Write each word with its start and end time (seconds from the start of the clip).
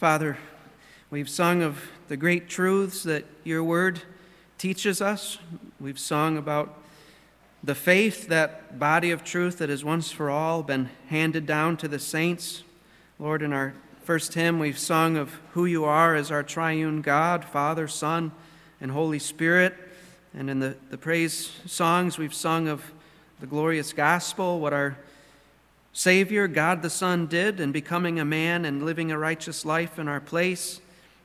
Father, 0.00 0.38
we've 1.10 1.28
sung 1.28 1.60
of 1.62 1.90
the 2.08 2.16
great 2.16 2.48
truths 2.48 3.02
that 3.02 3.26
your 3.44 3.62
word 3.62 4.00
teaches 4.56 5.02
us. 5.02 5.36
We've 5.78 5.98
sung 5.98 6.38
about 6.38 6.82
the 7.62 7.74
faith, 7.74 8.28
that 8.28 8.78
body 8.78 9.10
of 9.10 9.22
truth 9.24 9.58
that 9.58 9.68
has 9.68 9.84
once 9.84 10.10
for 10.10 10.30
all 10.30 10.62
been 10.62 10.88
handed 11.08 11.44
down 11.44 11.76
to 11.76 11.86
the 11.86 11.98
saints. 11.98 12.62
Lord, 13.18 13.42
in 13.42 13.52
our 13.52 13.74
first 14.02 14.32
hymn, 14.32 14.58
we've 14.58 14.78
sung 14.78 15.18
of 15.18 15.38
who 15.52 15.66
you 15.66 15.84
are 15.84 16.14
as 16.14 16.30
our 16.30 16.42
triune 16.42 17.02
God, 17.02 17.44
Father, 17.44 17.86
Son, 17.86 18.32
and 18.80 18.92
Holy 18.92 19.18
Spirit. 19.18 19.76
And 20.32 20.48
in 20.48 20.60
the, 20.60 20.76
the 20.88 20.96
praise 20.96 21.52
songs, 21.66 22.16
we've 22.16 22.32
sung 22.32 22.68
of 22.68 22.90
the 23.38 23.46
glorious 23.46 23.92
gospel, 23.92 24.60
what 24.60 24.72
our 24.72 24.96
Savior, 25.92 26.46
God 26.48 26.82
the 26.82 26.90
Son, 26.90 27.26
did 27.26 27.60
in 27.60 27.72
becoming 27.72 28.20
a 28.20 28.24
man 28.24 28.64
and 28.64 28.84
living 28.84 29.10
a 29.10 29.18
righteous 29.18 29.64
life 29.64 29.98
in 29.98 30.08
our 30.08 30.20
place 30.20 30.80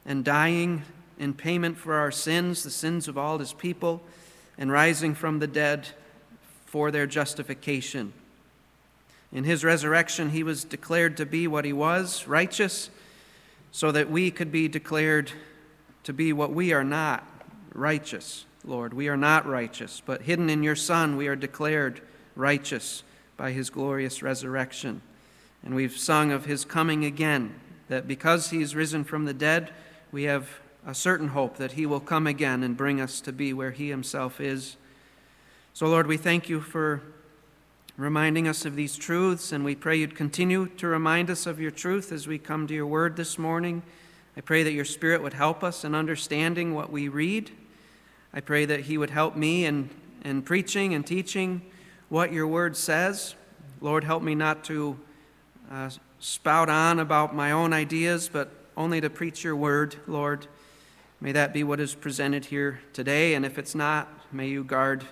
and 0.05 0.23
dying 0.23 0.83
in 1.19 1.33
payment 1.33 1.77
for 1.77 1.95
our 1.95 2.11
sins, 2.11 2.63
the 2.63 2.69
sins 2.69 3.07
of 3.07 3.17
all 3.17 3.37
his 3.37 3.53
people, 3.53 4.01
and 4.57 4.71
rising 4.71 5.13
from 5.13 5.39
the 5.39 5.47
dead 5.47 5.87
for 6.65 6.91
their 6.91 7.07
justification. 7.07 8.13
In 9.31 9.43
his 9.43 9.63
resurrection, 9.63 10.31
he 10.31 10.43
was 10.43 10.63
declared 10.63 11.17
to 11.17 11.25
be 11.25 11.47
what 11.47 11.65
he 11.65 11.73
was, 11.73 12.27
righteous, 12.27 12.89
so 13.71 13.91
that 13.91 14.09
we 14.09 14.31
could 14.31 14.51
be 14.51 14.67
declared 14.67 15.31
to 16.03 16.13
be 16.13 16.33
what 16.33 16.51
we 16.51 16.73
are 16.73 16.83
not, 16.83 17.23
righteous. 17.73 18.45
Lord. 18.65 18.93
We 18.93 19.07
are 19.09 19.17
not 19.17 19.45
righteous, 19.45 20.01
but 20.05 20.23
hidden 20.23 20.49
in 20.49 20.63
your 20.63 20.75
Son, 20.75 21.17
we 21.17 21.27
are 21.27 21.35
declared 21.35 22.01
righteous 22.35 23.03
by 23.37 23.51
his 23.51 23.69
glorious 23.69 24.21
resurrection. 24.21 25.01
And 25.63 25.75
we've 25.75 25.97
sung 25.97 26.31
of 26.31 26.45
his 26.45 26.65
coming 26.65 27.05
again, 27.05 27.59
that 27.89 28.07
because 28.07 28.49
he's 28.49 28.75
risen 28.75 29.03
from 29.03 29.25
the 29.25 29.33
dead, 29.33 29.71
we 30.11 30.23
have 30.23 30.49
a 30.85 30.93
certain 30.93 31.29
hope 31.29 31.57
that 31.57 31.73
he 31.73 31.85
will 31.85 31.99
come 31.99 32.27
again 32.27 32.63
and 32.63 32.77
bring 32.77 33.01
us 33.01 33.19
to 33.21 33.31
be 33.31 33.53
where 33.53 33.71
he 33.71 33.89
himself 33.89 34.39
is. 34.39 34.77
So, 35.73 35.87
Lord, 35.87 36.07
we 36.07 36.17
thank 36.17 36.47
you 36.47 36.61
for 36.61 37.01
reminding 37.97 38.47
us 38.47 38.65
of 38.65 38.75
these 38.75 38.95
truths, 38.95 39.51
and 39.51 39.65
we 39.65 39.75
pray 39.75 39.97
you'd 39.97 40.15
continue 40.15 40.67
to 40.77 40.87
remind 40.87 41.29
us 41.29 41.45
of 41.45 41.59
your 41.59 41.71
truth 41.71 42.11
as 42.11 42.27
we 42.27 42.37
come 42.37 42.67
to 42.67 42.73
your 42.73 42.87
word 42.87 43.15
this 43.15 43.37
morning. 43.37 43.81
I 44.37 44.41
pray 44.41 44.63
that 44.63 44.73
your 44.73 44.85
Spirit 44.85 45.23
would 45.23 45.33
help 45.33 45.63
us 45.63 45.83
in 45.83 45.95
understanding 45.95 46.73
what 46.73 46.91
we 46.91 47.07
read 47.07 47.51
I 48.35 48.41
pray 48.41 48.65
that 48.65 48.81
He 48.81 48.97
would 48.97 49.11
help 49.11 49.37
me 49.37 49.63
in, 49.65 49.89
in 50.25 50.41
preaching 50.41 50.93
and 50.93 51.07
teaching 51.07 51.61
what 52.09 52.31
your 52.31 52.47
word 52.47 52.77
says. 52.77 53.35
Lord, 53.81 54.03
help 54.03 54.23
me 54.23 54.35
not 54.35 54.63
to 54.65 54.97
uh, 55.71 55.89
spout 56.19 56.69
on 56.69 56.99
about 56.99 57.35
my 57.35 57.51
own 57.51 57.73
ideas, 57.73 58.29
but 58.31 58.51
only 58.77 59.01
to 59.01 59.09
preach 59.09 59.43
your 59.43 59.55
word, 59.55 59.95
Lord. 60.07 60.47
May 61.21 61.31
that 61.31 61.53
be 61.53 61.63
what 61.63 61.79
is 61.79 61.95
presented 61.95 62.45
here 62.45 62.81
today. 62.93 63.33
And 63.33 63.45
if 63.45 63.57
it's 63.57 63.73
not, 63.73 64.07
may 64.31 64.47
you 64.47 64.63
guard 64.63 65.05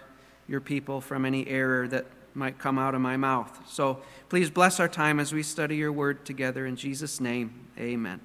your 0.48 0.62
people 0.62 1.02
from 1.02 1.26
any 1.26 1.48
error 1.48 1.88
that 1.88 2.06
might 2.36 2.60
come 2.60 2.78
out 2.78 2.96
of 2.96 3.02
my 3.02 3.18
mouth. 3.18 3.60
So 3.68 4.00
please 4.30 4.50
bless 4.50 4.80
our 4.80 4.88
time 4.88 5.20
as 5.20 5.34
we 5.34 5.44
study 5.44 5.78
your 5.78 5.92
word 5.92 6.26
together. 6.26 6.66
In 6.66 6.76
Jesus' 6.76 7.20
name, 7.20 7.68
amen. 7.78 8.20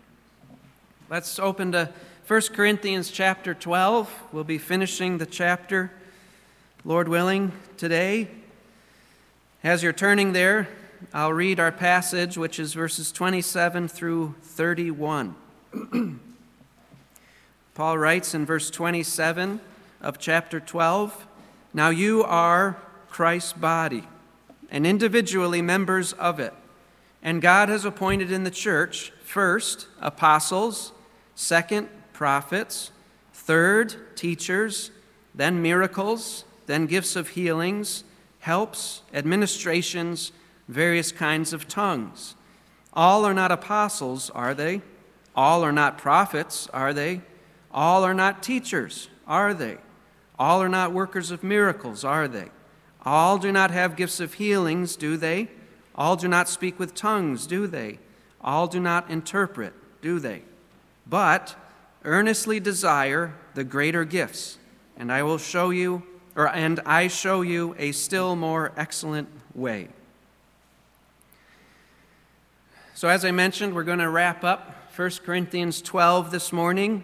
Let's 1.11 1.39
open 1.39 1.73
to 1.73 1.91
1 2.27 2.41
Corinthians 2.53 3.11
chapter 3.11 3.55
12. 3.55 4.13
We'll 4.33 4.45
be 4.45 4.59
finishing 4.59 5.19
the 5.19 5.27
chapter, 5.27 5.91
Lord 6.85 7.09
willing, 7.09 7.53
today. 7.77 8.29
As 9.65 9.83
you're 9.83 9.93
turning 9.93 10.35
there, 10.35 10.69
I'll 11.13 11.33
read 11.33 11.59
our 11.59 11.73
passage, 11.73 12.39
which 12.39 12.61
is 12.61 12.75
verses 12.75 13.11
27 13.11 13.89
through 13.89 14.37
31. 14.41 15.35
Paul 17.75 17.99
writes 17.99 18.35
in 18.35 18.47
verse 18.47 18.71
27 18.71 19.61
of 20.01 20.21
chapter 20.21 20.61
12 20.61 21.27
Now 21.75 21.89
you 21.89 22.23
are 22.23 22.79
Christ's 23.09 23.53
body, 23.53 24.05
and 24.71 24.87
individually 24.87 25.61
members 25.61 26.13
of 26.13 26.39
it. 26.39 26.55
And 27.21 27.43
God 27.43 27.69
has 27.69 27.85
appointed 27.85 28.31
in 28.31 28.45
the 28.45 28.53
church 28.53 29.13
first 29.25 29.89
apostles, 30.01 30.93
second 31.35 31.89
prophets, 32.13 32.93
third, 33.33 33.97
teachers, 34.15 34.93
then 35.35 35.61
miracles, 35.61 36.45
then 36.67 36.87
gifts 36.87 37.17
of 37.17 37.31
healings, 37.31 38.05
helps, 38.49 39.03
administrations, 39.13 40.33
various 40.69 41.13
kinds 41.13 41.53
of 41.53 41.69
tongues. 41.69 42.35
All 42.95 43.27
are 43.27 43.35
not 43.35 43.53
apostles, 43.53 44.31
are 44.31 44.55
they? 44.55 44.81
All 45.37 45.63
are 45.63 45.71
not 45.71 45.99
prophets, 45.99 46.67
are 46.73 46.95
they? 46.95 47.21
All 47.71 48.05
are 48.05 48.15
not 48.15 48.43
teachers, 48.43 49.11
are 49.27 49.53
they? 49.53 49.77
All 50.39 50.63
are 50.63 50.69
not 50.71 50.95
workers 50.95 51.31
of 51.31 51.43
miracles, 51.43 52.05
are 52.05 52.27
they? 52.27 52.49
All 53.05 53.37
do 53.37 53.53
not 53.53 53.71
have 53.71 53.97
gifts 53.97 54.19
of 54.19 54.33
healings, 54.33 54.97
do 54.97 55.19
they? 55.19 55.49
All 55.95 56.17
do 56.17 56.27
not 56.27 56.49
speak 56.49 56.79
with 56.79 56.95
tongues, 56.95 57.47
do 57.47 57.67
they? 57.67 57.99
All 58.41 58.67
do 58.67 58.81
not 58.81 59.11
interpret, 59.11 59.75
do 60.01 60.19
they? 60.19 60.41
But 61.07 61.55
earnestly 62.03 62.61
desire 62.61 63.35
the 63.53 63.65
greater 63.65 64.07
gifts, 64.07 64.57
and 64.97 65.13
I 65.13 65.23
will 65.23 65.37
show 65.37 65.69
you, 65.69 66.03
or 66.39 66.49
and 66.49 66.79
I 66.87 67.09
show 67.09 67.43
you 67.43 67.75
a 67.79 67.91
still 67.91 68.37
more 68.37 68.71
excellent 68.77 69.29
way. 69.57 69.89
So, 72.95 73.09
as 73.09 73.25
I 73.25 73.33
mentioned, 73.33 73.75
we're 73.75 73.83
going 73.83 73.99
to 73.99 74.09
wrap 74.09 74.45
up 74.45 74.73
1 74.95 75.11
Corinthians 75.25 75.83
12 75.83 76.31
this 76.31 76.53
morning. 76.53 77.03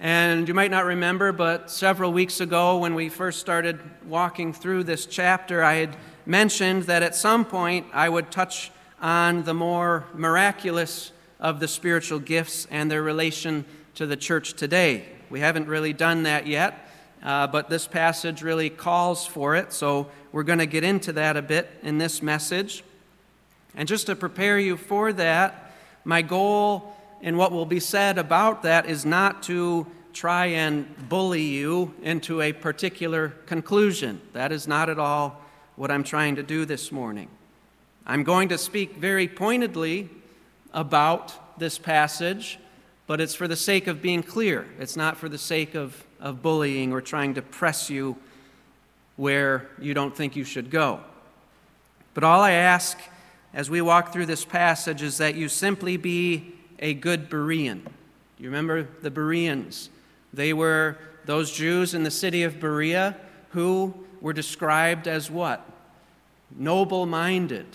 And 0.00 0.48
you 0.48 0.54
might 0.54 0.70
not 0.70 0.86
remember, 0.86 1.32
but 1.32 1.70
several 1.70 2.10
weeks 2.10 2.40
ago, 2.40 2.78
when 2.78 2.94
we 2.94 3.10
first 3.10 3.40
started 3.40 3.78
walking 4.06 4.54
through 4.54 4.84
this 4.84 5.04
chapter, 5.04 5.62
I 5.62 5.74
had 5.74 5.96
mentioned 6.24 6.84
that 6.84 7.02
at 7.02 7.14
some 7.14 7.44
point 7.44 7.86
I 7.92 8.08
would 8.08 8.30
touch 8.30 8.70
on 9.02 9.42
the 9.42 9.54
more 9.54 10.06
miraculous 10.14 11.12
of 11.40 11.60
the 11.60 11.68
spiritual 11.68 12.20
gifts 12.20 12.66
and 12.70 12.90
their 12.90 13.02
relation 13.02 13.66
to 13.96 14.06
the 14.06 14.16
church 14.16 14.54
today. 14.54 15.04
We 15.28 15.40
haven't 15.40 15.68
really 15.68 15.92
done 15.92 16.22
that 16.22 16.46
yet, 16.46 16.87
uh, 17.22 17.46
but 17.46 17.68
this 17.68 17.86
passage 17.86 18.42
really 18.42 18.70
calls 18.70 19.26
for 19.26 19.56
it, 19.56 19.72
so 19.72 20.08
we're 20.32 20.44
going 20.44 20.58
to 20.58 20.66
get 20.66 20.84
into 20.84 21.12
that 21.14 21.36
a 21.36 21.42
bit 21.42 21.68
in 21.82 21.98
this 21.98 22.22
message. 22.22 22.84
And 23.74 23.88
just 23.88 24.06
to 24.06 24.16
prepare 24.16 24.58
you 24.58 24.76
for 24.76 25.12
that, 25.12 25.72
my 26.04 26.22
goal 26.22 26.94
in 27.20 27.36
what 27.36 27.52
will 27.52 27.66
be 27.66 27.80
said 27.80 28.18
about 28.18 28.62
that 28.62 28.86
is 28.86 29.04
not 29.04 29.42
to 29.44 29.86
try 30.12 30.46
and 30.46 31.08
bully 31.08 31.42
you 31.42 31.94
into 32.02 32.40
a 32.40 32.52
particular 32.52 33.28
conclusion. 33.46 34.20
That 34.32 34.52
is 34.52 34.66
not 34.66 34.88
at 34.88 34.98
all 34.98 35.40
what 35.76 35.90
I'm 35.90 36.02
trying 36.02 36.36
to 36.36 36.42
do 36.42 36.64
this 36.64 36.90
morning. 36.90 37.28
I'm 38.06 38.24
going 38.24 38.48
to 38.48 38.58
speak 38.58 38.96
very 38.96 39.28
pointedly 39.28 40.08
about 40.72 41.58
this 41.58 41.78
passage, 41.78 42.58
but 43.06 43.20
it's 43.20 43.34
for 43.34 43.46
the 43.46 43.56
sake 43.56 43.86
of 43.86 44.02
being 44.02 44.22
clear. 44.22 44.66
It's 44.78 44.96
not 44.96 45.16
for 45.16 45.28
the 45.28 45.38
sake 45.38 45.74
of, 45.74 46.04
of 46.20 46.42
bullying 46.42 46.92
or 46.92 47.00
trying 47.00 47.34
to 47.34 47.42
press 47.42 47.90
you 47.90 48.16
where 49.16 49.68
you 49.80 49.94
don't 49.94 50.16
think 50.16 50.36
you 50.36 50.44
should 50.44 50.70
go. 50.70 51.00
But 52.14 52.24
all 52.24 52.40
I 52.40 52.52
ask 52.52 52.98
as 53.54 53.70
we 53.70 53.80
walk 53.80 54.12
through 54.12 54.26
this 54.26 54.44
passage 54.44 55.02
is 55.02 55.18
that 55.18 55.34
you 55.34 55.48
simply 55.48 55.96
be 55.96 56.54
a 56.78 56.94
good 56.94 57.28
Berean. 57.28 57.82
You 58.38 58.46
remember 58.46 58.88
the 59.02 59.10
Bereans? 59.10 59.90
They 60.32 60.52
were 60.52 60.98
those 61.24 61.50
Jews 61.50 61.94
in 61.94 62.04
the 62.04 62.10
city 62.10 62.42
of 62.42 62.60
Berea 62.60 63.16
who 63.50 63.94
were 64.20 64.32
described 64.32 65.08
as 65.08 65.30
what? 65.30 65.68
Noble 66.56 67.06
minded 67.06 67.66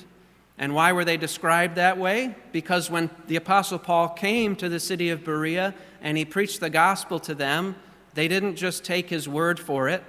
and 0.57 0.75
why 0.75 0.91
were 0.91 1.05
they 1.05 1.17
described 1.17 1.75
that 1.75 1.97
way? 1.97 2.35
Because 2.51 2.89
when 2.89 3.09
the 3.27 3.35
Apostle 3.37 3.79
Paul 3.79 4.09
came 4.09 4.55
to 4.57 4.69
the 4.69 4.79
city 4.79 5.09
of 5.09 5.23
Berea 5.23 5.73
and 6.01 6.17
he 6.17 6.25
preached 6.25 6.59
the 6.59 6.69
gospel 6.69 7.19
to 7.21 7.33
them, 7.33 7.75
they 8.13 8.27
didn't 8.27 8.55
just 8.55 8.83
take 8.83 9.09
his 9.09 9.27
word 9.27 9.59
for 9.59 9.89
it. 9.89 10.03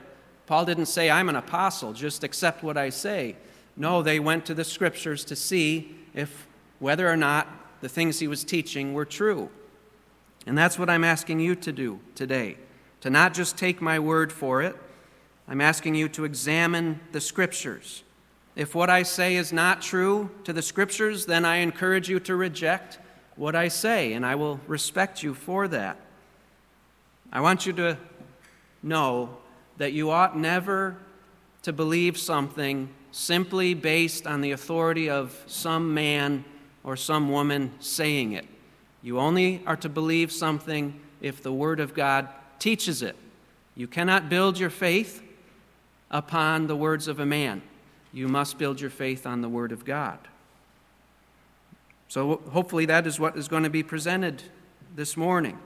Paul 0.46 0.64
didn't 0.64 0.86
say, 0.86 1.10
I'm 1.10 1.28
an 1.28 1.36
apostle, 1.36 1.92
just 1.92 2.22
accept 2.22 2.62
what 2.62 2.76
I 2.76 2.90
say. 2.90 3.36
No, 3.76 4.02
they 4.02 4.20
went 4.20 4.44
to 4.46 4.54
the 4.54 4.64
scriptures 4.64 5.24
to 5.26 5.36
see 5.36 5.96
if 6.12 6.46
whether 6.78 7.08
or 7.08 7.16
not 7.16 7.48
the 7.80 7.88
things 7.88 8.18
he 8.18 8.28
was 8.28 8.44
teaching 8.44 8.94
were 8.94 9.04
true. 9.04 9.48
And 10.46 10.56
that's 10.56 10.78
what 10.78 10.90
I'm 10.90 11.04
asking 11.04 11.40
you 11.40 11.54
to 11.56 11.72
do 11.72 12.00
today 12.14 12.56
to 13.00 13.10
not 13.10 13.34
just 13.34 13.58
take 13.58 13.82
my 13.82 13.98
word 13.98 14.32
for 14.32 14.62
it. 14.62 14.74
I'm 15.46 15.60
asking 15.60 15.94
you 15.94 16.08
to 16.10 16.24
examine 16.24 17.00
the 17.12 17.20
scriptures. 17.20 18.02
If 18.56 18.74
what 18.74 18.88
I 18.88 19.02
say 19.02 19.36
is 19.36 19.52
not 19.52 19.82
true 19.82 20.30
to 20.44 20.54
the 20.54 20.62
scriptures, 20.62 21.26
then 21.26 21.44
I 21.44 21.56
encourage 21.56 22.08
you 22.08 22.18
to 22.20 22.34
reject 22.34 22.98
what 23.36 23.54
I 23.54 23.68
say, 23.68 24.14
and 24.14 24.24
I 24.24 24.36
will 24.36 24.58
respect 24.66 25.22
you 25.22 25.34
for 25.34 25.68
that. 25.68 25.98
I 27.34 27.40
want 27.40 27.66
you 27.66 27.72
to 27.74 27.98
know 28.80 29.36
that 29.78 29.92
you 29.92 30.10
ought 30.10 30.38
never 30.38 30.96
to 31.62 31.72
believe 31.72 32.16
something 32.16 32.88
simply 33.10 33.74
based 33.74 34.24
on 34.24 34.40
the 34.40 34.52
authority 34.52 35.10
of 35.10 35.42
some 35.46 35.92
man 35.92 36.44
or 36.84 36.96
some 36.96 37.30
woman 37.32 37.72
saying 37.80 38.32
it. 38.32 38.46
You 39.02 39.18
only 39.18 39.62
are 39.66 39.76
to 39.76 39.88
believe 39.88 40.30
something 40.30 41.00
if 41.20 41.42
the 41.42 41.52
Word 41.52 41.80
of 41.80 41.92
God 41.92 42.28
teaches 42.60 43.02
it. 43.02 43.16
You 43.74 43.88
cannot 43.88 44.28
build 44.28 44.58
your 44.58 44.70
faith 44.70 45.20
upon 46.12 46.68
the 46.68 46.76
words 46.76 47.08
of 47.08 47.18
a 47.18 47.26
man. 47.26 47.62
You 48.12 48.28
must 48.28 48.58
build 48.58 48.80
your 48.80 48.90
faith 48.90 49.26
on 49.26 49.40
the 49.40 49.48
Word 49.48 49.72
of 49.72 49.84
God. 49.84 50.18
So, 52.06 52.40
hopefully, 52.52 52.86
that 52.86 53.08
is 53.08 53.18
what 53.18 53.36
is 53.36 53.48
going 53.48 53.64
to 53.64 53.70
be 53.70 53.82
presented 53.82 54.44
this 54.94 55.16
morning. 55.16 55.58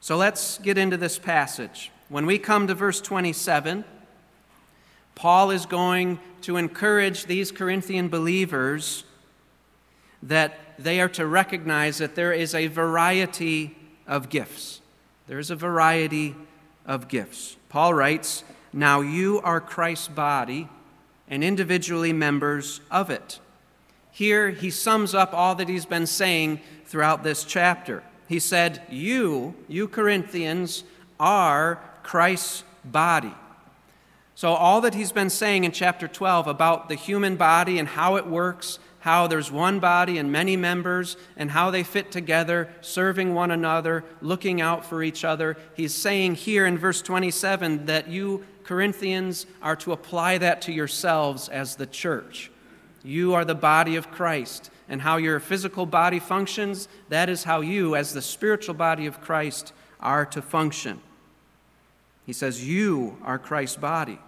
So, 0.00 0.16
let's 0.16 0.58
get 0.58 0.78
into 0.78 0.96
this 0.96 1.18
passage. 1.18 1.90
When 2.08 2.24
we 2.26 2.38
come 2.38 2.66
to 2.66 2.74
verse 2.74 3.00
27, 3.00 3.84
Paul 5.14 5.50
is 5.50 5.66
going 5.66 6.18
to 6.42 6.56
encourage 6.56 7.26
these 7.26 7.52
Corinthian 7.52 8.08
believers 8.08 9.04
that 10.22 10.58
they 10.78 11.00
are 11.00 11.08
to 11.10 11.26
recognize 11.26 11.98
that 11.98 12.14
there 12.14 12.32
is 12.32 12.54
a 12.54 12.66
variety 12.68 13.76
of 14.06 14.30
gifts. 14.30 14.80
There 15.26 15.38
is 15.38 15.50
a 15.50 15.56
variety 15.56 16.34
of 16.86 17.08
gifts. 17.08 17.56
Paul 17.68 17.92
writes, 17.92 18.42
Now 18.72 19.02
you 19.02 19.40
are 19.44 19.60
Christ's 19.60 20.08
body 20.08 20.68
and 21.28 21.44
individually 21.44 22.12
members 22.12 22.80
of 22.90 23.10
it. 23.10 23.38
Here 24.10 24.50
he 24.50 24.70
sums 24.70 25.14
up 25.14 25.32
all 25.32 25.54
that 25.56 25.68
he's 25.68 25.86
been 25.86 26.06
saying 26.06 26.60
throughout 26.86 27.22
this 27.22 27.44
chapter. 27.44 28.02
He 28.30 28.38
said, 28.38 28.80
You, 28.88 29.56
you 29.66 29.88
Corinthians, 29.88 30.84
are 31.18 31.82
Christ's 32.04 32.62
body. 32.84 33.34
So, 34.36 34.52
all 34.52 34.80
that 34.82 34.94
he's 34.94 35.10
been 35.10 35.30
saying 35.30 35.64
in 35.64 35.72
chapter 35.72 36.06
12 36.06 36.46
about 36.46 36.88
the 36.88 36.94
human 36.94 37.34
body 37.34 37.76
and 37.76 37.88
how 37.88 38.14
it 38.14 38.28
works, 38.28 38.78
how 39.00 39.26
there's 39.26 39.50
one 39.50 39.80
body 39.80 40.16
and 40.16 40.30
many 40.30 40.56
members, 40.56 41.16
and 41.36 41.50
how 41.50 41.72
they 41.72 41.82
fit 41.82 42.12
together, 42.12 42.72
serving 42.82 43.34
one 43.34 43.50
another, 43.50 44.04
looking 44.22 44.60
out 44.60 44.84
for 44.84 45.02
each 45.02 45.24
other, 45.24 45.56
he's 45.74 45.92
saying 45.92 46.36
here 46.36 46.66
in 46.66 46.78
verse 46.78 47.02
27 47.02 47.86
that 47.86 48.06
you, 48.06 48.44
Corinthians, 48.62 49.44
are 49.60 49.74
to 49.74 49.90
apply 49.90 50.38
that 50.38 50.62
to 50.62 50.72
yourselves 50.72 51.48
as 51.48 51.74
the 51.74 51.86
church. 51.86 52.52
You 53.02 53.34
are 53.34 53.44
the 53.44 53.56
body 53.56 53.96
of 53.96 54.12
Christ, 54.12 54.70
and 54.90 55.00
how 55.00 55.16
your 55.16 55.38
physical 55.38 55.86
body 55.86 56.18
functions, 56.18 56.88
that 57.08 57.30
is 57.30 57.44
how 57.44 57.60
you, 57.60 57.94
as 57.94 58.12
the 58.12 58.20
spiritual 58.20 58.74
body 58.74 59.06
of 59.06 59.20
Christ, 59.20 59.72
are 60.00 60.26
to 60.26 60.42
function. 60.42 61.00
He 62.26 62.32
says, 62.32 62.66
You 62.66 63.16
are 63.22 63.38
Christ's 63.38 63.76
body. 63.76 64.18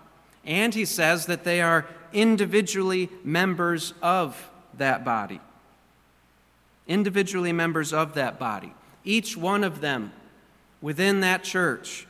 And 0.44 0.72
he 0.72 0.84
says 0.84 1.26
that 1.26 1.44
they 1.44 1.60
are 1.60 1.86
individually 2.12 3.10
members 3.24 3.92
of 4.00 4.50
that 4.78 5.04
body. 5.04 5.40
Individually 6.86 7.52
members 7.52 7.92
of 7.92 8.14
that 8.14 8.38
body. 8.38 8.72
Each 9.04 9.36
one 9.36 9.64
of 9.64 9.80
them 9.80 10.12
within 10.80 11.20
that 11.20 11.42
church 11.42 12.06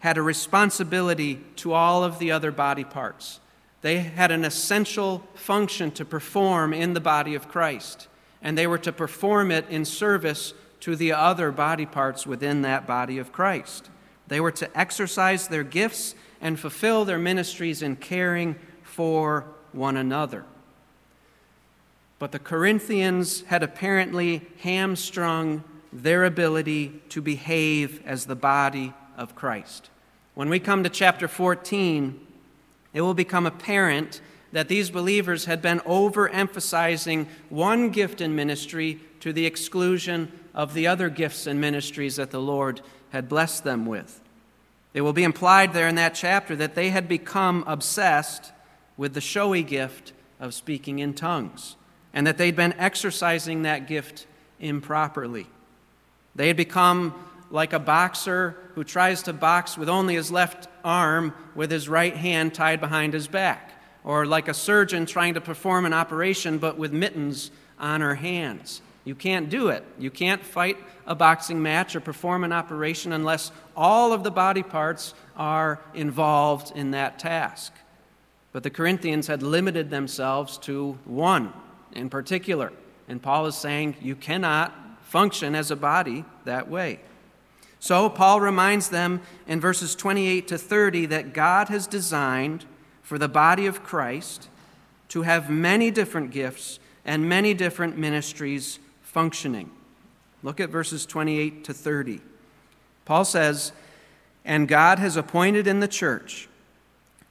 had 0.00 0.18
a 0.18 0.22
responsibility 0.22 1.40
to 1.56 1.72
all 1.72 2.02
of 2.02 2.18
the 2.18 2.32
other 2.32 2.50
body 2.50 2.84
parts. 2.84 3.40
They 3.82 3.98
had 3.98 4.30
an 4.30 4.44
essential 4.44 5.24
function 5.34 5.90
to 5.92 6.04
perform 6.04 6.72
in 6.72 6.94
the 6.94 7.00
body 7.00 7.34
of 7.34 7.48
Christ, 7.48 8.08
and 8.40 8.56
they 8.56 8.66
were 8.66 8.78
to 8.78 8.92
perform 8.92 9.50
it 9.50 9.68
in 9.68 9.84
service 9.84 10.54
to 10.80 10.96
the 10.96 11.12
other 11.12 11.52
body 11.52 11.86
parts 11.86 12.26
within 12.26 12.62
that 12.62 12.86
body 12.86 13.18
of 13.18 13.32
Christ. 13.32 13.90
They 14.28 14.40
were 14.40 14.52
to 14.52 14.78
exercise 14.78 15.48
their 15.48 15.64
gifts 15.64 16.14
and 16.40 16.58
fulfill 16.58 17.04
their 17.04 17.18
ministries 17.18 17.82
in 17.82 17.96
caring 17.96 18.56
for 18.82 19.46
one 19.72 19.96
another. 19.96 20.44
But 22.18 22.32
the 22.32 22.38
Corinthians 22.38 23.42
had 23.42 23.62
apparently 23.62 24.42
hamstrung 24.60 25.64
their 25.92 26.24
ability 26.24 27.02
to 27.10 27.20
behave 27.20 28.00
as 28.06 28.26
the 28.26 28.36
body 28.36 28.92
of 29.16 29.34
Christ. 29.34 29.90
When 30.34 30.48
we 30.48 30.60
come 30.60 30.82
to 30.84 30.88
chapter 30.88 31.28
14, 31.28 32.18
it 32.94 33.00
will 33.00 33.14
become 33.14 33.46
apparent 33.46 34.20
that 34.52 34.68
these 34.68 34.90
believers 34.90 35.46
had 35.46 35.62
been 35.62 35.80
overemphasizing 35.80 37.26
one 37.48 37.90
gift 37.90 38.20
in 38.20 38.34
ministry 38.34 39.00
to 39.20 39.32
the 39.32 39.46
exclusion 39.46 40.30
of 40.54 40.74
the 40.74 40.86
other 40.86 41.08
gifts 41.08 41.46
and 41.46 41.60
ministries 41.60 42.16
that 42.16 42.30
the 42.30 42.40
Lord 42.40 42.82
had 43.10 43.28
blessed 43.28 43.64
them 43.64 43.86
with. 43.86 44.20
It 44.94 45.00
will 45.00 45.14
be 45.14 45.24
implied 45.24 45.72
there 45.72 45.88
in 45.88 45.94
that 45.94 46.14
chapter 46.14 46.54
that 46.56 46.74
they 46.74 46.90
had 46.90 47.08
become 47.08 47.64
obsessed 47.66 48.52
with 48.96 49.14
the 49.14 49.20
showy 49.22 49.62
gift 49.62 50.12
of 50.38 50.52
speaking 50.52 50.98
in 50.98 51.14
tongues 51.14 51.76
and 52.12 52.26
that 52.26 52.36
they'd 52.36 52.56
been 52.56 52.74
exercising 52.74 53.62
that 53.62 53.88
gift 53.88 54.26
improperly. 54.60 55.46
They 56.34 56.48
had 56.48 56.56
become 56.56 57.14
like 57.52 57.74
a 57.74 57.78
boxer 57.78 58.56
who 58.74 58.82
tries 58.82 59.22
to 59.22 59.32
box 59.32 59.76
with 59.76 59.88
only 59.88 60.14
his 60.14 60.32
left 60.32 60.68
arm 60.82 61.34
with 61.54 61.70
his 61.70 61.88
right 61.88 62.16
hand 62.16 62.54
tied 62.54 62.80
behind 62.80 63.12
his 63.12 63.28
back, 63.28 63.72
or 64.02 64.24
like 64.24 64.48
a 64.48 64.54
surgeon 64.54 65.04
trying 65.06 65.34
to 65.34 65.40
perform 65.40 65.84
an 65.84 65.92
operation 65.92 66.58
but 66.58 66.78
with 66.78 66.92
mittens 66.92 67.50
on 67.78 68.00
her 68.00 68.14
hands. 68.14 68.80
You 69.04 69.14
can't 69.14 69.50
do 69.50 69.68
it. 69.68 69.84
You 69.98 70.10
can't 70.10 70.42
fight 70.42 70.78
a 71.06 71.14
boxing 71.14 71.62
match 71.62 71.94
or 71.94 72.00
perform 72.00 72.42
an 72.44 72.52
operation 72.52 73.12
unless 73.12 73.52
all 73.76 74.12
of 74.12 74.24
the 74.24 74.30
body 74.30 74.62
parts 74.62 75.12
are 75.36 75.80
involved 75.92 76.72
in 76.74 76.92
that 76.92 77.18
task. 77.18 77.74
But 78.52 78.62
the 78.62 78.70
Corinthians 78.70 79.26
had 79.26 79.42
limited 79.42 79.90
themselves 79.90 80.56
to 80.58 80.98
one 81.04 81.52
in 81.92 82.08
particular. 82.08 82.72
And 83.08 83.20
Paul 83.20 83.46
is 83.46 83.56
saying 83.56 83.96
you 84.00 84.14
cannot 84.14 84.72
function 85.02 85.54
as 85.54 85.70
a 85.70 85.76
body 85.76 86.24
that 86.44 86.70
way. 86.70 87.00
So 87.82 88.08
Paul 88.08 88.40
reminds 88.40 88.90
them 88.90 89.22
in 89.48 89.60
verses 89.60 89.96
28 89.96 90.46
to 90.46 90.56
30 90.56 91.06
that 91.06 91.34
God 91.34 91.68
has 91.68 91.88
designed 91.88 92.64
for 93.02 93.18
the 93.18 93.26
body 93.26 93.66
of 93.66 93.82
Christ 93.82 94.48
to 95.08 95.22
have 95.22 95.50
many 95.50 95.90
different 95.90 96.30
gifts 96.30 96.78
and 97.04 97.28
many 97.28 97.54
different 97.54 97.98
ministries 97.98 98.78
functioning. 99.02 99.68
Look 100.44 100.60
at 100.60 100.70
verses 100.70 101.04
28 101.04 101.64
to 101.64 101.74
30. 101.74 102.20
Paul 103.04 103.24
says, 103.24 103.72
And 104.44 104.68
God 104.68 105.00
has 105.00 105.16
appointed 105.16 105.66
in 105.66 105.80
the 105.80 105.88
church 105.88 106.48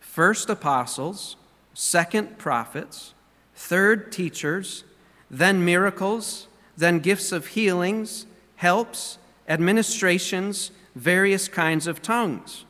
first 0.01 0.49
apostles, 0.49 1.37
second 1.73 2.37
prophets, 2.37 3.13
third 3.55 4.11
teachers, 4.11 4.83
then 5.29 5.63
miracles, 5.63 6.49
then 6.75 6.99
gifts 6.99 7.31
of 7.31 7.47
healings, 7.47 8.25
helps, 8.57 9.17
administrations, 9.51 10.71
various 10.95 11.49
kinds 11.49 11.85
of 11.85 12.01
tongues. 12.01 12.63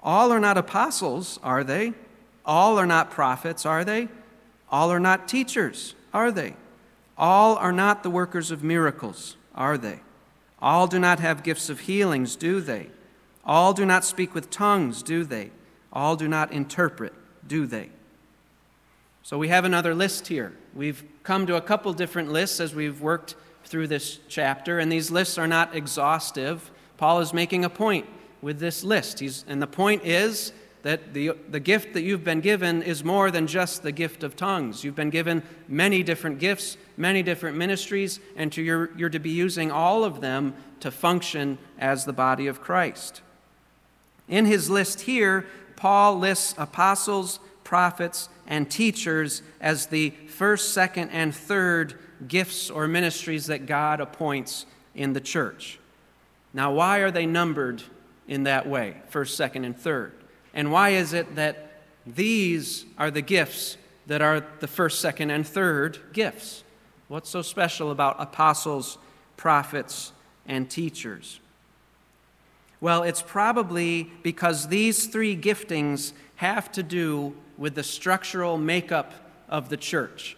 All 0.00 0.32
are 0.32 0.38
not 0.38 0.56
apostles, 0.56 1.40
are 1.42 1.64
they? 1.64 1.92
All 2.46 2.78
are 2.78 2.86
not 2.86 3.10
prophets, 3.10 3.66
are 3.66 3.84
they? 3.84 4.08
All 4.70 4.92
are 4.92 5.00
not 5.00 5.26
teachers, 5.26 5.96
are 6.14 6.30
they? 6.30 6.54
All 7.18 7.56
are 7.56 7.72
not 7.72 8.04
the 8.04 8.10
workers 8.10 8.52
of 8.52 8.62
miracles, 8.62 9.36
are 9.56 9.76
they? 9.76 10.00
All 10.62 10.86
do 10.86 11.00
not 11.00 11.18
have 11.18 11.42
gifts 11.42 11.68
of 11.68 11.80
healings, 11.80 12.36
do 12.36 12.60
they? 12.60 12.90
All 13.44 13.72
do 13.72 13.84
not 13.84 14.04
speak 14.04 14.32
with 14.32 14.50
tongues, 14.50 15.02
do 15.02 15.24
they? 15.24 15.50
All 15.92 16.14
do 16.14 16.28
not 16.28 16.52
interpret, 16.52 17.12
do 17.46 17.66
they? 17.66 17.90
So 19.24 19.36
we 19.36 19.48
have 19.48 19.64
another 19.64 19.94
list 19.94 20.28
here. 20.28 20.56
We've 20.74 21.02
come 21.24 21.46
to 21.46 21.56
a 21.56 21.60
couple 21.60 21.92
different 21.92 22.30
lists 22.30 22.60
as 22.60 22.74
we've 22.74 23.00
worked 23.00 23.34
through 23.70 23.86
this 23.86 24.18
chapter, 24.28 24.80
and 24.80 24.90
these 24.90 25.12
lists 25.12 25.38
are 25.38 25.46
not 25.46 25.74
exhaustive. 25.76 26.70
Paul 26.96 27.20
is 27.20 27.32
making 27.32 27.64
a 27.64 27.70
point 27.70 28.04
with 28.42 28.58
this 28.58 28.82
list. 28.82 29.20
He's, 29.20 29.44
and 29.46 29.62
the 29.62 29.68
point 29.68 30.04
is 30.04 30.52
that 30.82 31.14
the, 31.14 31.32
the 31.48 31.60
gift 31.60 31.92
that 31.92 32.02
you've 32.02 32.24
been 32.24 32.40
given 32.40 32.82
is 32.82 33.04
more 33.04 33.30
than 33.30 33.46
just 33.46 33.84
the 33.84 33.92
gift 33.92 34.24
of 34.24 34.34
tongues. 34.34 34.82
You've 34.82 34.96
been 34.96 35.10
given 35.10 35.44
many 35.68 36.02
different 36.02 36.40
gifts, 36.40 36.76
many 36.96 37.22
different 37.22 37.56
ministries, 37.56 38.18
and 38.34 38.52
to 38.52 38.62
your, 38.62 38.90
you're 38.96 39.08
to 39.08 39.20
be 39.20 39.30
using 39.30 39.70
all 39.70 40.02
of 40.02 40.20
them 40.20 40.54
to 40.80 40.90
function 40.90 41.58
as 41.78 42.04
the 42.04 42.12
body 42.12 42.48
of 42.48 42.60
Christ. 42.60 43.20
In 44.28 44.46
his 44.46 44.68
list 44.68 45.02
here, 45.02 45.46
Paul 45.76 46.18
lists 46.18 46.54
apostles, 46.58 47.38
prophets, 47.62 48.28
and 48.48 48.68
teachers 48.68 49.42
as 49.60 49.86
the 49.86 50.10
first, 50.26 50.74
second, 50.74 51.10
and 51.10 51.32
third 51.32 51.98
gifts 52.28 52.70
or 52.70 52.86
ministries 52.86 53.46
that 53.46 53.66
God 53.66 54.00
appoints 54.00 54.66
in 54.94 55.12
the 55.12 55.20
church. 55.20 55.78
Now, 56.52 56.72
why 56.72 56.98
are 56.98 57.10
they 57.10 57.26
numbered 57.26 57.82
in 58.26 58.44
that 58.44 58.68
way, 58.68 58.96
first, 59.08 59.36
second, 59.36 59.64
and 59.64 59.76
third? 59.76 60.12
And 60.52 60.72
why 60.72 60.90
is 60.90 61.12
it 61.12 61.36
that 61.36 61.82
these 62.06 62.84
are 62.98 63.10
the 63.10 63.22
gifts 63.22 63.76
that 64.06 64.20
are 64.22 64.44
the 64.60 64.66
first, 64.66 65.00
second, 65.00 65.30
and 65.30 65.46
third 65.46 65.98
gifts? 66.12 66.64
What's 67.08 67.30
so 67.30 67.42
special 67.42 67.90
about 67.90 68.16
apostles, 68.18 68.98
prophets, 69.36 70.12
and 70.46 70.68
teachers? 70.68 71.40
Well, 72.80 73.02
it's 73.02 73.22
probably 73.22 74.10
because 74.22 74.68
these 74.68 75.06
three 75.06 75.36
giftings 75.36 76.12
have 76.36 76.72
to 76.72 76.82
do 76.82 77.36
with 77.58 77.74
the 77.74 77.82
structural 77.82 78.56
makeup 78.56 79.12
of 79.48 79.68
the 79.68 79.76
church. 79.76 80.36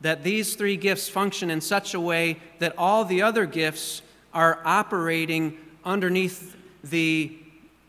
That 0.00 0.22
these 0.22 0.54
three 0.54 0.76
gifts 0.76 1.08
function 1.08 1.50
in 1.50 1.60
such 1.60 1.94
a 1.94 2.00
way 2.00 2.38
that 2.58 2.74
all 2.76 3.04
the 3.04 3.22
other 3.22 3.46
gifts 3.46 4.02
are 4.32 4.60
operating 4.64 5.56
underneath 5.84 6.56
the 6.82 7.36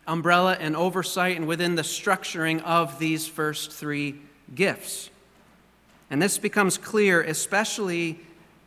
umbrella 0.06 0.56
and 0.60 0.76
oversight 0.76 1.36
and 1.36 1.46
within 1.46 1.74
the 1.74 1.82
structuring 1.82 2.62
of 2.62 2.98
these 2.98 3.26
first 3.26 3.72
three 3.72 4.14
gifts. 4.54 5.10
And 6.08 6.22
this 6.22 6.38
becomes 6.38 6.78
clear, 6.78 7.20
especially 7.20 8.20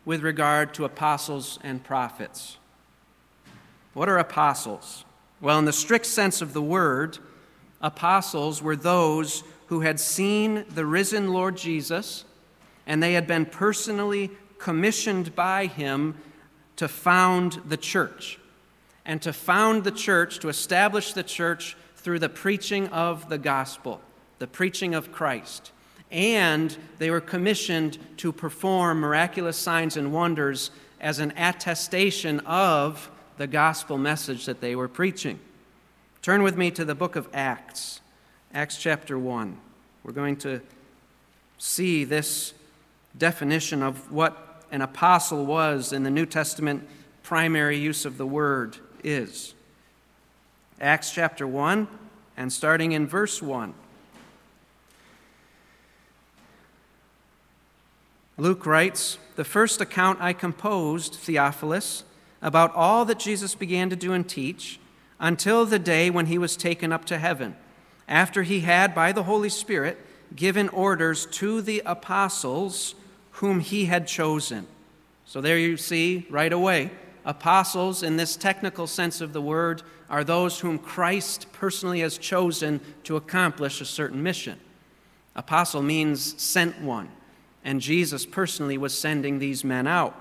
with 0.05 0.21
regard 0.21 0.73
to 0.73 0.85
apostles 0.85 1.59
and 1.63 1.83
prophets. 1.83 2.57
What 3.93 4.09
are 4.09 4.17
apostles? 4.17 5.05
Well, 5.41 5.57
in 5.59 5.65
the 5.65 5.73
strict 5.73 6.05
sense 6.05 6.41
of 6.41 6.53
the 6.53 6.61
word, 6.61 7.17
apostles 7.81 8.61
were 8.61 8.75
those 8.75 9.43
who 9.67 9.81
had 9.81 9.99
seen 9.99 10.65
the 10.69 10.85
risen 10.85 11.31
Lord 11.31 11.55
Jesus 11.55 12.25
and 12.89 13.01
they 13.01 13.13
had 13.13 13.25
been 13.25 13.45
personally 13.45 14.29
commissioned 14.57 15.33
by 15.33 15.67
him 15.67 16.15
to 16.75 16.89
found 16.89 17.61
the 17.65 17.77
church 17.77 18.37
and 19.05 19.21
to 19.21 19.31
found 19.31 19.85
the 19.85 19.91
church, 19.91 20.39
to 20.39 20.49
establish 20.49 21.13
the 21.13 21.23
church 21.23 21.77
through 21.95 22.19
the 22.19 22.27
preaching 22.27 22.87
of 22.89 23.29
the 23.29 23.37
gospel, 23.37 24.01
the 24.39 24.47
preaching 24.47 24.93
of 24.93 25.13
Christ 25.13 25.71
and 26.11 26.75
they 26.97 27.11
were 27.11 27.21
commissioned 27.21 27.97
to 28.17 28.31
perform 28.31 28.99
miraculous 28.99 29.57
signs 29.57 29.95
and 29.95 30.11
wonders 30.11 30.71
as 30.99 31.19
an 31.19 31.31
attestation 31.37 32.39
of 32.41 33.11
the 33.37 33.47
gospel 33.47 33.97
message 33.97 34.45
that 34.45 34.59
they 34.59 34.75
were 34.75 34.87
preaching. 34.87 35.39
Turn 36.21 36.43
with 36.43 36.57
me 36.57 36.71
to 36.71 36.83
the 36.83 36.95
book 36.95 37.15
of 37.15 37.29
Acts, 37.33 38.01
Acts 38.53 38.77
chapter 38.77 39.17
1. 39.17 39.57
We're 40.03 40.11
going 40.11 40.37
to 40.37 40.61
see 41.57 42.03
this 42.03 42.53
definition 43.19 43.83
of 43.83 44.11
what 44.11 44.63
an 44.71 44.81
apostle 44.81 45.45
was 45.45 45.93
in 45.93 46.03
the 46.03 46.09
New 46.09 46.25
Testament 46.25 46.87
primary 47.21 47.77
use 47.77 48.05
of 48.05 48.17
the 48.17 48.25
word 48.25 48.77
is. 49.03 49.53
Acts 50.81 51.11
chapter 51.11 51.45
1, 51.45 51.87
and 52.37 52.51
starting 52.51 52.93
in 52.93 53.05
verse 53.05 53.41
1. 53.41 53.73
Luke 58.37 58.65
writes 58.65 59.17
The 59.35 59.43
first 59.43 59.81
account 59.81 60.21
I 60.21 60.31
composed, 60.31 61.15
Theophilus, 61.15 62.05
about 62.41 62.73
all 62.73 63.03
that 63.03 63.19
Jesus 63.19 63.53
began 63.53 63.89
to 63.89 63.97
do 63.97 64.13
and 64.13 64.27
teach 64.27 64.79
until 65.19 65.65
the 65.65 65.79
day 65.79 66.09
when 66.09 66.27
he 66.27 66.37
was 66.37 66.55
taken 66.55 66.93
up 66.93 67.03
to 67.05 67.17
heaven, 67.17 67.57
after 68.07 68.43
he 68.43 68.61
had, 68.61 68.95
by 68.95 69.11
the 69.11 69.23
Holy 69.23 69.49
Spirit, 69.49 69.97
given 70.33 70.69
orders 70.69 71.25
to 71.25 71.61
the 71.61 71.81
apostles 71.85 72.95
whom 73.39 73.59
he 73.59 73.85
had 73.85 74.07
chosen. 74.07 74.67
So 75.25 75.41
there 75.41 75.57
you 75.57 75.77
see 75.77 76.25
right 76.29 76.51
away, 76.51 76.91
apostles, 77.25 78.03
in 78.03 78.17
this 78.17 78.35
technical 78.35 78.87
sense 78.87 79.21
of 79.21 79.33
the 79.33 79.41
word, 79.41 79.83
are 80.09 80.23
those 80.23 80.59
whom 80.59 80.79
Christ 80.79 81.47
personally 81.51 81.99
has 81.99 82.17
chosen 82.17 82.81
to 83.03 83.15
accomplish 83.15 83.81
a 83.81 83.85
certain 83.85 84.23
mission. 84.23 84.59
Apostle 85.35 85.81
means 85.81 86.41
sent 86.41 86.81
one 86.81 87.09
and 87.63 87.81
Jesus 87.81 88.25
personally 88.25 88.77
was 88.77 88.97
sending 88.97 89.39
these 89.39 89.63
men 89.63 89.87
out. 89.87 90.15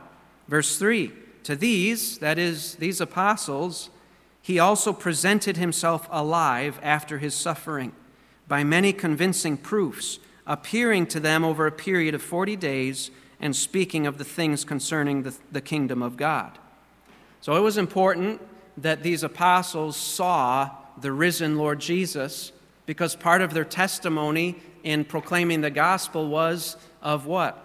Verse 0.48 0.78
3 0.78 1.12
To 1.44 1.56
these, 1.56 2.18
that 2.18 2.38
is, 2.38 2.76
these 2.76 3.00
apostles, 3.00 3.90
he 4.42 4.58
also 4.58 4.92
presented 4.92 5.56
himself 5.56 6.08
alive 6.10 6.78
after 6.82 7.18
his 7.18 7.34
suffering 7.34 7.92
by 8.46 8.64
many 8.64 8.92
convincing 8.92 9.56
proofs, 9.56 10.18
appearing 10.48 11.06
to 11.06 11.20
them 11.20 11.44
over 11.44 11.66
a 11.66 11.72
period 11.72 12.14
of 12.14 12.22
40 12.22 12.56
days 12.56 13.12
and 13.38 13.54
speaking 13.54 14.06
of 14.06 14.18
the 14.18 14.24
things 14.24 14.64
concerning 14.64 15.22
the, 15.22 15.36
the 15.52 15.60
kingdom 15.60 16.02
of 16.02 16.16
God. 16.16 16.58
So 17.40 17.54
it 17.54 17.60
was 17.60 17.76
important 17.76 18.40
that 18.78 19.02
these 19.02 19.22
apostles 19.22 19.96
saw 19.96 20.70
the 21.00 21.12
risen 21.12 21.56
Lord 21.56 21.78
Jesus 21.80 22.50
because 22.86 23.14
part 23.14 23.42
of 23.42 23.52
their 23.52 23.64
testimony 23.64 24.56
in 24.82 25.04
proclaiming 25.04 25.60
the 25.60 25.70
gospel 25.70 26.28
was 26.28 26.76
of 27.02 27.26
what? 27.26 27.62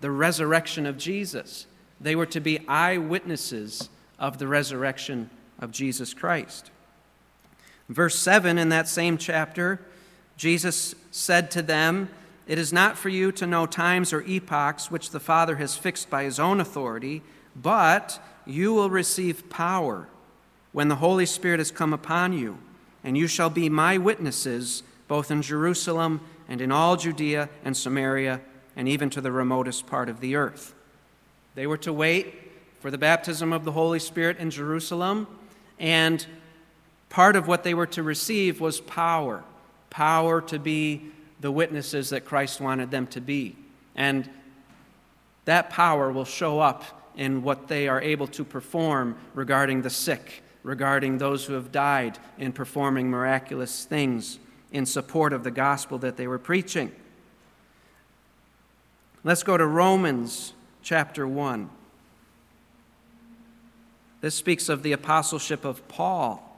The 0.00 0.10
resurrection 0.10 0.86
of 0.86 0.96
Jesus. 0.96 1.66
They 2.00 2.16
were 2.16 2.26
to 2.26 2.40
be 2.40 2.66
eyewitnesses 2.66 3.90
of 4.18 4.38
the 4.38 4.48
resurrection 4.48 5.30
of 5.60 5.70
Jesus 5.70 6.14
Christ. 6.14 6.70
Verse 7.88 8.18
7 8.18 8.58
in 8.58 8.70
that 8.70 8.88
same 8.88 9.18
chapter, 9.18 9.80
Jesus 10.36 10.94
said 11.10 11.50
to 11.52 11.62
them, 11.62 12.08
It 12.46 12.58
is 12.58 12.72
not 12.72 12.98
for 12.98 13.08
you 13.08 13.32
to 13.32 13.46
know 13.46 13.66
times 13.66 14.12
or 14.12 14.22
epochs 14.22 14.90
which 14.90 15.10
the 15.10 15.20
Father 15.20 15.56
has 15.56 15.76
fixed 15.76 16.10
by 16.10 16.24
his 16.24 16.38
own 16.38 16.60
authority, 16.60 17.22
but 17.54 18.20
you 18.44 18.74
will 18.74 18.90
receive 18.90 19.48
power 19.48 20.08
when 20.72 20.88
the 20.88 20.96
Holy 20.96 21.26
Spirit 21.26 21.60
has 21.60 21.70
come 21.70 21.92
upon 21.92 22.32
you, 22.32 22.58
and 23.04 23.16
you 23.16 23.26
shall 23.26 23.50
be 23.50 23.68
my 23.68 23.98
witnesses 23.98 24.82
both 25.06 25.30
in 25.30 25.42
Jerusalem 25.42 26.20
and 26.48 26.60
in 26.60 26.72
all 26.72 26.96
Judea 26.96 27.48
and 27.64 27.76
Samaria 27.76 28.40
and 28.74 28.88
even 28.88 29.10
to 29.10 29.20
the 29.20 29.30
remotest 29.30 29.86
part 29.86 30.08
of 30.08 30.20
the 30.20 30.34
earth. 30.34 30.74
They 31.54 31.66
were 31.66 31.76
to 31.78 31.92
wait 31.92 32.34
for 32.80 32.90
the 32.90 32.98
baptism 32.98 33.52
of 33.52 33.64
the 33.64 33.72
Holy 33.72 33.98
Spirit 33.98 34.38
in 34.38 34.50
Jerusalem, 34.50 35.26
and 35.78 36.26
part 37.10 37.36
of 37.36 37.46
what 37.46 37.62
they 37.62 37.74
were 37.74 37.86
to 37.88 38.02
receive 38.02 38.60
was 38.60 38.80
power 38.80 39.44
power 39.92 40.40
to 40.40 40.58
be 40.58 41.11
the 41.42 41.52
witnesses 41.52 42.10
that 42.10 42.24
Christ 42.24 42.60
wanted 42.60 42.90
them 42.90 43.06
to 43.08 43.20
be. 43.20 43.56
And 43.94 44.30
that 45.44 45.70
power 45.70 46.10
will 46.10 46.24
show 46.24 46.60
up 46.60 47.10
in 47.16 47.42
what 47.42 47.68
they 47.68 47.88
are 47.88 48.00
able 48.00 48.28
to 48.28 48.44
perform 48.44 49.16
regarding 49.34 49.82
the 49.82 49.90
sick, 49.90 50.42
regarding 50.62 51.18
those 51.18 51.44
who 51.44 51.52
have 51.54 51.70
died, 51.70 52.18
in 52.38 52.52
performing 52.52 53.10
miraculous 53.10 53.84
things 53.84 54.38
in 54.70 54.86
support 54.86 55.32
of 55.32 55.44
the 55.44 55.50
gospel 55.50 55.98
that 55.98 56.16
they 56.16 56.26
were 56.26 56.38
preaching. 56.38 56.90
Let's 59.24 59.42
go 59.42 59.56
to 59.56 59.66
Romans 59.66 60.54
chapter 60.82 61.28
1. 61.28 61.68
This 64.20 64.36
speaks 64.36 64.68
of 64.68 64.84
the 64.84 64.92
apostleship 64.92 65.64
of 65.64 65.86
Paul. 65.88 66.48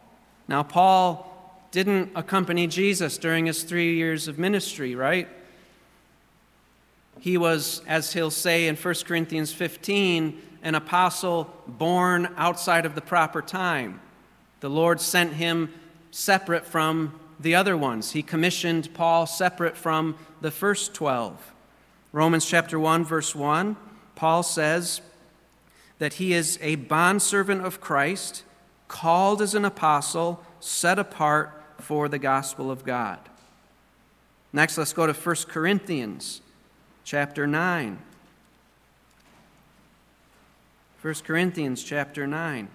Now, 0.47 0.63
Paul 0.63 1.34
didn't 1.75 2.13
accompany 2.15 2.69
Jesus 2.69 3.19
during 3.19 3.47
his 3.47 3.65
three 3.65 3.97
years 3.97 4.29
of 4.29 4.39
ministry, 4.39 4.95
right? 4.95 5.29
He 7.19 7.37
was, 7.37 7.83
as 7.89 8.13
he'll 8.13 8.31
say 8.31 8.69
in 8.69 8.77
1 8.77 8.95
Corinthians 9.05 9.53
15, 9.53 10.41
an 10.63 10.77
apostle 10.77 11.53
born 11.67 12.33
outside 12.37 12.87
of 12.87 12.95
the 12.95 13.01
proper 13.01 13.43
time. 13.43 14.01
The 14.61 14.71
Lord 14.71 15.01
sent 15.01 15.33
him 15.33 15.69
separate 16.13 16.65
from 16.65 17.19
the 17.41 17.57
other 17.57 17.77
ones. 17.77 18.13
He 18.13 18.23
commissioned 18.23 18.95
Paul 18.95 19.27
separate 19.27 19.77
from 19.77 20.17
the 20.41 20.53
first 20.53 20.95
12. 20.95 21.55
Romans 22.13 22.47
chapter 22.47 22.79
1 22.79 23.05
verse 23.05 23.35
1, 23.35 23.77
Paul 24.15 24.45
says 24.45 25.01
that 25.99 26.15
he 26.15 26.35
is 26.35 26.57
a 26.63 26.77
bondservant 26.77 27.67
of 27.67 27.81
Christ, 27.81 28.45
called 28.87 29.43
as 29.43 29.57
an 29.57 29.65
apostle, 29.65 30.41
set 30.61 31.01
apart 31.01 31.63
for 31.85 32.09
the 32.09 32.19
gospel 32.19 32.71
of 32.71 32.83
God. 32.83 33.19
Next, 34.55 34.79
let's 34.79 34.95
go 34.95 35.07
to 35.07 35.13
1 35.13 35.37
Corinthians 35.49 36.41
chapter 37.05 37.47
9. 37.47 37.99
1 41.03 41.15
Corinthians 41.27 41.85
chapter 41.85 42.27
9. 42.27 42.69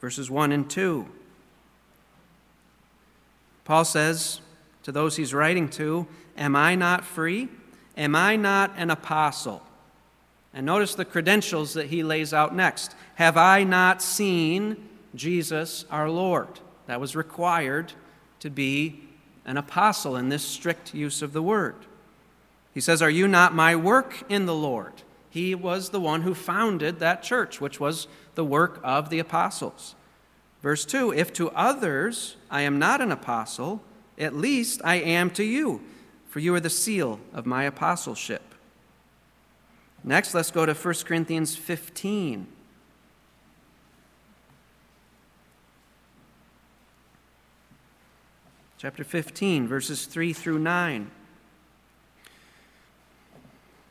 Verses 0.00 0.30
1 0.30 0.52
and 0.52 0.70
2. 0.70 1.04
Paul 3.64 3.84
says 3.84 4.40
to 4.84 4.92
those 4.92 5.16
he's 5.16 5.34
writing 5.34 5.68
to, 5.70 6.06
Am 6.36 6.54
I 6.54 6.76
not 6.76 7.04
free? 7.04 7.48
Am 7.96 8.14
I 8.14 8.36
not 8.36 8.72
an 8.76 8.90
apostle? 8.90 9.62
And 10.56 10.64
notice 10.64 10.94
the 10.94 11.04
credentials 11.04 11.74
that 11.74 11.88
he 11.88 12.02
lays 12.02 12.32
out 12.32 12.56
next. 12.56 12.96
Have 13.16 13.36
I 13.36 13.62
not 13.62 14.00
seen 14.00 14.88
Jesus 15.14 15.84
our 15.90 16.08
Lord? 16.08 16.48
That 16.86 16.98
was 16.98 17.14
required 17.14 17.92
to 18.40 18.48
be 18.48 19.02
an 19.44 19.58
apostle 19.58 20.16
in 20.16 20.30
this 20.30 20.42
strict 20.42 20.94
use 20.94 21.20
of 21.20 21.34
the 21.34 21.42
word. 21.42 21.74
He 22.72 22.80
says, 22.80 23.02
Are 23.02 23.10
you 23.10 23.28
not 23.28 23.54
my 23.54 23.76
work 23.76 24.22
in 24.30 24.46
the 24.46 24.54
Lord? 24.54 24.94
He 25.28 25.54
was 25.54 25.90
the 25.90 26.00
one 26.00 26.22
who 26.22 26.32
founded 26.32 27.00
that 27.00 27.22
church, 27.22 27.60
which 27.60 27.78
was 27.78 28.08
the 28.34 28.44
work 28.44 28.80
of 28.82 29.10
the 29.10 29.18
apostles. 29.18 29.94
Verse 30.62 30.86
2 30.86 31.12
If 31.12 31.34
to 31.34 31.50
others 31.50 32.36
I 32.50 32.62
am 32.62 32.78
not 32.78 33.02
an 33.02 33.12
apostle, 33.12 33.82
at 34.16 34.34
least 34.34 34.80
I 34.82 34.94
am 34.94 35.28
to 35.32 35.44
you, 35.44 35.82
for 36.26 36.40
you 36.40 36.54
are 36.54 36.60
the 36.60 36.70
seal 36.70 37.20
of 37.34 37.44
my 37.44 37.64
apostleship. 37.64 38.54
Next, 40.06 40.32
let's 40.32 40.50
go 40.50 40.64
to 40.64 40.72
1 40.72 40.94
Corinthians 41.04 41.56
15. 41.56 42.46
chapter 48.78 49.04
15, 49.04 49.66
verses 49.66 50.04
3 50.06 50.32
through 50.32 50.58
9. 50.58 51.10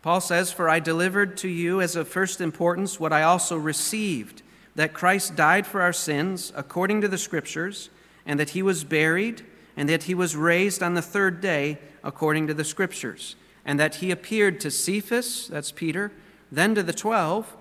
Paul 0.02 0.22
says, 0.22 0.52
For 0.52 0.70
I 0.70 0.80
delivered 0.80 1.38
to 1.38 1.50
you 1.50 1.82
as 1.82 1.96
of 1.96 2.08
first 2.08 2.40
importance 2.40 3.00
what 3.00 3.12
I 3.12 3.24
also 3.24 3.58
received 3.58 4.44
that 4.76 4.94
Christ 4.94 5.36
died 5.36 5.66
for 5.66 5.82
our 5.82 5.92
sins 5.92 6.54
according 6.56 7.02
to 7.02 7.08
the 7.08 7.18
Scriptures, 7.18 7.90
and 8.26 8.40
that 8.40 8.52
he 8.52 8.62
was 8.62 8.84
buried, 8.84 9.44
and 9.76 9.90
that 9.90 10.04
he 10.04 10.14
was 10.14 10.36
raised 10.36 10.84
on 10.84 10.94
the 10.94 11.02
third 11.02 11.42
day 11.42 11.80
according 12.04 12.48
to 12.48 12.54
the 12.54 12.64
Scriptures, 12.64 13.36
and 13.66 13.80
that 13.80 13.96
he 13.96 14.12
appeared 14.12 14.60
to 14.60 14.72
Cephas, 14.72 15.48
that's 15.48 15.72
Peter, 15.72 16.12
then 16.52 16.76
to 16.76 16.84
the 16.84 16.94
twelve. 16.94 17.56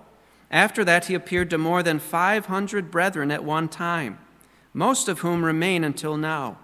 After 0.50 0.84
that, 0.84 1.06
he 1.06 1.14
appeared 1.14 1.50
to 1.50 1.58
more 1.58 1.82
than 1.82 1.99
500 1.99 2.90
brethren 2.90 3.30
at 3.30 3.42
one 3.42 3.68
time, 3.68 4.18
most 4.73 5.08
of 5.08 5.20
whom 5.20 5.44
remain 5.44 5.82
until 5.82 6.16
now, 6.16 6.58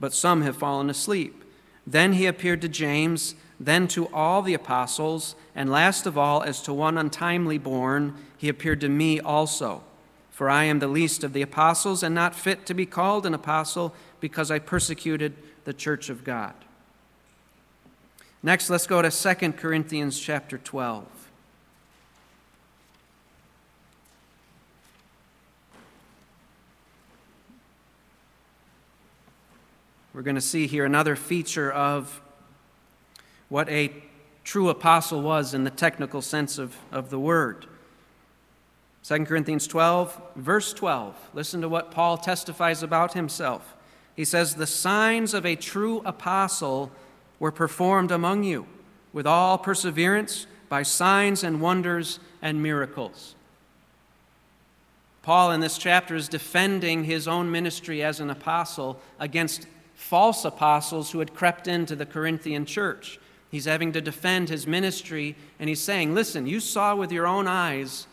but 0.00 0.12
some 0.12 0.42
have 0.42 0.56
fallen 0.56 0.90
asleep. 0.90 1.44
Then 1.86 2.14
he 2.14 2.26
appeared 2.26 2.62
to 2.62 2.68
James 2.68 3.34
then 3.58 3.88
to 3.88 4.06
all 4.08 4.42
the 4.42 4.54
apostles, 4.54 5.34
and 5.54 5.70
last 5.70 6.06
of 6.06 6.18
all, 6.18 6.42
as 6.42 6.60
to 6.62 6.74
one 6.74 6.98
untimely 6.98 7.58
born, 7.58 8.14
he 8.36 8.48
appeared 8.48 8.80
to 8.82 8.88
me 8.88 9.18
also. 9.18 9.82
For 10.30 10.50
I 10.50 10.64
am 10.64 10.78
the 10.78 10.88
least 10.88 11.24
of 11.24 11.32
the 11.32 11.42
apostles, 11.42 12.02
and 12.02 12.14
not 12.14 12.34
fit 12.34 12.66
to 12.66 12.74
be 12.74 12.84
called 12.84 13.24
an 13.24 13.32
apostle, 13.32 13.94
because 14.20 14.50
I 14.50 14.58
persecuted 14.58 15.34
the 15.64 15.72
church 15.72 16.10
of 16.10 16.22
God. 16.22 16.54
Next, 18.46 18.70
let's 18.70 18.86
go 18.86 19.02
to 19.02 19.10
2 19.10 19.54
Corinthians 19.54 20.20
chapter 20.20 20.56
12. 20.56 21.04
We're 30.14 30.22
going 30.22 30.36
to 30.36 30.40
see 30.40 30.68
here 30.68 30.84
another 30.84 31.16
feature 31.16 31.72
of 31.72 32.20
what 33.48 33.68
a 33.68 33.90
true 34.44 34.68
apostle 34.68 35.22
was 35.22 35.52
in 35.52 35.64
the 35.64 35.70
technical 35.70 36.22
sense 36.22 36.56
of, 36.56 36.76
of 36.92 37.10
the 37.10 37.18
word. 37.18 37.66
2 39.02 39.24
Corinthians 39.24 39.66
12, 39.66 40.22
verse 40.36 40.72
12. 40.72 41.16
Listen 41.34 41.62
to 41.62 41.68
what 41.68 41.90
Paul 41.90 42.16
testifies 42.16 42.84
about 42.84 43.14
himself. 43.14 43.74
He 44.14 44.24
says, 44.24 44.54
The 44.54 44.68
signs 44.68 45.34
of 45.34 45.44
a 45.44 45.56
true 45.56 46.00
apostle 46.04 46.92
were 47.38 47.52
performed 47.52 48.10
among 48.10 48.44
you 48.44 48.66
with 49.12 49.26
all 49.26 49.58
perseverance 49.58 50.46
by 50.68 50.82
signs 50.82 51.42
and 51.44 51.60
wonders 51.60 52.18
and 52.42 52.62
miracles. 52.62 53.34
Paul, 55.22 55.50
in 55.50 55.60
this 55.60 55.78
chapter, 55.78 56.14
is 56.14 56.28
defending 56.28 57.04
his 57.04 57.26
own 57.26 57.50
ministry 57.50 58.02
as 58.02 58.20
an 58.20 58.30
apostle 58.30 59.00
against 59.18 59.66
false 59.94 60.44
apostles 60.44 61.10
who 61.10 61.18
had 61.18 61.34
crept 61.34 61.66
into 61.66 61.96
the 61.96 62.06
Corinthian 62.06 62.64
church. 62.64 63.18
He's 63.50 63.64
having 63.64 63.92
to 63.92 64.00
defend 64.00 64.48
his 64.48 64.66
ministry, 64.66 65.34
and 65.58 65.68
he's 65.68 65.80
saying, 65.80 66.14
Listen, 66.14 66.46
you 66.46 66.60
saw 66.60 66.94
with 66.94 67.10
your 67.10 67.26
own 67.26 67.48
eyes 67.48 68.06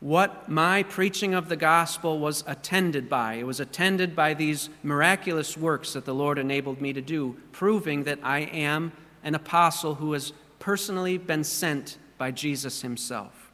what 0.00 0.48
my 0.48 0.84
preaching 0.84 1.34
of 1.34 1.48
the 1.48 1.56
gospel 1.56 2.18
was 2.18 2.44
attended 2.46 3.08
by. 3.08 3.34
It 3.34 3.46
was 3.46 3.58
attended 3.58 4.14
by 4.14 4.34
these 4.34 4.68
miraculous 4.82 5.56
works 5.56 5.94
that 5.94 6.04
the 6.04 6.14
Lord 6.14 6.38
enabled 6.38 6.80
me 6.80 6.92
to 6.92 7.00
do, 7.00 7.36
proving 7.50 8.04
that 8.04 8.20
I 8.22 8.40
am 8.40 8.92
an 9.24 9.34
apostle 9.34 9.96
who 9.96 10.12
has 10.12 10.32
personally 10.60 11.18
been 11.18 11.42
sent 11.42 11.98
by 12.16 12.30
Jesus 12.30 12.82
himself. 12.82 13.50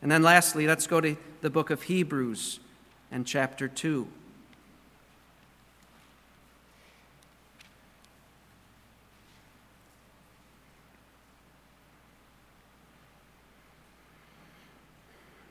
And 0.00 0.10
then 0.10 0.22
lastly, 0.22 0.66
let's 0.68 0.86
go 0.86 1.00
to 1.00 1.16
the 1.40 1.50
book 1.50 1.70
of 1.70 1.82
Hebrews 1.82 2.60
and 3.10 3.26
chapter 3.26 3.66
2. 3.66 4.06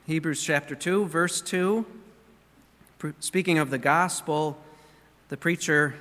Hebrews 0.07 0.41
chapter 0.41 0.73
2, 0.73 1.07
verse 1.07 1.41
2. 1.41 1.85
Speaking 3.19 3.57
of 3.57 3.69
the 3.69 3.77
gospel, 3.77 4.57
the 5.27 5.35
preacher, 5.35 5.95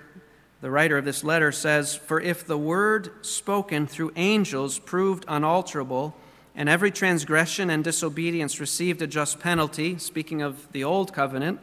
the 0.61 0.71
writer 0.71 0.97
of 0.97 1.05
this 1.05 1.25
letter 1.25 1.51
says, 1.51 1.97
For 1.97 2.21
if 2.21 2.47
the 2.47 2.57
word 2.57 3.27
spoken 3.27 3.89
through 3.89 4.13
angels 4.15 4.79
proved 4.79 5.25
unalterable, 5.27 6.15
and 6.55 6.69
every 6.69 6.93
transgression 6.93 7.69
and 7.69 7.83
disobedience 7.83 8.61
received 8.61 9.03
a 9.03 9.09
just 9.09 9.41
penalty, 9.41 9.99
speaking 9.99 10.41
of 10.41 10.71
the 10.71 10.85
old 10.85 11.13
covenant, 11.13 11.59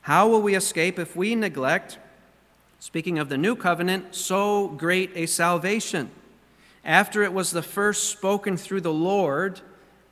how 0.00 0.28
will 0.28 0.42
we 0.42 0.56
escape 0.56 0.98
if 0.98 1.14
we 1.14 1.36
neglect, 1.36 1.96
speaking 2.80 3.20
of 3.20 3.28
the 3.28 3.38
new 3.38 3.54
covenant, 3.54 4.16
so 4.16 4.66
great 4.66 5.12
a 5.14 5.26
salvation? 5.26 6.10
After 6.84 7.22
it 7.22 7.32
was 7.32 7.52
the 7.52 7.62
first 7.62 8.10
spoken 8.10 8.56
through 8.56 8.80
the 8.80 8.92
Lord, 8.92 9.60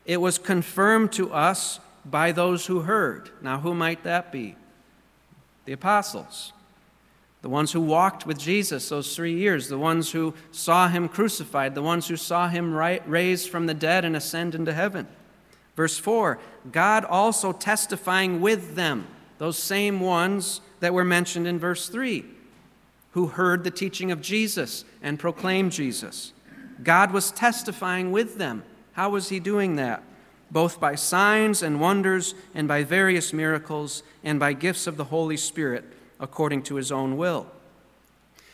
it 0.07 0.21
was 0.21 0.39
confirmed 0.39 1.13
to 1.13 1.33
us 1.33 1.81
by 2.05 2.31
those 2.33 2.67
who 2.67 2.81
heard. 2.81 3.31
Now, 3.43 3.59
who 3.59 3.75
might 3.75 4.05
that 4.05 4.31
be? 4.31 4.55
The 5.65 5.73
apostles, 5.73 6.53
the 7.43 7.49
ones 7.49 7.73
who 7.73 7.81
walked 7.81 8.25
with 8.25 8.39
Jesus 8.39 8.89
those 8.89 9.17
three 9.17 9.35
years, 9.35 9.69
the 9.69 9.77
ones 9.77 10.13
who 10.13 10.33
saw 10.53 10.87
him 10.89 11.09
crucified, 11.09 11.75
the 11.75 11.83
ones 11.83 12.07
who 12.07 12.17
saw 12.17 12.49
him 12.49 12.73
raised 12.73 13.51
from 13.51 13.67
the 13.67 13.75
dead 13.75 14.05
and 14.05 14.15
ascend 14.17 14.55
into 14.55 14.73
heaven. 14.73 15.09
Verse 15.75 15.99
4 15.99 16.39
God 16.71 17.05
also 17.05 17.53
testifying 17.53 18.41
with 18.41 18.77
them, 18.77 19.09
those 19.39 19.59
same 19.59 19.99
ones 19.99 20.61
that 20.79 20.95
were 20.95 21.05
mentioned 21.05 21.49
in 21.49 21.59
verse 21.59 21.89
3, 21.89 22.25
who 23.11 23.27
heard 23.27 23.65
the 23.65 23.73
teaching 23.73 24.13
of 24.13 24.21
Jesus 24.21 24.85
and 25.03 25.19
proclaimed 25.19 25.73
Jesus. 25.73 26.33
God 26.85 27.11
was 27.11 27.33
testifying 27.33 28.13
with 28.13 28.39
them 28.39 28.63
how 28.97 29.11
was 29.11 29.29
he 29.29 29.41
doing 29.41 29.77
that? 29.77 30.03
Both 30.51 30.81
by 30.81 30.95
signs 30.95 31.63
and 31.63 31.83
wonders, 31.83 32.35
and 32.55 32.67
by 32.67 32.83
various 32.83 33.31
miracles, 33.31 34.03
and 34.25 34.41
by 34.41 34.55
gifts 34.55 34.87
of 34.87 34.97
the 34.97 35.05
Holy 35.05 35.37
Spirit, 35.37 35.85
according 36.19 36.63
to 36.63 36.77
his 36.77 36.91
own 36.91 37.19
will. 37.19 37.47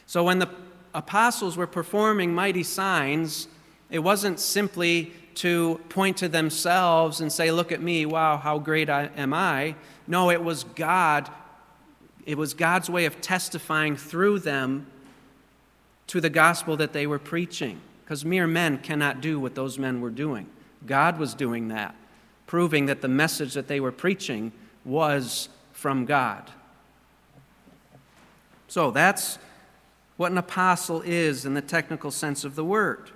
So 0.04 0.24
when 0.24 0.40
the 0.40 0.50
apostles 0.94 1.56
were 1.56 1.68
performing 1.68 2.34
mighty 2.34 2.64
signs, 2.64 3.46
it 3.88 4.00
wasn't 4.00 4.40
simply 4.40 5.12
to 5.36 5.80
point 5.90 6.16
to 6.16 6.28
themselves 6.28 7.20
and 7.20 7.30
say, 7.30 7.52
Look 7.52 7.70
at 7.70 7.80
me, 7.80 8.04
wow, 8.04 8.36
how 8.36 8.58
great 8.58 8.90
I, 8.90 9.10
am 9.16 9.32
I. 9.32 9.76
No, 10.08 10.28
it 10.28 10.42
was 10.42 10.64
God. 10.64 11.30
It 12.26 12.36
was 12.36 12.52
God's 12.52 12.90
way 12.90 13.04
of 13.04 13.20
testifying 13.20 13.96
through 13.96 14.40
them 14.40 14.88
to 16.08 16.20
the 16.20 16.30
gospel 16.30 16.76
that 16.78 16.92
they 16.92 17.06
were 17.06 17.20
preaching 17.20 17.80
because 18.12 18.26
mere 18.26 18.46
men 18.46 18.76
cannot 18.76 19.22
do 19.22 19.40
what 19.40 19.54
those 19.54 19.78
men 19.78 20.02
were 20.02 20.10
doing. 20.10 20.46
God 20.84 21.18
was 21.18 21.32
doing 21.32 21.68
that, 21.68 21.94
proving 22.46 22.84
that 22.84 23.00
the 23.00 23.08
message 23.08 23.54
that 23.54 23.68
they 23.68 23.80
were 23.80 23.90
preaching 23.90 24.52
was 24.84 25.48
from 25.72 26.04
God. 26.04 26.50
So 28.68 28.90
that's 28.90 29.38
what 30.18 30.30
an 30.30 30.36
apostle 30.36 31.00
is 31.00 31.46
in 31.46 31.54
the 31.54 31.62
technical 31.62 32.10
sense 32.10 32.44
of 32.44 32.54
the 32.54 32.62
word. 32.62 33.10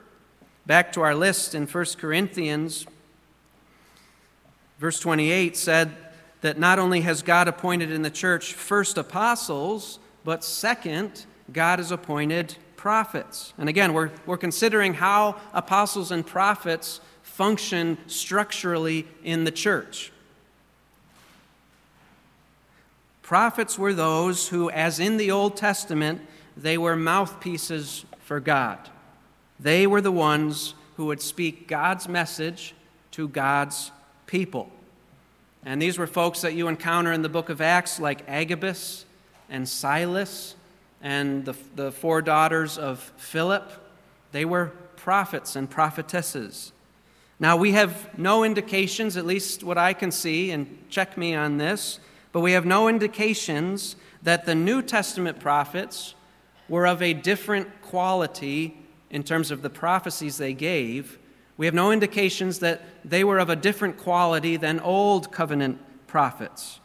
Back 0.64 0.92
to 0.92 1.02
our 1.02 1.14
list 1.14 1.54
in 1.54 1.66
1 1.66 1.84
Corinthians, 1.98 2.86
verse 4.78 4.98
28 4.98 5.58
said 5.58 5.94
that 6.40 6.58
not 6.58 6.78
only 6.78 7.02
has 7.02 7.20
God 7.20 7.48
appointed 7.48 7.92
in 7.92 8.00
the 8.00 8.08
church 8.08 8.54
first 8.54 8.96
apostles, 8.96 9.98
but 10.24 10.42
second, 10.42 11.26
God 11.52 11.80
has 11.80 11.90
appointed 11.90 12.56
prophets. 12.86 13.52
And 13.58 13.68
again, 13.68 13.94
we're, 13.94 14.12
we're 14.26 14.36
considering 14.36 14.94
how 14.94 15.34
apostles 15.52 16.12
and 16.12 16.24
prophets 16.24 17.00
function 17.20 17.98
structurally 18.06 19.08
in 19.24 19.42
the 19.42 19.50
church. 19.50 20.12
Prophets 23.22 23.76
were 23.76 23.92
those 23.92 24.50
who, 24.50 24.70
as 24.70 25.00
in 25.00 25.16
the 25.16 25.32
Old 25.32 25.56
Testament, 25.56 26.20
they 26.56 26.78
were 26.78 26.94
mouthpieces 26.94 28.04
for 28.20 28.38
God. 28.38 28.78
They 29.58 29.88
were 29.88 30.00
the 30.00 30.12
ones 30.12 30.74
who 30.96 31.06
would 31.06 31.20
speak 31.20 31.66
God's 31.66 32.06
message 32.06 32.72
to 33.10 33.26
God's 33.26 33.90
people. 34.28 34.70
And 35.64 35.82
these 35.82 35.98
were 35.98 36.06
folks 36.06 36.42
that 36.42 36.54
you 36.54 36.68
encounter 36.68 37.10
in 37.10 37.22
the 37.22 37.28
book 37.28 37.48
of 37.48 37.60
Acts, 37.60 37.98
like 37.98 38.22
Agabus 38.28 39.06
and 39.50 39.68
Silas 39.68 40.54
and 41.06 41.44
the, 41.44 41.54
the 41.76 41.92
four 41.92 42.20
daughters 42.20 42.76
of 42.76 42.98
Philip, 43.16 43.70
they 44.32 44.44
were 44.44 44.72
prophets 44.96 45.54
and 45.54 45.70
prophetesses. 45.70 46.72
Now, 47.38 47.56
we 47.56 47.72
have 47.72 48.18
no 48.18 48.42
indications, 48.42 49.16
at 49.16 49.24
least 49.24 49.62
what 49.62 49.78
I 49.78 49.92
can 49.92 50.10
see, 50.10 50.50
and 50.50 50.66
check 50.90 51.16
me 51.16 51.32
on 51.32 51.58
this, 51.58 52.00
but 52.32 52.40
we 52.40 52.52
have 52.52 52.66
no 52.66 52.88
indications 52.88 53.94
that 54.24 54.46
the 54.46 54.54
New 54.56 54.82
Testament 54.82 55.38
prophets 55.38 56.16
were 56.68 56.88
of 56.88 57.00
a 57.00 57.12
different 57.12 57.68
quality 57.82 58.76
in 59.08 59.22
terms 59.22 59.52
of 59.52 59.62
the 59.62 59.70
prophecies 59.70 60.38
they 60.38 60.54
gave. 60.54 61.20
We 61.56 61.66
have 61.66 61.74
no 61.74 61.92
indications 61.92 62.58
that 62.58 62.82
they 63.04 63.22
were 63.22 63.38
of 63.38 63.48
a 63.48 63.54
different 63.54 63.96
quality 63.96 64.56
than 64.56 64.80
Old 64.80 65.30
Covenant 65.30 65.78
prophets. 66.08 66.80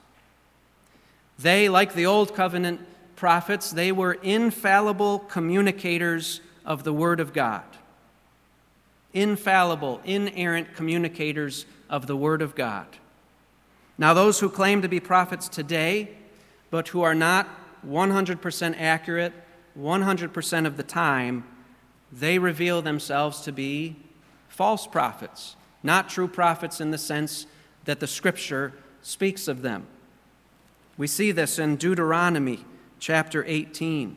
They, 1.39 1.69
like 1.69 1.95
the 1.95 2.05
Old 2.05 2.35
Covenant 2.35 2.81
prophets, 3.21 3.69
they 3.69 3.91
were 3.91 4.13
infallible 4.13 5.19
communicators 5.19 6.41
of 6.65 6.83
the 6.83 6.91
Word 6.91 7.19
of 7.19 7.33
God. 7.33 7.61
Infallible, 9.13 10.01
inerrant 10.03 10.73
communicators 10.73 11.67
of 11.87 12.07
the 12.07 12.15
Word 12.15 12.41
of 12.41 12.55
God. 12.55 12.87
Now, 13.95 14.15
those 14.15 14.39
who 14.39 14.49
claim 14.49 14.81
to 14.81 14.89
be 14.89 14.99
prophets 14.99 15.47
today, 15.47 16.09
but 16.71 16.87
who 16.87 17.03
are 17.03 17.13
not 17.13 17.47
100% 17.87 18.75
accurate 18.79 19.33
100% 19.77 20.65
of 20.65 20.75
the 20.75 20.83
time, 20.83 21.43
they 22.11 22.39
reveal 22.39 22.81
themselves 22.81 23.41
to 23.41 23.51
be 23.51 23.97
false 24.49 24.87
prophets, 24.87 25.55
not 25.83 26.09
true 26.09 26.27
prophets 26.27 26.81
in 26.81 26.89
the 26.89 26.97
sense 26.97 27.45
that 27.85 27.99
the 27.99 28.07
Scripture 28.07 28.73
speaks 29.03 29.47
of 29.47 29.61
them. 29.61 29.85
We 30.97 31.05
see 31.05 31.31
this 31.31 31.59
in 31.59 31.75
Deuteronomy 31.75 32.65
chapter 33.01 33.43
18. 33.47 34.15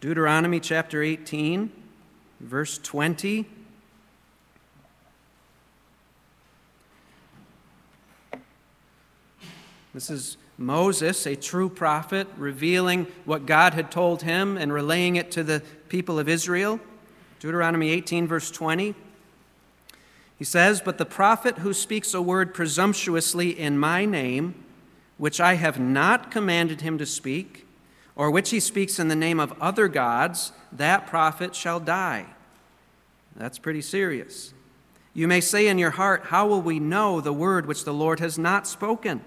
Deuteronomy 0.00 0.58
chapter 0.58 1.02
18, 1.02 1.70
verse 2.40 2.78
20. 2.78 3.44
This 9.92 10.08
is 10.08 10.38
Moses, 10.56 11.26
a 11.26 11.36
true 11.36 11.68
prophet, 11.68 12.26
revealing 12.38 13.06
what 13.26 13.44
God 13.44 13.74
had 13.74 13.90
told 13.90 14.22
him 14.22 14.56
and 14.56 14.72
relaying 14.72 15.16
it 15.16 15.30
to 15.32 15.44
the 15.44 15.62
people 15.90 16.18
of 16.18 16.26
Israel. 16.26 16.80
Deuteronomy 17.38 17.90
18, 17.90 18.26
verse 18.26 18.50
20. 18.50 18.94
He 20.38 20.44
says, 20.44 20.80
But 20.80 20.98
the 20.98 21.06
prophet 21.06 21.58
who 21.58 21.72
speaks 21.72 22.12
a 22.14 22.22
word 22.22 22.52
presumptuously 22.54 23.58
in 23.58 23.78
my 23.78 24.04
name, 24.04 24.54
which 25.18 25.40
I 25.40 25.54
have 25.54 25.78
not 25.78 26.30
commanded 26.30 26.82
him 26.82 26.98
to 26.98 27.06
speak, 27.06 27.66
or 28.14 28.30
which 28.30 28.50
he 28.50 28.60
speaks 28.60 28.98
in 28.98 29.08
the 29.08 29.16
name 29.16 29.40
of 29.40 29.54
other 29.60 29.88
gods, 29.88 30.52
that 30.72 31.06
prophet 31.06 31.54
shall 31.54 31.80
die. 31.80 32.26
That's 33.34 33.58
pretty 33.58 33.82
serious. 33.82 34.52
You 35.14 35.28
may 35.28 35.40
say 35.40 35.68
in 35.68 35.78
your 35.78 35.92
heart, 35.92 36.24
How 36.26 36.46
will 36.46 36.62
we 36.62 36.78
know 36.78 37.20
the 37.20 37.32
word 37.32 37.66
which 37.66 37.84
the 37.84 37.94
Lord 37.94 38.20
has 38.20 38.38
not 38.38 38.66
spoken? 38.66 39.22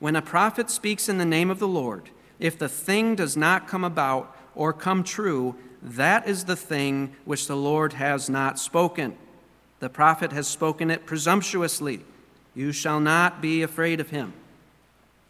When 0.00 0.16
a 0.16 0.22
prophet 0.22 0.70
speaks 0.70 1.08
in 1.08 1.18
the 1.18 1.24
name 1.24 1.50
of 1.50 1.60
the 1.60 1.68
Lord, 1.68 2.10
if 2.40 2.58
the 2.58 2.68
thing 2.68 3.14
does 3.14 3.36
not 3.36 3.68
come 3.68 3.84
about 3.84 4.36
or 4.54 4.72
come 4.72 5.04
true, 5.04 5.54
that 5.80 6.26
is 6.26 6.44
the 6.44 6.56
thing 6.56 7.14
which 7.24 7.46
the 7.46 7.56
Lord 7.56 7.94
has 7.94 8.28
not 8.28 8.58
spoken. 8.58 9.16
The 9.84 9.90
prophet 9.90 10.32
has 10.32 10.48
spoken 10.48 10.90
it 10.90 11.04
presumptuously. 11.04 12.00
You 12.54 12.72
shall 12.72 13.00
not 13.00 13.42
be 13.42 13.62
afraid 13.62 14.00
of 14.00 14.08
him. 14.08 14.32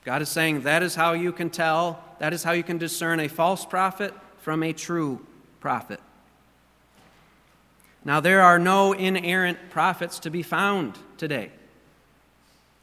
God 0.04 0.22
is 0.22 0.28
saying 0.28 0.60
that 0.60 0.80
is 0.80 0.94
how 0.94 1.12
you 1.12 1.32
can 1.32 1.50
tell, 1.50 2.00
that 2.20 2.32
is 2.32 2.44
how 2.44 2.52
you 2.52 2.62
can 2.62 2.78
discern 2.78 3.18
a 3.18 3.26
false 3.26 3.66
prophet 3.66 4.14
from 4.38 4.62
a 4.62 4.72
true 4.72 5.26
prophet. 5.58 5.98
Now, 8.04 8.20
there 8.20 8.42
are 8.42 8.60
no 8.60 8.92
inerrant 8.92 9.58
prophets 9.70 10.20
to 10.20 10.30
be 10.30 10.44
found 10.44 11.00
today. 11.18 11.50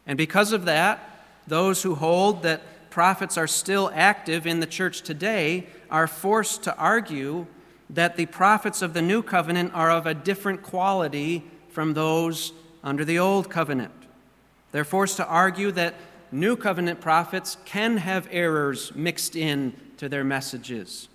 And 0.06 0.18
because 0.18 0.52
of 0.52 0.66
that, 0.66 1.24
those 1.46 1.82
who 1.82 1.94
hold 1.94 2.42
that 2.42 2.90
prophets 2.90 3.38
are 3.38 3.46
still 3.46 3.90
active 3.94 4.46
in 4.46 4.60
the 4.60 4.66
church 4.66 5.00
today 5.00 5.68
are 5.90 6.06
forced 6.06 6.64
to 6.64 6.76
argue 6.76 7.46
that 7.88 8.18
the 8.18 8.26
prophets 8.26 8.82
of 8.82 8.92
the 8.92 9.00
new 9.00 9.22
covenant 9.22 9.72
are 9.72 9.90
of 9.90 10.04
a 10.04 10.12
different 10.12 10.62
quality 10.62 11.44
from 11.72 11.94
those 11.94 12.52
under 12.84 13.04
the 13.04 13.18
old 13.18 13.50
covenant. 13.50 13.92
They're 14.70 14.84
forced 14.84 15.16
to 15.16 15.26
argue 15.26 15.70
that 15.72 15.94
new 16.30 16.56
covenant 16.56 17.00
prophets 17.00 17.56
can 17.64 17.98
have 17.98 18.28
errors 18.30 18.94
mixed 18.94 19.36
in 19.36 19.74
to 19.98 20.08
their 20.08 20.24
messages. 20.24 21.08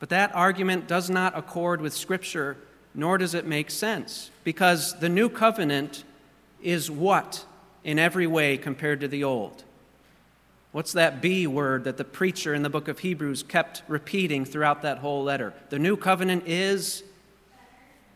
But 0.00 0.08
that 0.08 0.34
argument 0.34 0.86
does 0.86 1.08
not 1.08 1.38
accord 1.38 1.80
with 1.80 1.94
Scripture, 1.94 2.56
nor 2.94 3.18
does 3.18 3.34
it 3.34 3.46
make 3.46 3.70
sense, 3.70 4.30
because 4.42 4.98
the 4.98 5.08
new 5.08 5.28
covenant 5.28 6.04
is 6.62 6.90
what 6.90 7.44
in 7.84 7.98
every 7.98 8.26
way 8.26 8.56
compared 8.56 9.00
to 9.00 9.08
the 9.08 9.24
old. 9.24 9.64
What's 10.72 10.92
that 10.94 11.22
B 11.22 11.46
word 11.46 11.84
that 11.84 11.96
the 11.96 12.04
preacher 12.04 12.52
in 12.52 12.62
the 12.62 12.68
book 12.68 12.88
of 12.88 12.98
Hebrews 12.98 13.44
kept 13.44 13.82
repeating 13.86 14.44
throughout 14.44 14.82
that 14.82 14.98
whole 14.98 15.22
letter? 15.22 15.54
The 15.70 15.78
new 15.78 15.96
covenant 15.96 16.48
is 16.48 17.04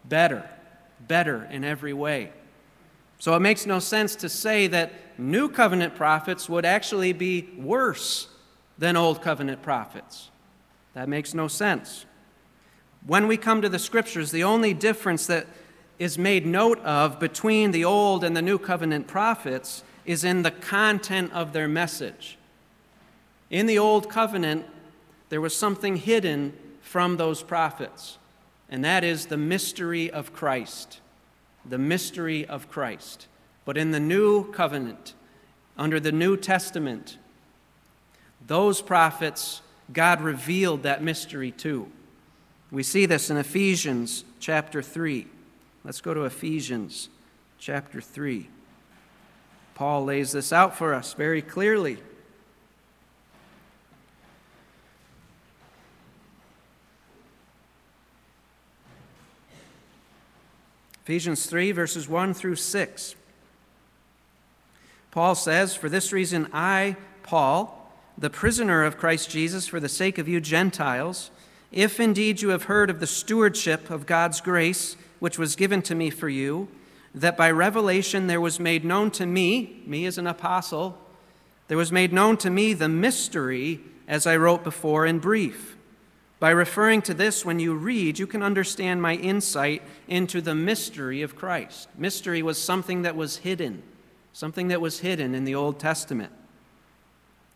better, 0.08 0.48
better 1.06 1.44
in 1.50 1.64
every 1.64 1.92
way. 1.92 2.32
So 3.18 3.34
it 3.34 3.40
makes 3.40 3.66
no 3.66 3.78
sense 3.78 4.14
to 4.16 4.28
say 4.28 4.66
that 4.68 4.92
new 5.18 5.48
covenant 5.48 5.96
prophets 5.96 6.48
would 6.48 6.64
actually 6.64 7.12
be 7.12 7.48
worse 7.56 8.28
than 8.78 8.96
old 8.96 9.22
covenant 9.22 9.62
prophets. 9.62 10.30
That 10.94 11.08
makes 11.08 11.34
no 11.34 11.48
sense. 11.48 12.06
When 13.06 13.26
we 13.26 13.36
come 13.36 13.62
to 13.62 13.68
the 13.68 13.78
scriptures, 13.78 14.30
the 14.30 14.44
only 14.44 14.74
difference 14.74 15.26
that 15.26 15.46
is 15.98 16.16
made 16.16 16.46
note 16.46 16.78
of 16.80 17.18
between 17.18 17.72
the 17.72 17.84
Old 17.84 18.22
and 18.22 18.36
the 18.36 18.42
New 18.42 18.58
Covenant 18.58 19.06
prophets 19.06 19.82
is 20.04 20.24
in 20.24 20.42
the 20.42 20.50
content 20.50 21.32
of 21.32 21.52
their 21.52 21.68
message. 21.68 22.38
In 23.50 23.66
the 23.66 23.78
Old 23.78 24.08
Covenant, 24.08 24.66
there 25.28 25.40
was 25.40 25.56
something 25.56 25.96
hidden 25.96 26.52
from 26.80 27.16
those 27.16 27.42
prophets, 27.42 28.17
and 28.68 28.84
that 28.84 29.04
is 29.04 29.26
the 29.26 29.36
mystery 29.36 30.10
of 30.10 30.32
Christ. 30.32 31.00
The 31.64 31.78
mystery 31.78 32.46
of 32.46 32.68
Christ. 32.68 33.26
But 33.64 33.76
in 33.76 33.90
the 33.90 34.00
New 34.00 34.50
Covenant, 34.52 35.14
under 35.76 36.00
the 36.00 36.12
New 36.12 36.36
Testament, 36.36 37.18
those 38.46 38.80
prophets, 38.82 39.62
God 39.92 40.20
revealed 40.20 40.82
that 40.82 41.02
mystery 41.02 41.50
to. 41.52 41.90
We 42.70 42.82
see 42.82 43.06
this 43.06 43.30
in 43.30 43.36
Ephesians 43.36 44.24
chapter 44.40 44.82
3. 44.82 45.26
Let's 45.84 46.00
go 46.00 46.12
to 46.12 46.24
Ephesians 46.24 47.08
chapter 47.58 48.00
3. 48.00 48.48
Paul 49.74 50.04
lays 50.04 50.32
this 50.32 50.52
out 50.52 50.76
for 50.76 50.92
us 50.92 51.14
very 51.14 51.40
clearly. 51.40 51.98
Ephesians 61.08 61.46
3, 61.46 61.72
verses 61.72 62.06
1 62.06 62.34
through 62.34 62.56
6. 62.56 63.14
Paul 65.10 65.34
says, 65.34 65.74
For 65.74 65.88
this 65.88 66.12
reason, 66.12 66.50
I, 66.52 66.96
Paul, 67.22 67.90
the 68.18 68.28
prisoner 68.28 68.84
of 68.84 68.98
Christ 68.98 69.30
Jesus, 69.30 69.66
for 69.66 69.80
the 69.80 69.88
sake 69.88 70.18
of 70.18 70.28
you 70.28 70.38
Gentiles, 70.38 71.30
if 71.72 71.98
indeed 71.98 72.42
you 72.42 72.50
have 72.50 72.64
heard 72.64 72.90
of 72.90 73.00
the 73.00 73.06
stewardship 73.06 73.88
of 73.88 74.04
God's 74.04 74.42
grace, 74.42 74.98
which 75.18 75.38
was 75.38 75.56
given 75.56 75.80
to 75.80 75.94
me 75.94 76.10
for 76.10 76.28
you, 76.28 76.68
that 77.14 77.38
by 77.38 77.50
revelation 77.50 78.26
there 78.26 78.38
was 78.38 78.60
made 78.60 78.84
known 78.84 79.10
to 79.12 79.24
me, 79.24 79.82
me 79.86 80.04
as 80.04 80.18
an 80.18 80.26
apostle, 80.26 80.98
there 81.68 81.78
was 81.78 81.90
made 81.90 82.12
known 82.12 82.36
to 82.36 82.50
me 82.50 82.74
the 82.74 82.86
mystery, 82.86 83.80
as 84.06 84.26
I 84.26 84.36
wrote 84.36 84.62
before 84.62 85.06
in 85.06 85.20
brief. 85.20 85.77
By 86.40 86.50
referring 86.50 87.02
to 87.02 87.14
this, 87.14 87.44
when 87.44 87.58
you 87.58 87.74
read, 87.74 88.18
you 88.18 88.26
can 88.26 88.42
understand 88.42 89.02
my 89.02 89.14
insight 89.14 89.82
into 90.06 90.40
the 90.40 90.54
mystery 90.54 91.22
of 91.22 91.34
Christ. 91.34 91.88
Mystery 91.96 92.42
was 92.42 92.62
something 92.62 93.02
that 93.02 93.16
was 93.16 93.38
hidden, 93.38 93.82
something 94.32 94.68
that 94.68 94.80
was 94.80 95.00
hidden 95.00 95.34
in 95.34 95.44
the 95.44 95.56
Old 95.56 95.80
Testament. 95.80 96.32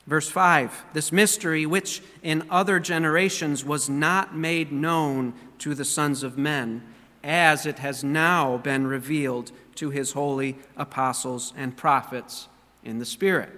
Verse 0.06 0.28
5 0.28 0.84
This 0.94 1.12
mystery, 1.12 1.64
which 1.64 2.02
in 2.22 2.44
other 2.50 2.80
generations 2.80 3.64
was 3.64 3.88
not 3.88 4.36
made 4.36 4.72
known 4.72 5.34
to 5.58 5.74
the 5.74 5.84
sons 5.84 6.24
of 6.24 6.36
men, 6.36 6.82
as 7.22 7.66
it 7.66 7.78
has 7.78 8.02
now 8.02 8.56
been 8.58 8.86
revealed 8.86 9.52
to 9.76 9.90
his 9.90 10.12
holy 10.12 10.58
apostles 10.76 11.52
and 11.56 11.76
prophets 11.76 12.48
in 12.82 12.98
the 12.98 13.06
Spirit. 13.06 13.50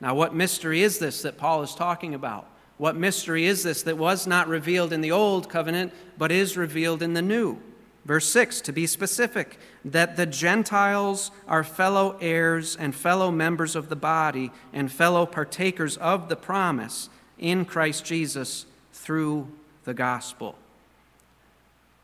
Now, 0.00 0.16
what 0.16 0.34
mystery 0.34 0.82
is 0.82 0.98
this 0.98 1.22
that 1.22 1.38
Paul 1.38 1.62
is 1.62 1.76
talking 1.76 2.14
about? 2.14 2.48
What 2.82 2.96
mystery 2.96 3.46
is 3.46 3.62
this 3.62 3.84
that 3.84 3.96
was 3.96 4.26
not 4.26 4.48
revealed 4.48 4.92
in 4.92 5.02
the 5.02 5.12
old 5.12 5.48
covenant, 5.48 5.92
but 6.18 6.32
is 6.32 6.56
revealed 6.56 7.00
in 7.00 7.14
the 7.14 7.22
new? 7.22 7.58
Verse 8.04 8.26
6, 8.26 8.60
to 8.62 8.72
be 8.72 8.88
specific, 8.88 9.60
that 9.84 10.16
the 10.16 10.26
Gentiles 10.26 11.30
are 11.46 11.62
fellow 11.62 12.18
heirs 12.20 12.74
and 12.74 12.92
fellow 12.92 13.30
members 13.30 13.76
of 13.76 13.88
the 13.88 13.94
body 13.94 14.50
and 14.72 14.90
fellow 14.90 15.26
partakers 15.26 15.96
of 15.98 16.28
the 16.28 16.34
promise 16.34 17.08
in 17.38 17.64
Christ 17.66 18.04
Jesus 18.04 18.66
through 18.92 19.46
the 19.84 19.94
gospel. 19.94 20.56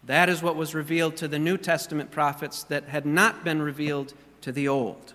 That 0.05 0.29
is 0.29 0.43
what 0.43 0.55
was 0.55 0.77
revealed 0.77 1.17
to 1.17 1.27
the 1.27 1.41
New 1.41 1.57
Testament 1.57 2.13
prophets 2.13 2.63
that 2.63 2.85
had 2.85 3.05
not 3.05 3.43
been 3.43 3.61
revealed 3.61 4.15
to 4.43 4.53
the 4.53 4.69
Old. 4.69 5.15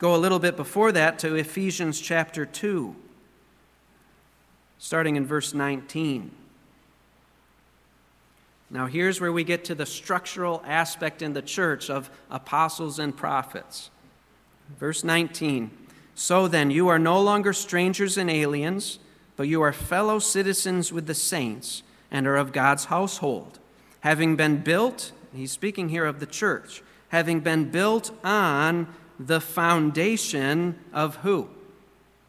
Go 0.00 0.12
a 0.12 0.18
little 0.18 0.40
bit 0.40 0.56
before 0.56 0.90
that 0.90 1.20
to 1.20 1.36
Ephesians 1.36 2.00
chapter 2.00 2.44
2, 2.44 2.96
starting 4.78 5.16
in 5.16 5.26
verse 5.26 5.54
19. 5.54 6.30
Now, 8.68 8.86
here's 8.86 9.20
where 9.20 9.32
we 9.32 9.44
get 9.44 9.64
to 9.66 9.74
the 9.74 9.86
structural 9.86 10.62
aspect 10.66 11.22
in 11.22 11.34
the 11.34 11.42
church 11.42 11.88
of 11.88 12.10
apostles 12.30 12.98
and 12.98 13.16
prophets. 13.16 13.90
Verse 14.78 15.04
19 15.04 15.70
So 16.14 16.48
then, 16.48 16.70
you 16.70 16.88
are 16.88 16.98
no 16.98 17.20
longer 17.20 17.52
strangers 17.52 18.18
and 18.18 18.28
aliens, 18.28 18.98
but 19.36 19.48
you 19.48 19.62
are 19.62 19.72
fellow 19.72 20.18
citizens 20.18 20.92
with 20.92 21.06
the 21.06 21.14
saints 21.14 21.82
and 22.10 22.26
are 22.26 22.36
of 22.36 22.52
God's 22.52 22.86
household, 22.86 23.58
having 24.00 24.36
been 24.36 24.58
built, 24.58 25.12
he's 25.34 25.52
speaking 25.52 25.88
here 25.88 26.04
of 26.04 26.20
the 26.20 26.26
church, 26.26 26.82
having 27.08 27.40
been 27.40 27.70
built 27.70 28.10
on 28.24 28.92
the 29.18 29.40
foundation 29.40 30.78
of 30.92 31.16
who? 31.16 31.48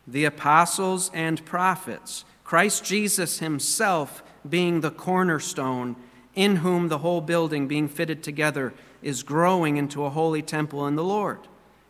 The 0.06 0.26
apostles 0.26 1.12
and 1.14 1.44
prophets, 1.46 2.26
Christ 2.48 2.86
Jesus 2.86 3.40
himself 3.40 4.24
being 4.50 4.80
the 4.80 4.90
cornerstone 4.90 5.98
in 6.34 6.56
whom 6.56 6.88
the 6.88 7.00
whole 7.00 7.20
building, 7.20 7.68
being 7.68 7.90
fitted 7.90 8.24
together, 8.24 8.74
is 9.02 9.22
growing 9.22 9.76
into 9.76 10.06
a 10.06 10.10
holy 10.10 10.42
temple 10.42 10.88
in 10.88 10.96
the 10.96 11.04
Lord, 11.04 11.40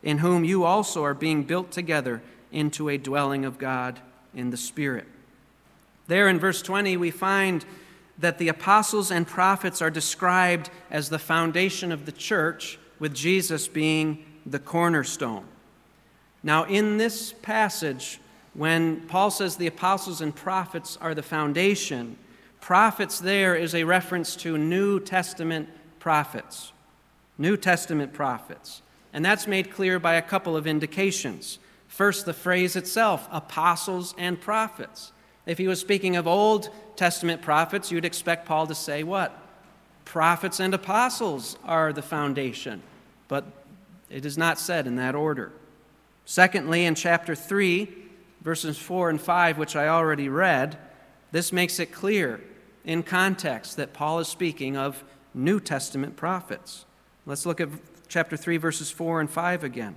in 0.02 0.18
whom 0.18 0.44
you 0.44 0.64
also 0.64 1.04
are 1.04 1.14
being 1.14 1.44
built 1.44 1.70
together 1.70 2.24
into 2.52 2.90
a 2.90 2.98
dwelling 2.98 3.46
of 3.46 3.60
God 3.60 4.00
in 4.34 4.50
the 4.50 4.58
Spirit. 4.58 5.06
There 6.08 6.28
in 6.28 6.40
verse 6.40 6.64
20, 6.64 6.98
we 6.98 7.12
find 7.12 7.64
that 8.18 8.40
the 8.40 8.48
apostles 8.48 9.12
and 9.12 9.28
prophets 9.28 9.80
are 9.80 9.92
described 9.92 10.72
as 10.90 11.10
the 11.10 11.20
foundation 11.20 11.92
of 11.92 12.08
the 12.08 12.12
church, 12.12 12.80
with 12.98 13.14
Jesus 13.14 13.68
being 13.68 14.26
the 14.44 14.58
cornerstone. 14.58 15.46
Now, 16.42 16.64
in 16.64 16.98
this 16.98 17.32
passage, 17.32 18.20
when 18.58 19.02
Paul 19.08 19.32
says 19.32 19.56
the 19.56 19.68
apostles 19.68 20.20
and 20.20 20.36
prophets 20.36 20.98
are 21.00 21.16
the 21.16 21.24
foundation, 21.24 22.18
Prophets 22.68 23.20
there 23.20 23.56
is 23.56 23.74
a 23.74 23.86
reference 23.86 24.36
to 24.36 24.58
New 24.58 25.00
Testament 25.00 25.70
prophets. 26.00 26.74
New 27.38 27.56
Testament 27.56 28.14
prophets. 28.14 28.82
And 29.14 29.24
that's 29.24 29.48
made 29.48 29.72
clear 29.72 30.00
by 30.00 30.16
a 30.16 30.22
couple 30.22 30.58
of 30.58 30.68
indications. 30.68 31.60
First, 31.88 32.26
the 32.26 32.34
phrase 32.34 32.76
itself, 32.76 33.28
apostles 33.32 34.14
and 34.18 34.42
prophets. 34.42 35.14
If 35.46 35.58
he 35.58 35.68
was 35.68 35.80
speaking 35.80 36.18
of 36.18 36.28
Old 36.28 36.70
Testament 36.98 37.42
prophets, 37.42 37.90
you'd 37.90 38.04
expect 38.04 38.46
Paul 38.46 38.68
to 38.68 38.76
say 38.76 39.04
what? 39.04 39.40
Prophets 40.04 40.60
and 40.60 40.74
apostles 40.74 41.58
are 41.64 41.94
the 41.94 42.02
foundation. 42.02 42.82
But 43.30 43.46
it 44.10 44.26
is 44.26 44.38
not 44.38 44.60
said 44.60 44.88
in 44.88 44.98
that 44.98 45.16
order. 45.16 45.54
Secondly, 46.26 46.84
in 46.84 46.96
chapter 46.96 47.34
3, 47.34 48.07
verses 48.42 48.78
4 48.78 49.10
and 49.10 49.22
5, 49.22 49.58
which 49.58 49.76
I 49.76 49.88
already 49.88 50.30
read, 50.30 50.78
this 51.32 51.52
makes 51.52 51.80
it 51.80 51.92
clear 51.92 52.42
in 52.86 53.04
context 53.04 53.78
that 53.78 53.94
Paul 53.94 54.20
is 54.20 54.28
speaking 54.28 54.78
of 54.78 55.04
New 55.34 55.60
Testament 55.60 56.16
prophets. 56.16 56.86
Let's 57.26 57.46
look 57.46 57.60
at 57.60 57.70
chapter 58.08 58.38
3, 58.38 58.58
verses 58.58 58.90
4 58.90 59.20
and 59.20 59.30
5 59.30 59.64
again. 59.64 59.96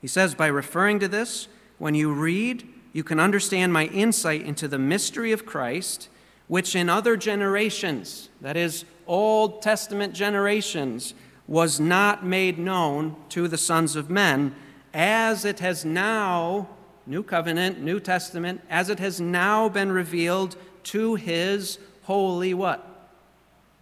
He 0.00 0.08
says, 0.08 0.34
By 0.34 0.48
referring 0.48 0.98
to 1.00 1.08
this, 1.08 1.48
when 1.78 1.94
you 1.94 2.12
read, 2.12 2.66
you 2.92 3.04
can 3.04 3.20
understand 3.20 3.72
my 3.72 3.86
insight 3.86 4.42
into 4.42 4.66
the 4.66 4.78
mystery 4.78 5.32
of 5.32 5.46
Christ, 5.46 6.08
which 6.48 6.74
in 6.74 6.88
other 6.88 7.16
generations, 7.16 8.28
that 8.40 8.56
is, 8.56 8.84
Old 9.06 9.62
Testament 9.62 10.14
generations, 10.14 11.14
was 11.46 11.78
not 11.78 12.24
made 12.24 12.58
known 12.58 13.16
to 13.28 13.48
the 13.48 13.58
sons 13.58 13.96
of 13.96 14.10
men, 14.10 14.54
as 14.92 15.44
it 15.44 15.60
has 15.60 15.84
now, 15.84 16.68
New 17.06 17.22
Covenant, 17.22 17.80
New 17.80 18.00
Testament, 18.00 18.60
as 18.70 18.88
it 18.88 18.98
has 18.98 19.20
now 19.20 19.68
been 19.68 19.90
revealed 19.92 20.56
to 20.84 21.14
his 21.14 21.78
holy 22.02 22.54
what? 22.54 22.86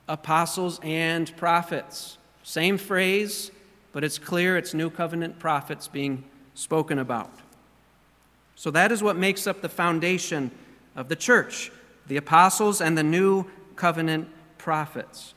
Apostles 0.09 0.81
and 0.83 1.37
prophets. 1.37 2.18
Same 2.42 2.78
phrase, 2.78 3.50
but 3.92 4.04
it's 4.04 4.18
clear 4.18 4.57
it's 4.57 4.74
New 4.74 4.90
Covenant 4.90 5.38
prophets 5.38 5.88
being 5.88 6.24
spoken 6.54 6.98
about. 6.98 7.31
So 8.54 8.70
that 8.72 8.90
is 8.90 9.02
what 9.02 9.16
makes 9.16 9.46
up 9.46 9.61
the 9.61 9.68
foundation 9.68 10.50
of 10.96 11.09
the 11.09 11.16
church 11.16 11.70
the 12.07 12.16
apostles 12.16 12.81
and 12.81 12.96
the 12.96 13.02
New 13.02 13.44
Covenant 13.76 14.28
prophets. 14.57 15.35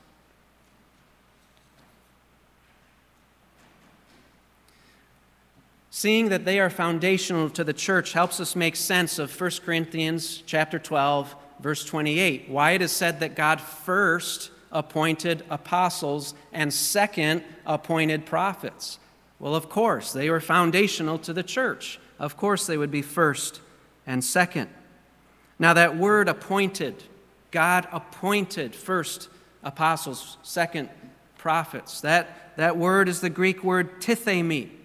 Seeing 6.02 6.30
that 6.30 6.46
they 6.46 6.60
are 6.60 6.72
foundational 6.72 7.48
to 7.52 7.64
the 7.64 7.74
church 7.74 8.14
helps 8.14 8.40
us 8.40 8.56
make 8.56 8.76
sense 8.76 9.20
of 9.20 9.40
1 9.40 9.52
Corinthians 9.64 10.42
chapter 10.48 10.80
12 10.80 11.36
verse 11.60 11.86
28, 11.86 12.50
why 12.50 12.72
it 12.72 12.82
is 12.82 12.92
said 12.92 13.20
that 13.20 13.36
God 13.36 13.62
first 13.62 14.50
appointed 14.72 15.44
apostles 15.52 16.34
and 16.52 16.74
second 16.74 17.44
appointed 17.68 18.26
prophets. 18.26 18.98
Well, 19.38 19.54
of 19.54 19.70
course, 19.70 20.12
they 20.12 20.32
were 20.32 20.40
foundational 20.40 21.20
to 21.20 21.34
the 21.34 21.44
church. 21.44 22.00
Of 22.18 22.36
course, 22.36 22.66
they 22.66 22.78
would 22.78 22.90
be 22.90 23.04
first 23.04 23.62
and 24.08 24.24
second. 24.24 24.72
Now, 25.60 25.76
that 25.76 25.98
word 25.98 26.28
appointed, 26.28 26.96
God 27.52 27.88
appointed 27.92 28.74
first 28.74 29.30
apostles, 29.64 30.38
second 30.42 30.90
prophets. 31.38 32.02
That, 32.02 32.58
that 32.58 32.76
word 32.76 33.08
is 33.08 33.22
the 33.22 33.30
Greek 33.30 33.64
word 33.64 34.02
tithemi. 34.02 34.81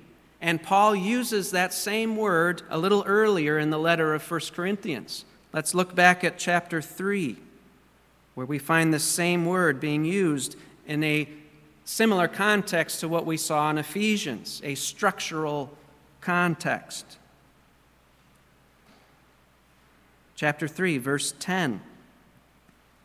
And 0.46 0.62
Paul 0.62 0.94
uses 0.94 1.50
that 1.50 1.74
same 1.74 2.16
word 2.16 2.62
a 2.70 2.78
little 2.78 3.02
earlier 3.04 3.58
in 3.58 3.70
the 3.70 3.80
letter 3.80 4.14
of 4.14 4.30
1 4.30 4.40
Corinthians. 4.54 5.24
Let's 5.52 5.74
look 5.74 5.96
back 5.96 6.22
at 6.22 6.38
chapter 6.38 6.80
3, 6.80 7.36
where 8.36 8.46
we 8.46 8.60
find 8.60 8.94
the 8.94 9.00
same 9.00 9.44
word 9.44 9.80
being 9.80 10.04
used 10.04 10.54
in 10.86 11.02
a 11.02 11.28
similar 11.84 12.28
context 12.28 13.00
to 13.00 13.08
what 13.08 13.26
we 13.26 13.36
saw 13.36 13.68
in 13.70 13.76
Ephesians, 13.76 14.60
a 14.62 14.76
structural 14.76 15.76
context. 16.20 17.18
Chapter 20.36 20.68
3, 20.68 20.98
verse 20.98 21.34
10. 21.40 21.80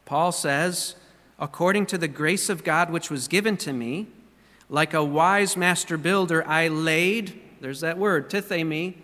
Paul 0.06 0.32
says, 0.32 0.95
According 1.39 1.88
to 1.88 1.97
the 1.97 2.08
grace 2.08 2.49
of 2.49 2.63
God 2.63 2.91
which 2.91 3.10
was 3.10 3.27
given 3.27 3.58
to 3.58 3.73
me, 3.73 4.10
like 4.71 4.93
a 4.93 5.03
wise 5.03 5.57
master 5.57 5.97
builder, 5.97 6.47
I 6.47 6.69
laid, 6.69 7.39
there's 7.60 7.81
that 7.81 7.97
word, 7.97 8.29
tithemi, 8.29 8.95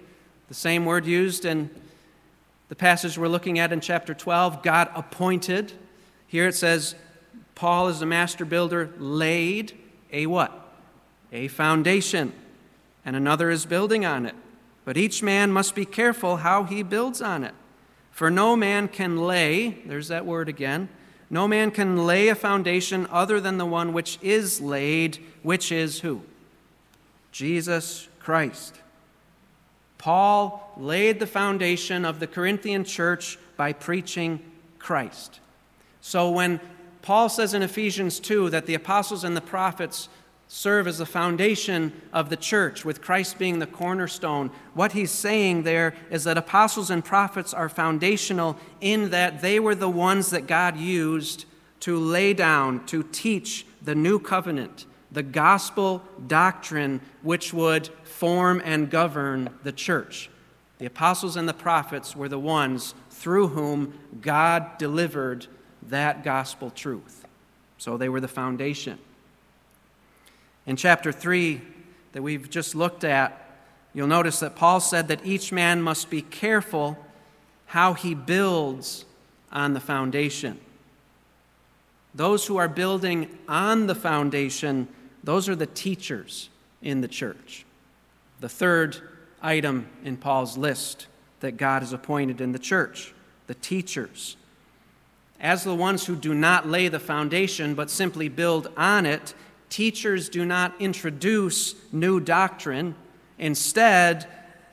the 0.48 0.54
same 0.54 0.86
word 0.86 1.06
used 1.06 1.44
in 1.44 1.70
the 2.70 2.76
passage 2.76 3.18
we're 3.18 3.28
looking 3.28 3.60
at 3.60 3.74
in 3.74 3.82
chapter 3.82 4.14
12, 4.14 4.64
God 4.64 4.90
appointed. 4.96 5.74
Here 6.26 6.48
it 6.48 6.56
says, 6.56 6.96
Paul, 7.54 7.90
is 7.90 8.02
a 8.02 8.06
master 8.06 8.46
builder, 8.46 8.94
laid 8.98 9.78
a 10.12 10.26
what? 10.26 10.54
A 11.34 11.50
foundation, 11.50 12.32
and 13.04 13.18
another 13.18 13.50
is 13.50 13.66
building 13.66 14.06
on 14.06 14.26
it. 14.26 14.36
But 14.86 14.96
each 14.96 15.22
man 15.22 15.52
must 15.52 15.76
be 15.76 15.84
careful 15.84 16.38
how 16.38 16.64
he 16.64 16.82
builds 16.82 17.22
on 17.22 17.44
it. 17.44 17.54
For 18.12 18.32
no 18.32 18.56
man 18.56 18.88
can 18.88 19.18
lay, 19.18 19.82
there's 19.86 20.08
that 20.08 20.26
word 20.26 20.48
again, 20.48 20.88
no 21.30 21.48
man 21.48 21.72
can 21.72 22.06
lay 22.06 22.30
a 22.30 22.36
foundation 22.36 23.08
other 23.10 23.40
than 23.40 23.58
the 23.58 23.66
one 23.66 23.94
which 23.94 24.18
is 24.22 24.62
laid, 24.62 25.18
which 25.44 25.72
is 25.72 26.00
who? 26.00 26.22
Jesus 27.32 28.08
Christ. 28.20 28.76
Paul 29.98 30.74
laid 30.78 31.20
the 31.20 31.28
foundation 31.28 32.06
of 32.06 32.20
the 32.20 32.28
Corinthian 32.28 32.84
church 32.84 33.38
by 33.58 33.74
preaching 33.74 34.40
Christ. 34.80 35.40
So 36.02 36.30
when 36.30 36.62
Paul 37.02 37.30
says 37.30 37.54
in 37.54 37.62
Ephesians 37.62 38.20
2 38.20 38.50
that 38.52 38.66
the 38.66 38.76
apostles 38.76 39.24
and 39.24 39.36
the 39.36 39.42
prophets 39.42 40.08
serve 40.48 40.88
as 40.88 40.98
the 40.98 41.06
foundation 41.06 41.92
of 42.14 42.30
the 42.30 42.38
church, 42.38 42.86
with 42.86 43.02
Christ 43.02 43.38
being 43.38 43.60
the 43.60 43.68
cornerstone, 43.68 44.50
what 44.74 44.94
he's 44.94 45.12
saying 45.12 45.64
there 45.64 45.94
is 46.10 46.24
that 46.24 46.38
apostles 46.38 46.90
and 46.90 47.04
prophets 47.04 47.54
are 47.54 47.70
foundational 47.70 48.58
in 48.80 49.10
that 49.10 49.42
they 49.42 49.60
were 49.60 49.76
the 49.76 49.90
ones 49.90 50.30
that 50.30 50.48
God 50.48 50.78
used 50.78 51.46
to 51.82 51.98
lay 51.98 52.34
down, 52.34 52.86
to 52.88 53.04
teach 53.04 53.66
the 53.82 53.96
new 53.96 54.20
covenant, 54.20 54.86
the 55.12 55.24
gospel 55.24 56.02
doctrine 56.28 57.02
which 57.22 57.54
would 57.54 57.88
form 58.04 58.62
and 58.66 58.90
govern 58.90 59.50
the 59.64 59.72
church. 59.72 60.30
The 60.80 60.86
apostles 60.86 61.38
and 61.38 61.48
the 61.48 61.54
prophets 61.54 62.16
were 62.16 62.30
the 62.30 62.40
ones 62.40 62.94
through 63.10 63.50
whom 63.50 63.98
God 64.22 64.78
delivered 64.78 65.48
that 65.84 66.24
gospel 66.24 66.70
truth. 66.70 67.26
So 67.78 67.98
they 67.98 68.10
were 68.10 68.22
the 68.22 68.28
foundation. 68.28 69.00
In 70.68 70.76
chapter 70.76 71.12
3 71.12 71.62
that 72.12 72.22
we've 72.22 72.50
just 72.50 72.76
looked 72.76 73.04
at, 73.04 73.42
you'll 73.94 74.08
notice 74.08 74.42
that 74.42 74.56
Paul 74.56 74.80
said 74.80 75.08
that 75.08 75.26
each 75.26 75.52
man 75.52 75.82
must 75.82 76.10
be 76.10 76.22
careful 76.22 76.98
how 77.68 77.94
he 77.94 78.14
builds 78.14 79.06
on 79.52 79.74
the 79.74 79.80
foundation. 79.80 80.60
Those 82.14 82.46
who 82.46 82.58
are 82.58 82.68
building 82.68 83.38
on 83.48 83.88
the 83.88 83.96
foundation, 83.96 84.88
those 85.24 85.48
are 85.48 85.56
the 85.56 85.66
teachers 85.66 86.50
in 86.82 87.02
the 87.02 87.08
church 87.08 87.66
the 88.40 88.50
third 88.50 88.98
item 89.42 89.88
in 90.04 90.16
Paul's 90.16 90.58
list 90.58 91.08
that 91.40 91.58
God 91.58 91.82
has 91.82 91.94
appointed 91.94 92.40
in 92.40 92.52
the 92.52 92.60
church 92.60 93.14
the 93.48 93.56
teachers. 93.56 94.36
as 95.40 95.64
the 95.64 95.74
ones 95.74 96.06
who 96.06 96.16
do 96.16 96.34
not 96.34 96.68
lay 96.68 96.88
the 96.88 97.00
foundation 97.00 97.74
but 97.76 97.90
simply 97.90 98.28
build 98.28 98.70
on 98.76 99.06
it, 99.06 99.34
teachers 99.70 100.30
do 100.30 100.46
not 100.46 100.74
introduce 100.80 101.76
new 101.92 102.20
doctrine. 102.20 102.96
Instead, 103.38 104.28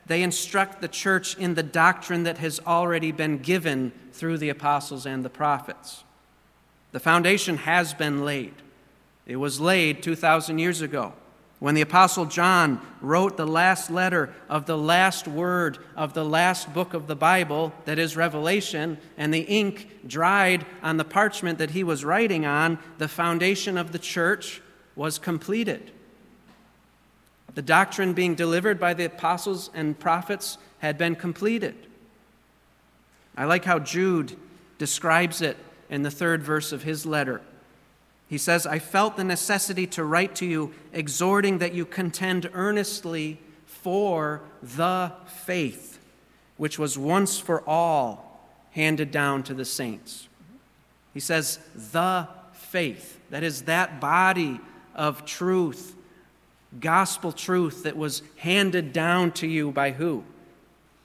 they 0.06 0.22
instruct 0.22 0.80
the 0.80 0.88
church 0.88 1.36
in 1.38 1.54
the 1.54 1.62
doctrine 1.62 2.24
that 2.24 2.38
has 2.38 2.60
already 2.66 3.12
been 3.12 3.38
given 3.38 3.92
through 4.12 4.38
the 4.38 4.48
apostles 4.48 5.06
and 5.06 5.24
the 5.24 5.30
prophets. 5.30 6.04
The 6.92 7.00
foundation 7.00 7.58
has 7.58 7.94
been 7.94 8.24
laid. 8.24 8.54
It 9.26 9.36
was 9.36 9.60
laid 9.60 10.02
2,000 10.02 10.58
years 10.58 10.80
ago 10.80 11.14
when 11.64 11.74
the 11.74 11.80
Apostle 11.80 12.26
John 12.26 12.78
wrote 13.00 13.38
the 13.38 13.46
last 13.46 13.90
letter 13.90 14.34
of 14.50 14.66
the 14.66 14.76
last 14.76 15.26
word 15.26 15.78
of 15.96 16.12
the 16.12 16.22
last 16.24 16.74
book 16.74 16.92
of 16.92 17.06
the 17.06 17.16
Bible, 17.16 17.72
that 17.86 17.98
is 17.98 18.18
Revelation, 18.18 18.98
and 19.16 19.32
the 19.32 19.40
ink 19.40 19.88
dried 20.06 20.66
on 20.82 20.98
the 20.98 21.04
parchment 21.04 21.58
that 21.58 21.70
he 21.70 21.82
was 21.82 22.04
writing 22.04 22.44
on, 22.44 22.78
the 22.98 23.08
foundation 23.08 23.78
of 23.78 23.92
the 23.92 23.98
church 23.98 24.60
was 24.96 25.18
completed. 25.18 25.90
The 27.54 27.62
doctrine 27.62 28.14
being 28.14 28.34
delivered 28.34 28.80
by 28.80 28.94
the 28.94 29.04
apostles 29.04 29.70
and 29.74 29.98
prophets 29.98 30.58
had 30.78 30.98
been 30.98 31.14
completed. 31.14 31.74
I 33.36 33.44
like 33.44 33.64
how 33.64 33.78
Jude 33.78 34.36
describes 34.78 35.40
it 35.40 35.56
in 35.88 36.02
the 36.02 36.10
third 36.10 36.42
verse 36.42 36.72
of 36.72 36.82
his 36.82 37.06
letter. 37.06 37.40
He 38.28 38.38
says, 38.38 38.66
I 38.66 38.78
felt 38.78 39.16
the 39.16 39.24
necessity 39.24 39.86
to 39.88 40.04
write 40.04 40.34
to 40.36 40.46
you, 40.46 40.72
exhorting 40.92 41.58
that 41.58 41.74
you 41.74 41.84
contend 41.84 42.50
earnestly 42.52 43.38
for 43.66 44.40
the 44.62 45.12
faith, 45.26 45.98
which 46.56 46.78
was 46.78 46.98
once 46.98 47.38
for 47.38 47.62
all 47.68 48.40
handed 48.72 49.10
down 49.10 49.42
to 49.44 49.54
the 49.54 49.64
saints. 49.64 50.28
He 51.12 51.20
says, 51.20 51.58
the 51.92 52.26
faith, 52.52 53.20
that 53.30 53.44
is, 53.44 53.62
that 53.62 54.00
body 54.00 54.60
of 54.94 55.24
truth, 55.24 55.96
gospel 56.80 57.32
truth 57.32 57.82
that 57.84 57.96
was 57.96 58.22
handed 58.36 58.92
down 58.92 59.32
to 59.32 59.46
you 59.46 59.70
by 59.70 59.92
who? 59.92 60.24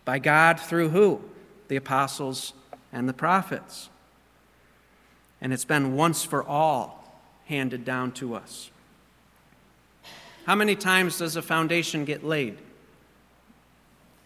By 0.06 0.20
God 0.20 0.60
through 0.60 0.90
who? 0.90 1.22
The 1.68 1.76
apostles 1.76 2.54
and 2.92 3.08
the 3.08 3.14
prophets. 3.14 3.90
And 5.42 5.54
it's 5.54 5.66
been 5.66 5.96
once 5.96 6.24
for 6.24 6.44
all 6.44 7.22
handed 7.46 7.86
down 7.86 8.12
to 8.14 8.36
us. 8.36 8.72
How 10.46 10.56
many 10.56 10.76
times 10.76 11.20
does 11.20 11.36
a 11.36 11.42
foundation 11.42 12.06
get 12.06 12.24
laid? 12.24 12.58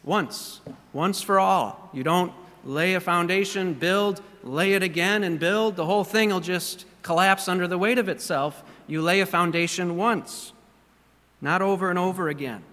Once, 0.03 0.61
once 0.91 1.21
for 1.21 1.39
all. 1.39 1.89
You 1.93 2.03
don't 2.03 2.33
lay 2.63 2.93
a 2.93 2.99
foundation, 2.99 3.73
build, 3.73 4.21
lay 4.43 4.73
it 4.73 4.83
again, 4.83 5.23
and 5.23 5.39
build. 5.39 5.75
The 5.75 5.85
whole 5.85 6.03
thing 6.03 6.29
will 6.29 6.39
just 6.39 6.85
collapse 7.01 7.47
under 7.47 7.67
the 7.67 7.77
weight 7.77 7.97
of 7.97 8.09
itself. 8.09 8.63
You 8.87 9.01
lay 9.01 9.21
a 9.21 9.25
foundation 9.25 9.97
once, 9.97 10.53
not 11.41 11.61
over 11.61 11.89
and 11.89 11.97
over 11.99 12.29
again. 12.29 12.63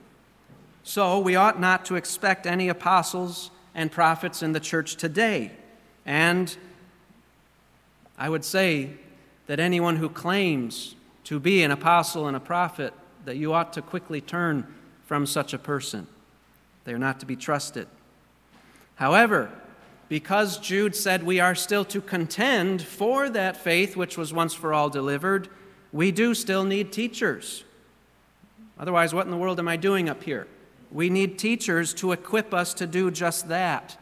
So 0.83 1.18
we 1.18 1.37
ought 1.37 1.61
not 1.61 1.85
to 1.87 1.96
expect 1.96 2.46
any 2.46 2.68
apostles 2.68 3.51
and 3.75 3.92
prophets 3.92 4.42
in 4.42 4.53
the 4.53 4.61
church 4.61 4.96
today. 4.96 5.53
And 6.05 6.57
I 8.18 8.29
would 8.29 8.44
say 8.44 8.90
that 9.46 9.61
anyone 9.61 9.96
who 9.96 10.09
claims 10.09 10.94
to 11.25 11.38
be 11.38 11.62
an 11.62 11.70
apostle 11.70 12.27
and 12.27 12.37
a 12.37 12.40
prophet, 12.40 12.92
that 13.25 13.37
you 13.37 13.53
ought 13.53 13.73
to 13.75 13.83
quickly 13.83 14.20
turn 14.20 14.66
from 15.05 15.27
such 15.27 15.53
a 15.53 15.59
person. 15.59 16.07
They 16.85 16.92
are 16.92 16.99
not 16.99 17.20
to 17.20 17.27
be 17.27 17.37
trusted. 17.37 17.87
However, 18.96 19.51
because 20.09 20.59
Jude 20.59 20.96
said 20.96 21.23
we 21.23 21.38
are 21.38 21.55
still 21.55 21.85
to 21.87 22.01
contend 22.01 22.83
for 22.83 23.29
that 23.31 23.57
faith 23.57 23.96
which 23.96 24.18
was 24.18 24.33
once 24.33 24.55
for 24.55 24.75
all 24.75 24.90
delivered, 24.90 25.49
we 25.92 26.11
do 26.12 26.35
still 26.35 26.64
need 26.64 26.92
teachers. 26.92 27.64
Otherwise, 28.79 29.12
what 29.12 29.26
in 29.26 29.31
the 29.31 29.37
world 29.37 29.59
am 29.59 29.68
I 29.68 29.76
doing 29.76 30.09
up 30.09 30.22
here? 30.22 30.46
We 30.90 31.11
need 31.11 31.38
teachers 31.38 31.94
to 31.94 32.12
equip 32.12 32.53
us 32.55 32.74
to 32.74 32.87
do 32.87 33.11
just 33.11 33.48
that 33.48 33.96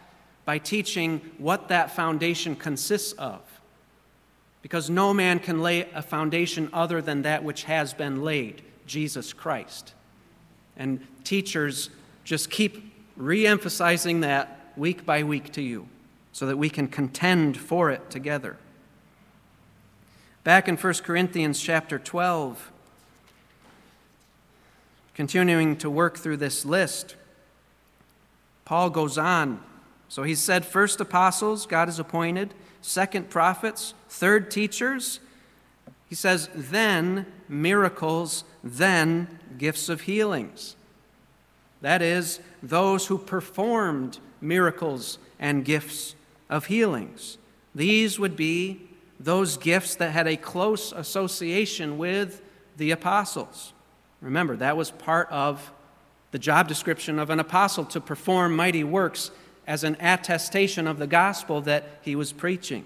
by 0.44 0.59
teaching 0.59 1.20
what 1.37 1.68
that 1.68 1.90
foundation 1.90 2.57
consists 2.57 3.12
of 3.12 3.40
because 4.62 4.90
no 4.90 5.14
man 5.14 5.38
can 5.38 5.61
lay 5.61 5.88
a 5.94 6.03
foundation 6.03 6.68
other 6.72 7.01
than 7.01 7.22
that 7.22 7.44
which 7.44 7.64
has 7.64 7.94
been 7.94 8.22
laid 8.22 8.62
Jesus 8.87 9.33
Christ. 9.33 9.94
And 10.77 11.07
teachers 11.24 11.90
just 12.24 12.51
keep 12.51 12.94
re 13.16 13.46
emphasizing 13.46 14.20
that 14.20 14.72
week 14.77 15.05
by 15.05 15.22
week 15.22 15.53
to 15.53 15.62
you 15.62 15.88
so 16.33 16.46
that 16.46 16.57
we 16.57 16.70
can 16.70 16.88
contend 16.88 17.57
for 17.57 17.90
it 17.90 18.11
together. 18.11 18.57
Back 20.49 20.67
in 20.67 20.79
1 20.79 20.95
Corinthians 21.05 21.61
chapter 21.61 21.99
12, 21.99 22.73
continuing 25.13 25.77
to 25.77 25.91
work 25.91 26.17
through 26.17 26.39
this 26.39 26.65
list, 26.65 27.17
Paul 28.65 28.89
goes 28.89 29.19
on. 29.19 29.61
So 30.09 30.23
he 30.23 30.35
said, 30.35 30.65
first 30.65 31.03
apostles, 31.03 31.67
God 31.67 31.89
has 31.89 31.99
appointed 31.99 32.55
second, 32.81 33.29
prophets, 33.29 33.93
third, 34.09 34.51
teachers. 34.51 35.21
He 36.09 36.15
says, 36.15 36.49
then 36.55 37.27
miracles, 37.47 38.45
then 38.65 39.41
gifts 39.59 39.91
of 39.91 40.01
healings. 40.01 40.77
That 41.83 42.01
is, 42.01 42.41
those 42.63 43.09
who 43.09 43.19
performed 43.19 44.19
miracles 44.41 45.19
and 45.39 45.63
gifts 45.63 46.15
of 46.49 46.65
healings. 46.65 47.37
These 47.75 48.19
would 48.19 48.35
be 48.35 48.88
those 49.20 49.57
gifts 49.57 49.96
that 49.96 50.12
had 50.12 50.26
a 50.26 50.37
close 50.37 50.92
association 50.92 51.98
with 51.98 52.42
the 52.76 52.90
apostles. 52.90 53.72
Remember, 54.20 54.57
that 54.57 54.76
was 54.76 54.90
part 54.90 55.28
of 55.31 55.72
the 56.31 56.38
job 56.38 56.68
description 56.68 57.18
of 57.18 57.31
an 57.31 57.40
apostle 57.40 57.85
to 57.87 58.00
perform 58.00 58.54
mighty 58.54 58.85
works 58.85 59.31
as 59.66 59.85
an 59.85 59.96
attestation 60.00 60.87
of 60.87 60.98
the 60.98 61.07
gospel 61.07 61.61
that 61.62 61.85
he 62.02 62.14
was 62.14 62.33
preaching. 62.33 62.85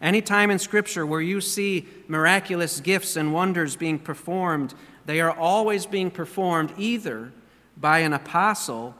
Anytime 0.00 0.50
in 0.50 0.58
Scripture 0.58 1.06
where 1.06 1.20
you 1.20 1.40
see 1.40 1.86
miraculous 2.08 2.80
gifts 2.80 3.16
and 3.16 3.32
wonders 3.32 3.76
being 3.76 3.98
performed, 3.98 4.74
they 5.06 5.20
are 5.20 5.30
always 5.30 5.86
being 5.86 6.10
performed 6.10 6.72
either 6.76 7.32
by 7.76 8.00
an 8.00 8.12
apostle 8.12 8.94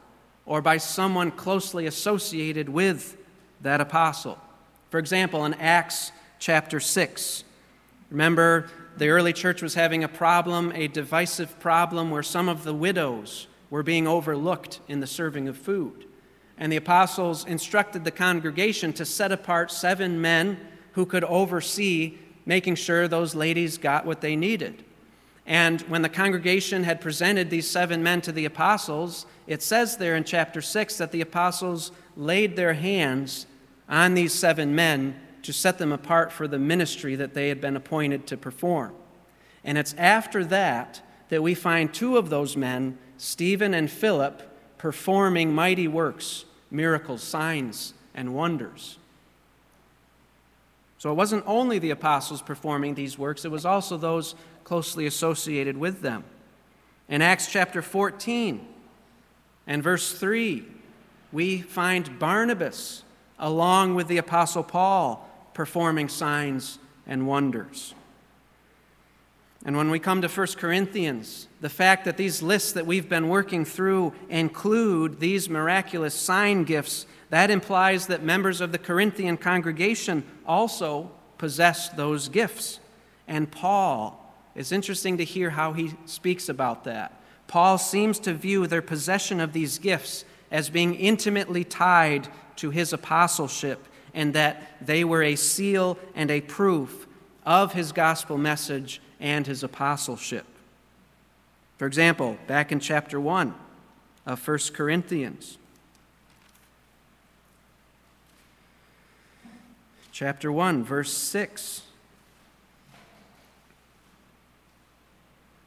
or 0.47 0.63
by 0.63 0.77
someone 0.77 1.31
closely 1.31 1.87
associated 1.87 2.69
with 2.69 3.17
that 3.61 3.81
apostle. 3.81 4.39
For 4.93 4.99
example, 4.99 5.47
in 5.47 5.55
Acts 5.55 6.13
chapter 6.39 6.79
6, 6.79 7.45
remember 8.11 8.69
the 8.99 9.09
early 9.09 9.33
church 9.33 9.63
was 9.63 9.73
having 9.73 10.05
a 10.05 10.09
problem, 10.09 10.71
a 10.75 10.87
divisive 10.87 11.59
problem, 11.59 12.11
where 12.11 12.23
some 12.23 12.47
of 12.47 12.63
the 12.63 12.75
widows 12.75 13.47
were 13.71 13.83
being 13.83 14.07
overlooked 14.07 14.81
in 14.89 15.01
the 15.01 15.07
serving 15.07 15.49
of 15.49 15.57
food. 15.57 16.05
And 16.59 16.71
the 16.71 16.77
apostles 16.77 17.47
instructed 17.47 18.05
the 18.05 18.11
congregation 18.11 18.93
to 18.93 19.07
set 19.07 19.33
apart 19.33 19.71
seven 19.71 20.21
men 20.21 20.61
who 20.93 21.07
could 21.07 21.25
oversee 21.25 22.19
making 22.45 22.75
sure 22.75 23.09
those 23.09 23.35
ladies 23.35 23.79
got 23.79 24.05
what 24.05 24.21
they 24.21 24.37
needed. 24.37 24.85
And 25.47 25.81
when 25.83 26.03
the 26.03 26.11
congregation 26.11 26.85
had 26.85 27.01
presented 27.01 27.49
these 27.49 27.71
seven 27.71 28.03
men 28.03 28.21
to 28.21 28.31
the 28.31 28.45
apostles, 28.45 29.25
it 29.47 29.63
says 29.63 29.97
there 29.97 30.17
in 30.17 30.25
chapter 30.25 30.61
6 30.61 30.99
that 30.99 31.13
the 31.13 31.23
apostles 31.23 31.93
laid 32.15 32.57
their 32.57 32.75
hands 32.75 33.47
on 33.93 34.15
these 34.15 34.33
seven 34.33 34.75
men 34.75 35.15
to 35.43 35.53
set 35.53 35.77
them 35.77 35.93
apart 35.93 36.33
for 36.33 36.49
the 36.49 36.59
ministry 36.59 37.15
that 37.15 37.35
they 37.35 37.51
had 37.51 37.61
been 37.61 37.77
appointed 37.77 38.27
to 38.27 38.37
perform. 38.39 38.95
And 39.63 39.77
it's 39.77 39.95
after 39.99 40.45
that 40.47 41.03
that 41.29 41.43
we 41.43 41.55
find 41.55 41.93
two 41.93 42.17
of 42.17 42.31
those 42.31 42.57
men, 42.57 42.99
Stephen 43.19 43.75
and 43.75 43.91
Philip, 43.91 44.43
performing 44.79 45.55
mighty 45.55 45.87
works, 45.87 46.47
miracles, 46.71 47.23
signs, 47.23 47.93
and 48.15 48.35
wonders. 48.35 48.99
So 50.99 51.11
it 51.11 51.15
wasn't 51.15 51.45
only 51.47 51.79
the 51.79 51.91
apostles 51.91 52.41
performing 52.41 52.95
these 52.95 53.19
works, 53.19 53.45
it 53.45 53.51
was 53.51 53.67
also 53.67 53.97
those 53.97 54.35
closely 54.65 55.07
associated 55.07 55.77
with 55.77 56.01
them. 56.01 56.25
In 57.09 57.21
Acts 57.21 57.51
chapter 57.51 57.83
14 57.83 58.67
and 59.67 59.83
verse 59.83 60.13
3, 60.13 60.65
we 61.31 61.61
find 61.61 62.19
Barnabas 62.19 63.03
along 63.43 63.95
with 63.97 64.09
the 64.09 64.17
apostle 64.17 64.63
Paul 64.63 65.29
performing 65.53 66.09
signs 66.09 66.79
and 67.07 67.27
wonders. 67.27 67.95
And 69.65 69.77
when 69.77 69.91
we 69.91 69.99
come 69.99 70.23
to 70.23 70.29
1 70.29 70.47
Corinthians, 70.57 71.49
the 71.61 71.69
fact 71.69 72.05
that 72.05 72.17
these 72.17 72.43
lists 72.43 72.73
that 72.73 72.87
we've 72.87 73.09
been 73.09 73.29
working 73.29 73.65
through 73.65 74.13
include 74.29 75.21
these 75.21 75.49
miraculous 75.49 76.15
sign 76.15 76.65
gifts, 76.65 77.07
that 77.31 77.51
implies 77.51 78.07
that 78.07 78.23
members 78.23 78.61
of 78.61 78.73
the 78.73 78.79
Corinthian 78.79 79.37
congregation 79.37 80.25
also 80.47 81.11
possessed 81.39 81.97
those 81.97 82.29
gifts. 82.29 82.81
And 83.29 83.51
Paul, 83.51 84.35
it's 84.55 84.73
interesting 84.73 85.19
to 85.19 85.25
hear 85.25 85.51
how 85.51 85.73
he 85.73 85.95
speaks 86.07 86.49
about 86.49 86.85
that. 86.85 87.21
Paul 87.47 87.79
seems 87.79 88.19
to 88.21 88.35
view 88.35 88.67
their 88.67 88.83
possession 88.83 89.41
of 89.41 89.53
these 89.53 89.79
gifts 89.79 90.25
as 90.51 90.71
being 90.71 90.95
intimately 90.95 91.65
tied 91.65 92.29
to 92.57 92.71
his 92.71 92.93
apostleship 92.93 93.87
and 94.15 94.35
that 94.35 94.77
they 94.81 95.05
were 95.05 95.23
a 95.23 95.37
seal 95.37 95.99
and 96.15 96.31
a 96.31 96.41
proof 96.41 97.07
of 97.45 97.73
his 97.73 97.93
gospel 97.93 98.39
message 98.39 99.01
and 99.21 99.47
his 99.47 99.63
apostleship. 99.63 100.47
For 101.79 101.87
example, 101.87 102.37
back 102.47 102.71
in 102.71 102.81
chapter 102.81 103.21
1 103.21 103.55
of 104.27 104.47
1 104.47 104.59
Corinthians, 104.73 105.59
chapter 110.13 110.53
1, 110.53 110.85
verse 110.85 111.13
6. 111.13 111.83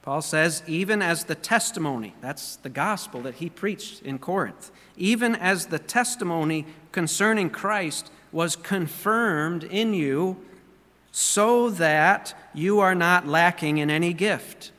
Paul 0.06 0.22
says, 0.22 0.62
even 0.68 1.02
as 1.02 1.24
the 1.24 1.34
testimony, 1.34 2.14
that's 2.22 2.58
the 2.58 2.70
gospel 2.70 3.22
that 3.22 3.36
he 3.36 3.50
preached 3.50 4.04
in 4.04 4.20
Corinth, 4.20 4.72
even 4.96 5.34
as 5.34 5.66
the 5.66 5.80
testimony 5.80 6.68
concerning 6.92 7.50
Christ 7.50 8.12
was 8.32 8.56
confirmed 8.56 9.64
in 9.64 9.96
you, 9.96 10.38
so 11.12 11.72
that 11.72 12.36
you 12.54 12.80
are 12.80 12.94
not 12.94 13.26
lacking 13.26 13.80
in 13.80 13.90
any 13.90 14.14
gift. 14.14 14.72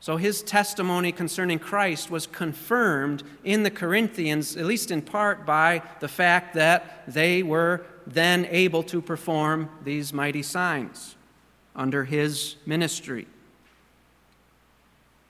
So 0.00 0.16
his 0.16 0.42
testimony 0.42 1.12
concerning 1.12 1.58
Christ 1.58 2.10
was 2.10 2.26
confirmed 2.26 3.22
in 3.44 3.62
the 3.62 3.70
Corinthians, 3.70 4.56
at 4.56 4.64
least 4.64 4.90
in 4.90 5.02
part 5.02 5.44
by 5.44 5.82
the 6.00 6.08
fact 6.08 6.54
that 6.54 7.04
they 7.06 7.42
were 7.42 7.84
then 8.06 8.46
able 8.46 8.84
to 8.84 9.02
perform 9.02 9.68
these 9.84 10.14
mighty 10.14 10.42
signs 10.42 11.14
under 11.76 12.04
his 12.04 12.56
ministry. 12.64 13.26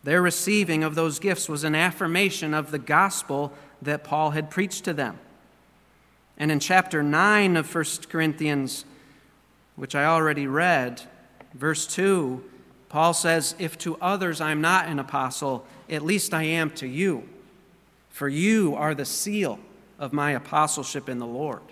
Their 0.05 0.21
receiving 0.21 0.83
of 0.83 0.95
those 0.95 1.19
gifts 1.19 1.49
was 1.49 1.65
an 1.65 1.75
affirmation 1.75 2.55
of 2.55 2.71
the 2.71 2.79
gospel 2.79 3.53
that 3.81 4.05
Paul 4.05 4.31
had 4.31 4.51
preached 4.51 4.85
to 4.85 4.93
them. 4.93 5.19
And 6.37 6.51
in 6.51 6.61
chapter 6.61 7.03
9 7.03 7.57
of 7.57 7.73
1 7.73 7.85
Corinthians, 8.09 8.85
which 9.77 9.95
I 9.95 10.05
already 10.05 10.47
read, 10.47 11.03
verse 11.55 11.87
2, 11.87 12.43
Paul 12.89 13.15
says, 13.15 13.55
If 13.59 13.79
to 13.79 13.97
others 14.01 14.41
I'm 14.41 14.61
not 14.61 14.89
an 14.89 14.99
apostle, 14.99 15.65
at 15.89 16.03
least 16.03 16.35
I 16.35 16.43
am 16.43 16.71
to 16.73 16.87
you, 16.87 17.29
for 18.11 18.29
you 18.29 18.75
are 18.75 18.95
the 18.95 19.05
seal 19.05 19.59
of 19.99 20.13
my 20.13 20.33
apostleship 20.33 21.09
in 21.09 21.19
the 21.19 21.27
Lord. 21.27 21.63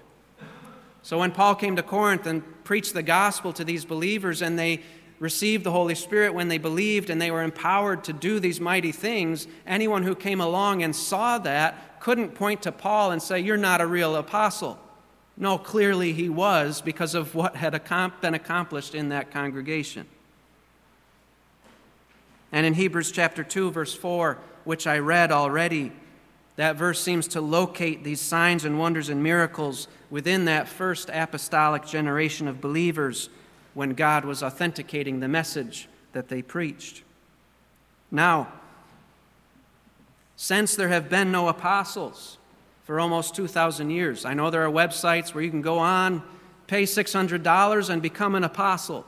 So 1.03 1.19
when 1.19 1.33
Paul 1.33 1.55
came 1.55 1.77
to 1.77 1.83
Corinth 1.83 2.27
and 2.27 2.43
preached 2.65 2.95
the 2.95 3.03
gospel 3.03 3.53
to 3.55 3.65
these 3.65 3.85
believers, 3.85 4.43
and 4.43 4.59
they 4.59 4.81
received 5.21 5.63
the 5.63 5.71
Holy 5.71 5.95
Spirit 5.95 6.35
when 6.35 6.49
they 6.49 6.59
believed 6.59 7.11
and 7.11 7.23
they 7.23 7.31
were 7.31 7.43
empowered 7.43 8.03
to 8.05 8.13
do 8.13 8.41
these 8.41 8.61
mighty 8.61 8.91
things, 8.91 9.47
anyone 9.67 10.03
who 10.03 10.17
came 10.17 10.41
along 10.41 10.83
and 10.83 10.97
saw 10.97 11.39
that 11.39 12.01
couldn't 12.01 12.35
point 12.35 12.63
to 12.63 12.73
Paul 12.73 13.13
and 13.13 13.23
say, 13.23 13.39
You're 13.39 13.57
not 13.57 13.81
a 13.81 13.87
real 13.87 14.17
apostle. 14.17 14.81
No, 15.37 15.57
clearly 15.59 16.13
he 16.13 16.29
was 16.29 16.81
because 16.81 17.15
of 17.15 17.35
what 17.35 17.57
had 17.57 17.81
been 18.21 18.35
accomplished 18.35 18.95
in 18.95 19.11
that 19.11 19.31
congregation. 19.31 20.07
And 22.53 22.67
in 22.67 22.75
Hebrews 22.75 23.13
chapter 23.13 23.45
2, 23.45 23.71
verse 23.71 23.95
4, 23.95 24.39
which 24.65 24.87
I 24.87 24.99
read 24.99 25.31
already, 25.31 25.93
that 26.57 26.77
verse 26.77 27.01
seems 27.01 27.29
to 27.29 27.41
locate 27.41 28.05
these 28.05 28.21
signs 28.21 28.65
and 28.65 28.79
wonders 28.79 29.09
and 29.09 29.23
miracles 29.23 29.89
within 30.11 30.47
that 30.47 30.69
first 30.69 31.09
apostolic 31.13 31.87
generation 31.87 32.49
of 32.49 32.61
believers 32.61 33.31
when 33.75 33.95
God 33.95 34.25
was 34.25 34.43
authenticating 34.43 35.21
the 35.21 35.29
message 35.29 35.89
that 36.13 36.29
they 36.29 36.43
preached. 36.43 37.03
Now, 38.11 38.53
since 40.37 40.75
there 40.75 40.89
have 40.89 41.09
been 41.09 41.31
no 41.31 41.49
apostles 41.49 42.39
for 42.85 42.99
almost 42.99 43.35
2,000 43.35 43.91
years, 43.91 44.25
I 44.25 44.35
know 44.35 44.51
there 44.51 44.65
are 44.67 44.73
websites 44.73 45.35
where 45.35 45.45
you 45.45 45.51
can 45.51 45.63
go 45.63 45.79
on, 45.79 46.23
pay 46.67 46.85
$600, 46.85 47.91
and 47.91 48.03
become 48.03 48.35
an 48.35 48.45
apostle, 48.45 49.05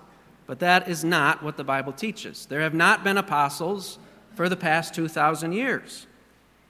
but 0.47 0.59
that 0.61 0.89
is 0.89 1.05
not 1.05 1.43
what 1.43 1.57
the 1.57 1.65
Bible 1.65 1.93
teaches. 1.93 2.47
There 2.47 2.61
have 2.61 2.75
not 2.75 3.03
been 3.03 3.19
apostles 3.19 3.99
for 4.35 4.49
the 4.49 4.57
past 4.57 4.95
2,000 4.95 5.53
years. 5.53 6.07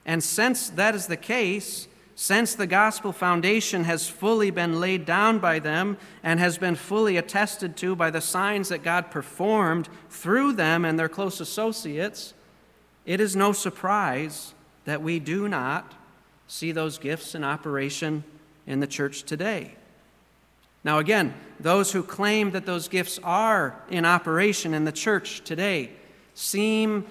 And 0.05 0.23
since 0.23 0.69
that 0.71 0.95
is 0.95 1.07
the 1.07 1.17
case, 1.17 1.87
since 2.15 2.53
the 2.53 2.67
gospel 2.67 3.11
foundation 3.11 3.85
has 3.85 4.07
fully 4.07 4.51
been 4.51 4.79
laid 4.79 5.05
down 5.05 5.39
by 5.39 5.59
them 5.59 5.97
and 6.21 6.39
has 6.39 6.57
been 6.57 6.75
fully 6.75 7.17
attested 7.17 7.75
to 7.77 7.95
by 7.95 8.11
the 8.11 8.21
signs 8.21 8.69
that 8.69 8.83
God 8.83 9.09
performed 9.09 9.89
through 10.09 10.53
them 10.53 10.85
and 10.85 10.97
their 10.97 11.09
close 11.09 11.39
associates, 11.39 12.33
it 13.05 13.19
is 13.19 13.35
no 13.35 13.51
surprise 13.51 14.53
that 14.85 15.01
we 15.01 15.19
do 15.19 15.47
not 15.47 15.93
see 16.47 16.71
those 16.71 16.97
gifts 16.97 17.33
in 17.33 17.43
operation 17.43 18.23
in 18.67 18.79
the 18.79 18.87
church 18.87 19.23
today. 19.23 19.75
Now, 20.83 20.99
again, 20.99 21.33
those 21.59 21.93
who 21.93 22.03
claim 22.03 22.51
that 22.51 22.65
those 22.65 22.87
gifts 22.87 23.19
are 23.23 23.81
in 23.89 24.05
operation 24.05 24.73
in 24.73 24.83
the 24.83 24.91
church 24.91 25.43
today 25.43 25.91
seem 26.33 27.05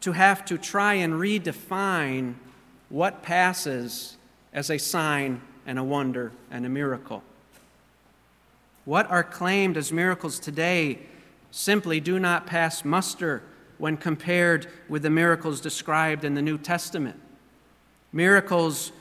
to 0.00 0.12
have 0.12 0.44
to 0.46 0.56
try 0.56 0.94
and 0.94 1.14
redefine 1.14 2.34
what 2.88 3.22
passes 3.22 4.16
as 4.52 4.70
a 4.70 4.78
sign 4.78 5.40
and 5.66 5.78
a 5.78 5.84
wonder 5.84 6.32
and 6.50 6.66
a 6.66 6.68
miracle. 6.68 7.22
What 8.84 9.10
are 9.10 9.22
claimed 9.22 9.76
as 9.76 9.92
miracles 9.92 10.38
today 10.38 10.98
simply 11.50 12.00
do 12.00 12.18
not 12.18 12.46
pass 12.46 12.84
muster 12.84 13.42
when 13.78 13.96
compared 13.96 14.66
with 14.88 15.02
the 15.02 15.10
miracles 15.10 15.60
described 15.60 16.24
in 16.24 16.34
the 16.34 16.42
New 16.42 16.58
Testament. 16.58 17.18
Miracles 18.12 18.92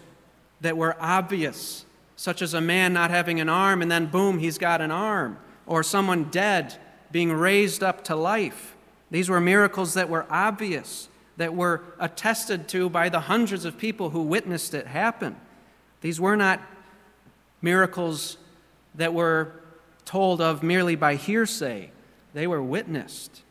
that 0.62 0.78
were 0.78 0.96
obvious, 1.00 1.86
such 2.16 2.42
as 2.42 2.54
a 2.54 2.62
man 2.62 2.94
not 2.94 3.10
having 3.10 3.40
an 3.40 3.50
arm 3.50 3.82
and 3.82 3.92
then 3.92 4.06
boom, 4.06 4.40
he's 4.40 4.58
got 4.58 4.82
an 4.82 4.92
arm, 4.92 5.38
or 5.66 5.84
someone 5.84 6.26
dead 6.26 6.76
being 7.12 7.32
raised 7.32 7.84
up 7.84 8.04
to 8.06 8.16
life. 8.16 8.76
These 9.12 9.30
were 9.30 9.42
miracles 9.42 9.96
that 9.96 10.10
were 10.10 10.26
obvious 10.30 11.10
that 11.40 11.56
were 11.56 11.82
attested 12.02 12.68
to 12.68 12.90
by 12.90 13.08
the 13.08 13.22
hundreds 13.22 13.64
of 13.64 13.78
people 13.78 14.10
who 14.10 14.22
witnessed 14.22 14.74
it 14.74 14.86
happen. 14.86 15.38
These 16.02 16.20
were 16.20 16.36
not 16.36 16.62
miracles 17.62 18.36
that 18.96 19.14
were 19.14 19.54
told 20.04 20.42
of 20.42 20.64
merely 20.64 20.98
by 20.98 21.16
hearsay, 21.16 21.92
they 22.34 22.46
were 22.46 22.62
witnessed. 22.62 23.42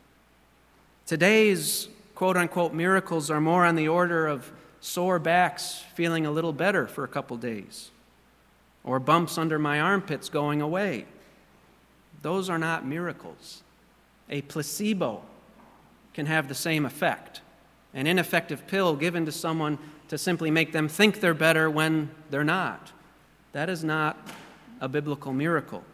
Today's 1.07 1.89
quote 2.15 2.37
unquote 2.37 2.75
miracles 2.75 3.31
are 3.31 3.41
more 3.41 3.65
on 3.65 3.75
the 3.75 3.89
order 3.89 4.27
of 4.27 4.53
sore 4.81 5.19
backs 5.19 5.83
feeling 5.95 6.27
a 6.27 6.31
little 6.31 6.53
better 6.53 6.87
for 6.87 7.05
a 7.05 7.09
couple 7.09 7.39
days, 7.39 7.91
or 8.85 9.01
bumps 9.01 9.39
under 9.39 9.59
my 9.59 9.81
armpits 9.81 10.29
going 10.29 10.61
away. 10.61 11.07
Those 12.21 12.51
are 12.51 12.59
not 12.59 12.85
miracles. 12.85 13.63
A 14.29 14.43
placebo 14.43 15.23
can 16.13 16.27
have 16.27 16.49
the 16.49 16.55
same 16.55 16.85
effect 16.85 17.41
an 17.95 18.07
ineffective 18.07 18.67
pill 18.67 18.95
given 18.95 19.25
to 19.27 19.33
someone 19.33 19.79
to 20.09 20.19
simply 20.19 20.51
make 20.51 20.73
them 20.73 20.89
think 20.89 21.21
they're 21.21 21.35
better 21.35 21.71
when 21.71 22.11
they're 22.31 22.45
not. 22.45 22.93
That 23.53 23.69
is 23.69 23.85
not 23.85 24.17
a 24.81 24.89
biblical 24.89 25.33
miracle. 25.33 25.85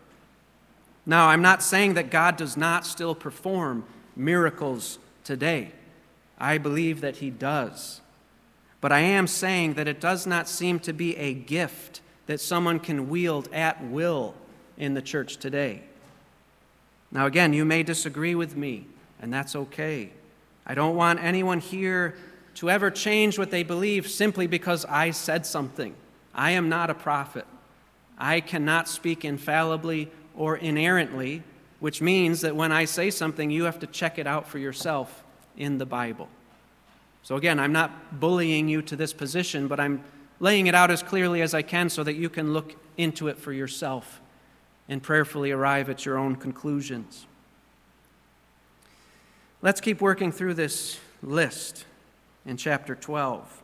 Now, 1.07 1.29
I'm 1.29 1.43
not 1.43 1.63
saying 1.63 1.95
that 1.95 2.11
God 2.11 2.37
does 2.37 2.57
not 2.57 2.87
still 2.87 3.15
perform 3.15 3.85
miracles 4.17 4.99
today. 5.23 5.73
I 6.39 6.59
believe 6.59 7.01
that 7.01 7.17
He 7.17 7.31
does. 7.31 8.01
But 8.81 8.93
I 8.93 9.01
am 9.01 9.27
saying 9.27 9.75
that 9.75 9.89
it 9.89 10.01
does 10.01 10.27
not 10.27 10.49
seem 10.49 10.79
to 10.81 10.93
be 10.93 11.17
a 11.17 11.33
gift 11.35 12.01
that 12.27 12.41
someone 12.41 12.81
can 12.81 13.09
wield 13.09 13.49
at 13.53 13.83
will 13.85 14.35
in 14.77 14.95
the 14.95 15.03
church 15.03 15.37
today. 15.37 15.83
Now, 17.11 17.27
again, 17.27 17.53
you 17.53 17.65
may 17.65 17.83
disagree 17.83 18.35
with 18.35 18.57
me, 18.57 18.87
and 19.21 19.33
that's 19.33 19.55
okay. 19.55 20.11
I 20.67 20.75
don't 20.75 20.97
want 20.97 21.23
anyone 21.23 21.61
here 21.61 22.15
to 22.57 22.71
ever 22.71 22.91
change 22.91 23.39
what 23.39 23.51
they 23.51 23.63
believe 23.63 24.09
simply 24.09 24.47
because 24.47 24.85
I 24.85 25.11
said 25.11 25.45
something. 25.45 25.95
I 26.35 26.53
am 26.53 26.69
not 26.69 26.91
a 26.91 26.95
prophet. 26.95 27.47
I 28.17 28.41
cannot 28.41 28.89
speak 28.89 29.25
infallibly 29.25 30.11
or 30.37 30.57
inerrantly, 30.57 31.43
which 31.81 32.01
means 32.01 32.41
that 32.43 32.57
when 32.57 32.73
I 32.73 32.85
say 32.85 33.11
something, 33.11 33.51
you 33.51 33.65
have 33.65 33.79
to 33.81 33.87
check 33.87 34.19
it 34.19 34.27
out 34.27 34.49
for 34.49 34.59
yourself 34.59 35.25
in 35.57 35.79
the 35.79 35.87
Bible. 35.87 36.29
So, 37.23 37.37
again, 37.37 37.59
I'm 37.59 37.73
not 37.73 38.21
bullying 38.21 38.69
you 38.69 38.83
to 38.83 38.97
this 38.97 39.13
position, 39.13 39.67
but 39.67 39.81
I'm 39.81 40.05
laying 40.41 40.67
it 40.67 40.75
out 40.75 40.91
as 40.91 41.03
clearly 41.03 41.43
as 41.43 41.55
I 41.55 41.63
can 41.63 41.89
so 41.89 42.05
that 42.05 42.15
you 42.15 42.29
can 42.29 42.53
look 42.53 42.77
into 42.97 43.29
it 43.29 43.39
for 43.39 43.53
yourself 43.53 44.21
and 44.89 45.03
prayerfully 45.03 45.51
arrive 45.51 45.89
at 45.89 46.05
your 46.05 46.19
own 46.19 46.37
conclusions. 46.37 47.27
Let's 49.65 49.81
keep 49.81 50.03
working 50.03 50.31
through 50.31 50.53
this 50.55 51.01
list 51.23 51.87
in 52.45 52.59
chapter 52.59 52.95
12. 52.95 53.63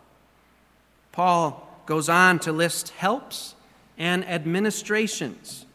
Paul 1.12 1.68
goes 1.84 2.08
on 2.08 2.38
to 2.38 2.52
list 2.52 2.88
helps 2.88 3.54
and 3.98 4.26
administrations. 4.26 5.66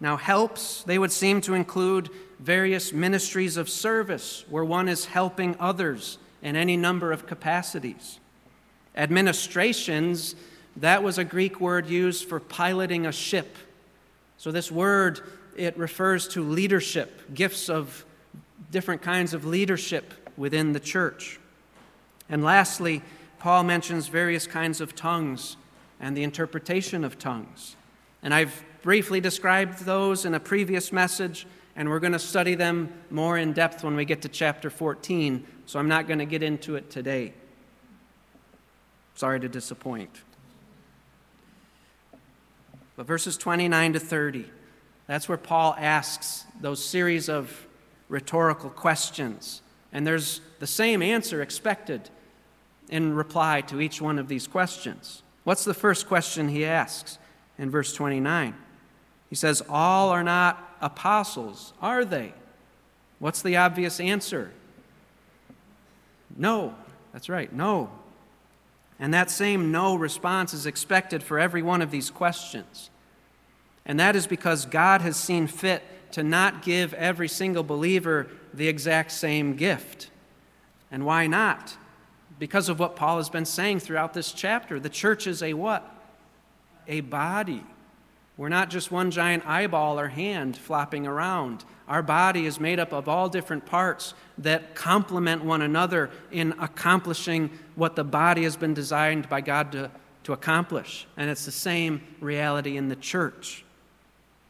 Now, 0.00 0.16
helps, 0.16 0.84
they 0.84 0.98
would 0.98 1.12
seem 1.12 1.42
to 1.42 1.52
include 1.52 2.08
various 2.40 2.94
ministries 2.94 3.58
of 3.58 3.68
service 3.68 4.46
where 4.48 4.64
one 4.64 4.88
is 4.88 5.04
helping 5.04 5.54
others 5.60 6.16
in 6.40 6.56
any 6.56 6.78
number 6.78 7.12
of 7.12 7.26
capacities. 7.26 8.20
Administrations 8.96 10.34
that 10.78 11.02
was 11.02 11.18
a 11.18 11.24
Greek 11.24 11.60
word 11.60 11.90
used 11.90 12.26
for 12.26 12.40
piloting 12.40 13.04
a 13.04 13.12
ship. 13.12 13.54
So 14.38 14.50
this 14.50 14.72
word, 14.72 15.20
it 15.58 15.76
refers 15.76 16.26
to 16.28 16.42
leadership, 16.42 17.34
gifts 17.34 17.68
of 17.68 18.06
different 18.70 19.02
kinds 19.02 19.34
of 19.34 19.44
leadership 19.44 20.14
within 20.36 20.72
the 20.72 20.80
church. 20.80 21.40
And 22.28 22.44
lastly, 22.44 23.02
Paul 23.38 23.64
mentions 23.64 24.08
various 24.08 24.46
kinds 24.46 24.80
of 24.80 24.94
tongues 24.94 25.56
and 26.00 26.16
the 26.16 26.22
interpretation 26.22 27.04
of 27.04 27.18
tongues. 27.18 27.76
And 28.22 28.34
I've 28.34 28.64
briefly 28.82 29.20
described 29.20 29.84
those 29.84 30.24
in 30.24 30.34
a 30.34 30.40
previous 30.40 30.92
message, 30.92 31.46
and 31.76 31.88
we're 31.88 32.00
going 32.00 32.12
to 32.12 32.18
study 32.18 32.54
them 32.54 32.92
more 33.10 33.38
in 33.38 33.52
depth 33.52 33.84
when 33.84 33.96
we 33.96 34.04
get 34.04 34.22
to 34.22 34.28
chapter 34.28 34.70
14, 34.70 35.46
so 35.66 35.78
I'm 35.78 35.88
not 35.88 36.06
going 36.06 36.18
to 36.18 36.24
get 36.24 36.42
into 36.42 36.76
it 36.76 36.90
today. 36.90 37.32
Sorry 39.14 39.40
to 39.40 39.48
disappoint. 39.48 40.10
But 42.96 43.06
verses 43.06 43.36
29 43.36 43.92
to 43.92 44.00
30, 44.00 44.44
that's 45.06 45.28
where 45.28 45.38
Paul 45.38 45.76
asks 45.78 46.44
those 46.60 46.84
series 46.84 47.28
of 47.28 47.67
rhetorical 48.08 48.70
questions. 48.70 49.62
And 49.92 50.06
there's 50.06 50.40
the 50.58 50.66
same 50.66 51.02
answer 51.02 51.42
expected 51.42 52.10
in 52.88 53.14
reply 53.14 53.60
to 53.62 53.80
each 53.80 54.00
one 54.00 54.18
of 54.18 54.28
these 54.28 54.46
questions. 54.46 55.22
What's 55.44 55.64
the 55.64 55.74
first 55.74 56.08
question 56.08 56.48
he 56.48 56.64
asks 56.64 57.18
in 57.58 57.70
verse 57.70 57.92
29? 57.92 58.54
He 59.28 59.34
says, 59.34 59.62
All 59.68 60.10
are 60.10 60.24
not 60.24 60.76
apostles, 60.80 61.72
are 61.80 62.04
they? 62.04 62.34
What's 63.18 63.42
the 63.42 63.56
obvious 63.56 64.00
answer? 64.00 64.52
No. 66.36 66.74
That's 67.12 67.28
right, 67.28 67.52
no. 67.52 67.90
And 69.00 69.14
that 69.14 69.30
same 69.30 69.70
no 69.72 69.94
response 69.94 70.52
is 70.52 70.66
expected 70.66 71.22
for 71.22 71.38
every 71.38 71.62
one 71.62 71.82
of 71.82 71.90
these 71.90 72.10
questions. 72.10 72.90
And 73.86 73.98
that 73.98 74.16
is 74.16 74.26
because 74.26 74.66
God 74.66 75.00
has 75.00 75.16
seen 75.16 75.46
fit 75.46 75.82
to 76.12 76.22
not 76.22 76.62
give 76.62 76.94
every 76.94 77.28
single 77.28 77.62
believer 77.62 78.28
the 78.54 78.68
exact 78.68 79.12
same 79.12 79.56
gift. 79.56 80.10
And 80.90 81.04
why 81.04 81.26
not? 81.26 81.76
Because 82.38 82.68
of 82.68 82.78
what 82.78 82.96
Paul 82.96 83.18
has 83.18 83.28
been 83.28 83.44
saying 83.44 83.80
throughout 83.80 84.14
this 84.14 84.32
chapter. 84.32 84.80
The 84.80 84.88
church 84.88 85.26
is 85.26 85.42
a 85.42 85.54
what? 85.54 85.88
A 86.86 87.00
body. 87.00 87.64
We're 88.38 88.48
not 88.48 88.70
just 88.70 88.92
one 88.92 89.10
giant 89.10 89.44
eyeball 89.46 89.98
or 89.98 90.08
hand 90.08 90.56
flopping 90.56 91.06
around. 91.06 91.64
Our 91.88 92.02
body 92.02 92.46
is 92.46 92.60
made 92.60 92.78
up 92.78 92.92
of 92.92 93.08
all 93.08 93.28
different 93.28 93.66
parts 93.66 94.14
that 94.38 94.76
complement 94.76 95.44
one 95.44 95.60
another 95.60 96.10
in 96.30 96.54
accomplishing 96.60 97.50
what 97.74 97.96
the 97.96 98.04
body 98.04 98.44
has 98.44 98.56
been 98.56 98.74
designed 98.74 99.28
by 99.28 99.40
God 99.40 99.72
to, 99.72 99.90
to 100.22 100.32
accomplish. 100.32 101.08
And 101.16 101.28
it's 101.28 101.44
the 101.44 101.50
same 101.50 102.00
reality 102.20 102.76
in 102.76 102.88
the 102.88 102.96
church. 102.96 103.64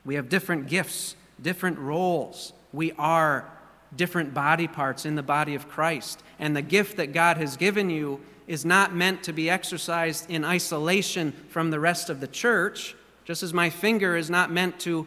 We 0.05 0.17
have 0.17 0.29
different 0.29 0.69
gifts, 0.69 1.17
different 1.41 1.79
roles. 1.79 2.53
We 2.73 2.93
are 2.93 3.51
different 3.97 4.35
body 4.35 4.69
parts 4.69 5.07
in 5.07 5.15
the 5.15 5.23
body 5.23 5.55
of 5.55 5.69
Christ. 5.69 6.23
And 6.39 6.55
the 6.55 6.63
gift 6.63 6.97
that 6.97 7.13
God 7.13 7.37
has 7.39 7.57
given 7.57 7.91
you 7.91 8.21
is 8.47 8.65
not 8.65 8.95
meant 8.95 9.23
to 9.25 9.33
be 9.33 9.51
exercised 9.51 10.31
in 10.31 10.45
isolation 10.45 11.33
from 11.49 11.71
the 11.71 11.81
rest 11.81 12.11
of 12.11 12.21
the 12.21 12.27
church, 12.27 12.95
just 13.25 13.43
as 13.43 13.53
my 13.53 13.71
finger 13.71 14.17
is 14.17 14.31
not 14.31 14.51
meant 14.51 14.79
to 14.81 15.07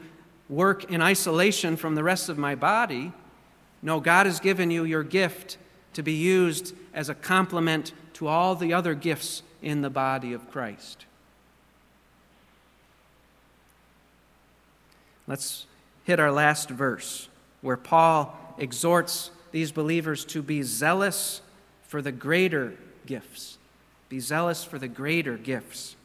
work 0.49 0.91
in 0.91 1.01
isolation 1.01 1.75
from 1.75 1.95
the 1.95 2.03
rest 2.03 2.29
of 2.29 2.37
my 2.37 2.55
body. 2.55 3.11
No, 3.81 3.99
God 3.99 4.25
has 4.25 4.39
given 4.39 4.69
you 4.69 4.83
your 4.83 5.03
gift 5.03 5.57
to 5.93 6.03
be 6.03 6.13
used 6.13 6.75
as 6.93 7.09
a 7.09 7.15
complement 7.15 7.93
to 8.13 8.27
all 8.27 8.55
the 8.55 8.73
other 8.73 8.93
gifts 8.93 9.41
in 9.61 9.81
the 9.81 9.89
body 9.89 10.33
of 10.33 10.51
Christ. 10.51 11.05
Let's 15.27 15.65
hit 16.11 16.19
our 16.19 16.29
last 16.29 16.69
verse 16.69 17.29
where 17.61 17.77
Paul 17.77 18.37
exhorts 18.57 19.31
these 19.53 19.71
believers 19.71 20.25
to 20.25 20.41
be 20.41 20.61
zealous 20.61 21.39
for 21.83 22.01
the 22.01 22.11
greater 22.11 22.73
gifts. 23.05 23.57
Be 24.09 24.19
zealous 24.19 24.61
for 24.61 24.77
the 24.77 24.89
greater 24.89 25.37
gifts. 25.37 25.95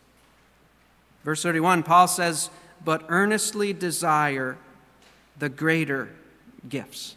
Verse 1.24 1.42
31, 1.42 1.82
Paul 1.82 2.06
says, 2.06 2.50
But 2.84 3.04
earnestly 3.08 3.72
desire 3.72 4.56
the 5.36 5.48
greater 5.48 6.10
gifts. 6.68 7.16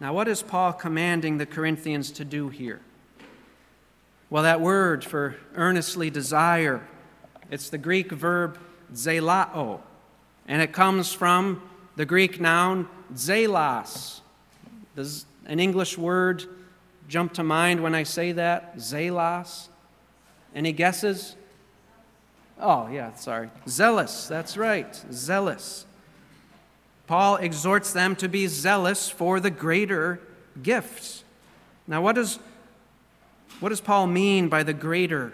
Now, 0.00 0.12
what 0.12 0.26
is 0.26 0.42
Paul 0.42 0.72
commanding 0.72 1.38
the 1.38 1.46
Corinthians 1.46 2.10
to 2.10 2.24
do 2.24 2.48
here? 2.48 2.80
Well, 4.30 4.42
that 4.42 4.60
word 4.60 5.04
for 5.04 5.36
earnestly 5.54 6.10
desire, 6.10 6.80
it's 7.52 7.70
the 7.70 7.78
Greek 7.78 8.10
verb 8.10 8.58
zelao, 8.92 9.78
and 10.48 10.60
it 10.60 10.72
comes 10.72 11.12
from 11.12 11.62
the 11.96 12.06
Greek 12.06 12.40
noun 12.40 12.88
zelos. 13.14 14.20
Does 14.96 15.26
an 15.46 15.60
English 15.60 15.98
word 15.98 16.44
jump 17.08 17.34
to 17.34 17.42
mind 17.42 17.82
when 17.82 17.94
I 17.94 18.02
say 18.02 18.32
that? 18.32 18.76
Zelos? 18.76 19.68
Any 20.54 20.72
guesses? 20.72 21.36
Oh, 22.60 22.88
yeah, 22.88 23.12
sorry. 23.14 23.50
Zealous, 23.68 24.28
that's 24.28 24.56
right. 24.56 24.94
Zealous. 25.12 25.86
Paul 27.06 27.36
exhorts 27.36 27.92
them 27.92 28.16
to 28.16 28.28
be 28.28 28.46
zealous 28.46 29.10
for 29.10 29.40
the 29.40 29.50
greater 29.50 30.20
gifts. 30.62 31.24
Now, 31.86 32.00
what 32.00 32.14
does, 32.14 32.38
what 33.60 33.68
does 33.68 33.80
Paul 33.80 34.06
mean 34.06 34.48
by 34.48 34.62
the 34.62 34.72
greater 34.72 35.32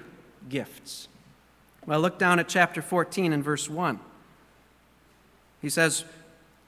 gifts? 0.49 1.09
Well, 1.87 2.01
look 2.01 2.19
down 2.19 2.39
at 2.39 2.49
chapter 2.49 2.83
14 2.83 3.33
and 3.33 3.45
verse 3.45 3.69
1. 3.69 4.01
He 5.63 5.69
says, 5.69 6.05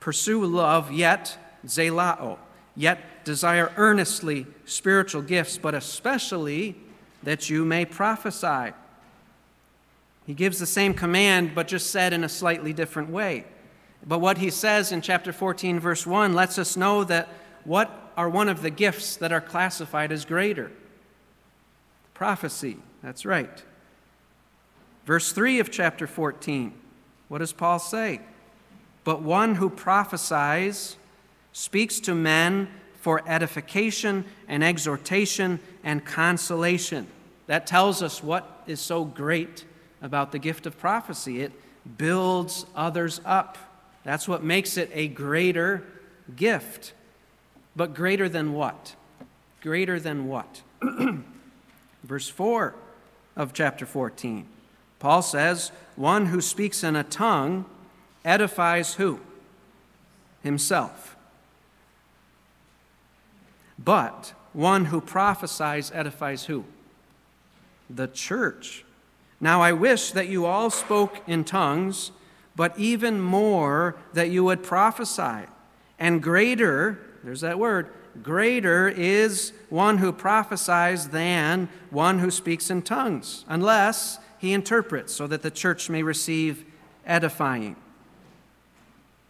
Pursue 0.03 0.45
love, 0.45 0.91
yet 0.91 1.37
zelao, 1.65 2.37
yet 2.75 3.23
desire 3.23 3.71
earnestly 3.77 4.45
spiritual 4.65 5.21
gifts, 5.21 5.57
but 5.57 5.73
especially 5.73 6.75
that 7.23 7.49
you 7.49 7.63
may 7.63 7.85
prophesy. 7.85 8.73
He 10.27 10.33
gives 10.33 10.59
the 10.59 10.65
same 10.65 10.93
command, 10.93 11.55
but 11.55 11.69
just 11.69 11.89
said 11.89 12.11
in 12.11 12.25
a 12.25 12.27
slightly 12.27 12.73
different 12.73 13.11
way. 13.11 13.45
But 14.05 14.19
what 14.19 14.39
he 14.39 14.49
says 14.49 14.91
in 14.91 14.99
chapter 14.99 15.31
14, 15.31 15.79
verse 15.79 16.05
1, 16.05 16.33
lets 16.33 16.57
us 16.57 16.75
know 16.75 17.05
that 17.05 17.29
what 17.63 18.11
are 18.17 18.27
one 18.27 18.49
of 18.49 18.61
the 18.61 18.69
gifts 18.69 19.15
that 19.15 19.31
are 19.31 19.39
classified 19.39 20.11
as 20.11 20.25
greater? 20.25 20.69
Prophecy, 22.13 22.75
that's 23.01 23.25
right. 23.25 23.63
Verse 25.05 25.31
3 25.31 25.61
of 25.61 25.71
chapter 25.71 26.07
14, 26.07 26.73
what 27.29 27.37
does 27.37 27.53
Paul 27.53 27.79
say? 27.79 28.19
But 29.03 29.21
one 29.21 29.55
who 29.55 29.69
prophesies 29.69 30.95
speaks 31.51 31.99
to 32.01 32.15
men 32.15 32.67
for 32.95 33.21
edification 33.27 34.25
and 34.47 34.63
exhortation 34.63 35.59
and 35.83 36.05
consolation. 36.05 37.07
That 37.47 37.67
tells 37.67 38.01
us 38.01 38.23
what 38.23 38.63
is 38.65 38.79
so 38.79 39.03
great 39.03 39.65
about 40.01 40.31
the 40.31 40.39
gift 40.39 40.65
of 40.65 40.77
prophecy. 40.79 41.41
It 41.41 41.51
builds 41.97 42.65
others 42.75 43.19
up. 43.25 43.57
That's 44.03 44.27
what 44.27 44.43
makes 44.43 44.77
it 44.77 44.89
a 44.93 45.07
greater 45.07 45.83
gift. 46.35 46.93
But 47.75 47.93
greater 47.93 48.29
than 48.29 48.53
what? 48.53 48.95
Greater 49.61 49.99
than 49.99 50.27
what? 50.27 50.61
Verse 52.03 52.29
4 52.29 52.75
of 53.35 53.53
chapter 53.53 53.85
14. 53.85 54.47
Paul 54.99 55.21
says, 55.21 55.71
One 55.95 56.27
who 56.27 56.39
speaks 56.39 56.83
in 56.83 56.95
a 56.95 57.03
tongue 57.03 57.65
edifies 58.25 58.95
who? 58.95 59.19
Himself. 60.41 61.15
But 63.77 64.33
one 64.53 64.85
who 64.85 65.01
prophesies 65.01 65.91
edifies 65.93 66.45
who? 66.45 66.65
The 67.89 68.07
church. 68.07 68.85
Now 69.41 69.61
I 69.61 69.73
wish 69.73 70.11
that 70.11 70.29
you 70.29 70.45
all 70.45 70.69
spoke 70.69 71.21
in 71.27 71.43
tongues, 71.43 72.11
but 72.55 72.77
even 72.77 73.19
more 73.19 73.95
that 74.13 74.29
you 74.29 74.43
would 74.43 74.63
prophesy. 74.63 75.47
And 75.99 76.21
greater, 76.21 76.99
there's 77.23 77.41
that 77.41 77.59
word, 77.59 77.89
greater 78.21 78.87
is 78.87 79.53
one 79.69 79.97
who 79.97 80.11
prophesies 80.11 81.09
than 81.09 81.67
one 81.89 82.19
who 82.19 82.29
speaks 82.31 82.69
in 82.69 82.83
tongues, 82.83 83.43
unless 83.47 84.19
he 84.37 84.53
interprets, 84.53 85.13
so 85.13 85.25
that 85.27 85.41
the 85.41 85.51
church 85.51 85.89
may 85.89 86.03
receive 86.03 86.65
edifying. 87.05 87.75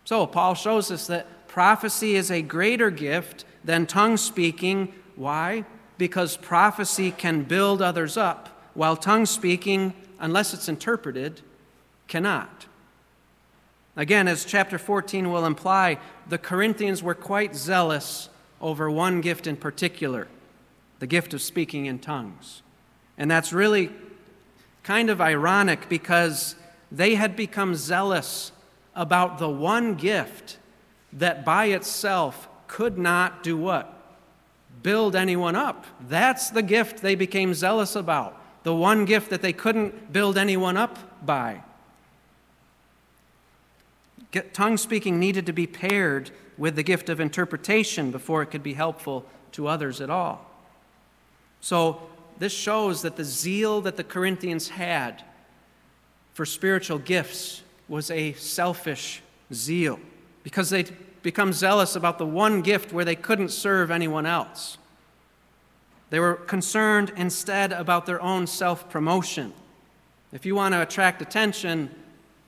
So, 0.03 0.25
Paul 0.25 0.55
shows 0.55 0.91
us 0.91 1.07
that 1.07 1.47
prophecy 1.47 2.15
is 2.15 2.29
a 2.29 2.41
greater 2.41 2.89
gift 2.89 3.45
than 3.63 3.85
tongue 3.85 4.17
speaking. 4.17 4.93
Why? 5.15 5.65
Because 5.97 6.35
prophecy 6.35 7.11
can 7.11 7.43
build 7.43 7.81
others 7.81 8.17
up, 8.17 8.69
while 8.73 8.97
tongue 8.97 9.25
speaking, 9.25 9.93
unless 10.19 10.53
it's 10.53 10.67
interpreted, 10.67 11.41
cannot. 12.07 12.65
Again, 13.95 14.27
as 14.27 14.43
chapter 14.43 14.77
14 14.77 15.31
will 15.31 15.45
imply, 15.45 15.99
the 16.27 16.37
Corinthians 16.37 17.03
were 17.03 17.13
quite 17.13 17.55
zealous 17.55 18.29
over 18.59 18.89
one 18.89 19.21
gift 19.21 19.45
in 19.45 19.55
particular 19.55 20.27
the 20.99 21.07
gift 21.07 21.33
of 21.33 21.41
speaking 21.41 21.85
in 21.85 21.99
tongues. 21.99 22.61
And 23.17 23.29
that's 23.29 23.51
really 23.51 23.89
kind 24.83 25.09
of 25.09 25.19
ironic 25.19 25.89
because 25.89 26.55
they 26.89 27.15
had 27.15 27.35
become 27.35 27.75
zealous 27.75 28.53
about 28.95 29.39
the 29.39 29.49
one 29.49 29.95
gift 29.95 30.57
that 31.13 31.45
by 31.45 31.65
itself 31.65 32.47
could 32.67 32.97
not 32.97 33.43
do 33.43 33.57
what? 33.57 33.93
Build 34.81 35.15
anyone 35.15 35.55
up. 35.55 35.85
That's 36.07 36.49
the 36.49 36.63
gift 36.63 37.01
they 37.01 37.15
became 37.15 37.53
zealous 37.53 37.95
about, 37.95 38.41
the 38.63 38.75
one 38.75 39.05
gift 39.05 39.29
that 39.29 39.41
they 39.41 39.53
couldn't 39.53 40.11
build 40.11 40.37
anyone 40.37 40.77
up 40.77 41.25
by. 41.25 41.63
Get, 44.31 44.53
Tongue 44.53 44.77
speaking 44.77 45.19
needed 45.19 45.45
to 45.45 45.53
be 45.53 45.67
paired 45.67 46.31
with 46.57 46.75
the 46.75 46.83
gift 46.83 47.09
of 47.09 47.19
interpretation 47.19 48.11
before 48.11 48.41
it 48.41 48.47
could 48.47 48.63
be 48.63 48.73
helpful 48.73 49.25
to 49.53 49.67
others 49.67 50.01
at 50.01 50.09
all. 50.09 50.49
So, 51.61 52.01
this 52.39 52.53
shows 52.53 53.03
that 53.03 53.15
the 53.15 53.23
zeal 53.23 53.81
that 53.81 53.95
the 53.95 54.03
Corinthians 54.03 54.69
had 54.69 55.23
for 56.33 56.45
spiritual 56.45 56.97
gifts 56.97 57.62
was 57.93 58.09
a 58.09 58.33
selfish 58.33 59.21
zeal 59.53 59.99
because 60.41 60.71
they'd 60.71 60.97
become 61.21 61.53
zealous 61.53 61.95
about 61.95 62.17
the 62.17 62.25
one 62.25 62.63
gift 62.63 62.91
where 62.91 63.05
they 63.05 63.15
couldn't 63.15 63.49
serve 63.49 63.91
anyone 63.91 64.25
else. 64.25 64.79
They 66.09 66.19
were 66.19 66.33
concerned 66.33 67.13
instead 67.15 67.71
about 67.71 68.07
their 68.07 68.19
own 68.19 68.47
self 68.47 68.89
promotion. 68.89 69.53
If 70.31 70.43
you 70.43 70.55
want 70.55 70.73
to 70.73 70.81
attract 70.81 71.21
attention, 71.21 71.91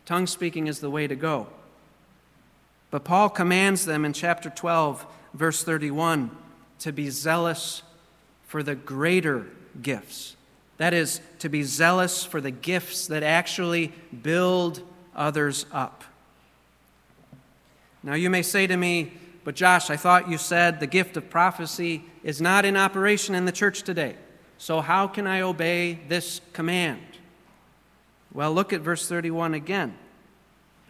tongue 0.08 0.26
speaking 0.26 0.66
is 0.66 0.80
the 0.80 0.90
way 0.90 1.06
to 1.06 1.16
go. 1.16 1.46
But 2.90 3.04
Paul 3.04 3.30
commands 3.30 3.86
them 3.86 4.04
in 4.04 4.14
chapter 4.14 4.50
12, 4.50 5.06
verse 5.36 5.64
31, 5.64 6.32
to 6.80 6.92
be 6.92 7.12
zealous 7.12 7.84
for 8.48 8.64
the 8.64 8.74
greater 8.74 9.46
gifts. 9.80 10.36
That 10.78 10.96
is, 10.96 11.22
to 11.38 11.50
be 11.50 11.62
zealous 11.62 12.24
for 12.24 12.42
the 12.42 12.50
gifts 12.50 13.06
that 13.08 13.22
actually 13.22 13.94
build 14.24 14.82
others 15.16 15.66
up. 15.72 16.04
Now, 18.04 18.14
you 18.14 18.30
may 18.30 18.42
say 18.42 18.68
to 18.68 18.78
me, 18.78 19.14
but 19.44 19.56
Josh, 19.56 19.90
I 19.90 19.98
thought 19.98 20.30
you 20.30 20.38
said 20.38 20.80
the 20.80 20.88
gift 20.88 21.18
of 21.18 21.30
prophecy 21.30 22.04
is 22.24 22.42
not 22.42 22.66
in 22.66 22.76
operation 22.76 23.36
in 23.36 23.46
the 23.46 23.52
church 23.52 23.84
today. 23.84 24.16
So, 24.58 24.82
how 24.82 25.08
can 25.08 25.28
I 25.28 25.42
obey 25.42 26.00
this 26.08 26.42
command? 26.54 27.02
Well, 28.34 28.54
look 28.54 28.74
at 28.74 28.82
verse 28.82 29.08
31 29.08 29.54
again. 29.54 29.96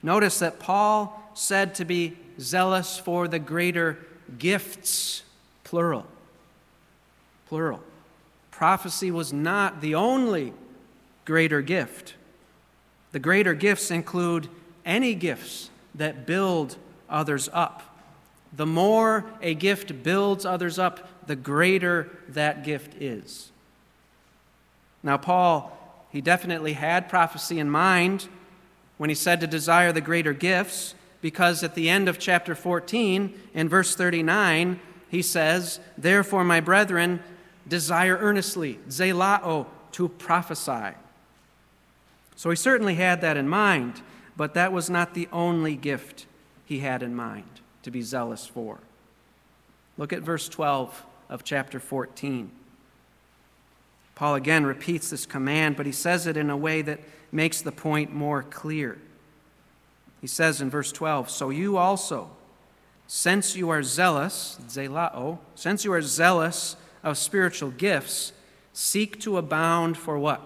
Notice 0.01 0.39
that 0.39 0.59
Paul 0.59 1.21
said 1.33 1.75
to 1.75 1.85
be 1.85 2.17
zealous 2.39 2.97
for 2.97 3.27
the 3.27 3.39
greater 3.39 3.97
gifts, 4.37 5.23
plural. 5.63 6.05
Plural. 7.47 7.81
Prophecy 8.51 9.11
was 9.11 9.33
not 9.33 9.81
the 9.81 9.95
only 9.95 10.53
greater 11.25 11.61
gift. 11.61 12.15
The 13.15 13.19
greater 13.19 13.53
gifts 13.53 13.91
include 13.91 14.49
any 14.85 15.15
gifts 15.15 15.69
that 15.95 16.25
build 16.25 16.75
others 17.09 17.47
up. 17.53 17.81
The 18.51 18.65
more 18.65 19.23
a 19.41 19.53
gift 19.53 20.03
builds 20.03 20.45
others 20.45 20.77
up, 20.77 21.07
the 21.25 21.37
greater 21.37 22.09
that 22.27 22.65
gift 22.65 23.01
is. 23.01 23.51
Now, 25.01 25.15
Paul, 25.15 25.71
he 26.11 26.19
definitely 26.19 26.73
had 26.73 27.07
prophecy 27.07 27.57
in 27.57 27.69
mind 27.69 28.27
when 28.97 29.09
he 29.09 29.15
said 29.15 29.39
to 29.39 29.47
desire 29.47 29.93
the 29.93 30.01
greater 30.01 30.33
gifts, 30.33 30.93
because 31.21 31.63
at 31.63 31.73
the 31.73 31.89
end 31.89 32.09
of 32.09 32.19
chapter 32.19 32.53
14, 32.53 33.33
in 33.53 33.69
verse 33.69 33.95
39, 33.95 34.77
he 35.07 35.21
says, 35.21 35.79
Therefore, 35.97 36.43
my 36.43 36.59
brethren, 36.59 37.23
desire 37.65 38.17
earnestly, 38.17 38.77
zelao, 38.89 39.67
to 39.93 40.09
prophesy. 40.09 40.95
So 42.35 42.49
he 42.49 42.55
certainly 42.55 42.95
had 42.95 43.21
that 43.21 43.37
in 43.37 43.47
mind, 43.47 44.01
but 44.35 44.53
that 44.53 44.73
was 44.73 44.89
not 44.89 45.13
the 45.13 45.27
only 45.31 45.75
gift 45.75 46.25
he 46.65 46.79
had 46.79 47.01
in 47.01 47.15
mind 47.15 47.61
to 47.83 47.91
be 47.91 48.01
zealous 48.01 48.45
for. 48.45 48.79
Look 49.97 50.11
at 50.11 50.21
verse 50.21 50.49
12 50.49 51.05
of 51.29 51.43
chapter 51.43 51.79
14. 51.79 52.51
Paul 54.15 54.35
again 54.35 54.65
repeats 54.65 55.09
this 55.09 55.25
command, 55.25 55.75
but 55.75 55.85
he 55.85 55.91
says 55.91 56.27
it 56.27 56.37
in 56.37 56.49
a 56.49 56.57
way 56.57 56.81
that 56.81 56.99
makes 57.31 57.61
the 57.61 57.71
point 57.71 58.13
more 58.13 58.43
clear. 58.43 58.97
He 60.21 60.27
says 60.27 60.61
in 60.61 60.69
verse 60.69 60.91
12, 60.91 61.29
So 61.29 61.49
you 61.49 61.77
also, 61.77 62.31
since 63.07 63.55
you 63.55 63.69
are 63.69 63.83
zealous, 63.83 64.57
zelao, 64.67 65.39
since 65.53 65.85
you 65.85 65.93
are 65.93 66.01
zealous 66.01 66.75
of 67.03 67.17
spiritual 67.17 67.71
gifts, 67.71 68.33
seek 68.73 69.19
to 69.21 69.37
abound 69.37 69.97
for 69.97 70.17
what? 70.17 70.41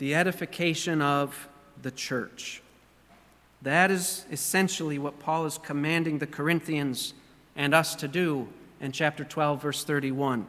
The 0.00 0.14
edification 0.14 1.02
of 1.02 1.46
the 1.82 1.90
church. 1.90 2.62
That 3.60 3.90
is 3.90 4.24
essentially 4.32 4.98
what 4.98 5.20
Paul 5.20 5.44
is 5.44 5.58
commanding 5.58 6.20
the 6.20 6.26
Corinthians 6.26 7.12
and 7.54 7.74
us 7.74 7.94
to 7.96 8.08
do 8.08 8.48
in 8.80 8.92
chapter 8.92 9.24
12, 9.24 9.60
verse 9.60 9.84
31. 9.84 10.46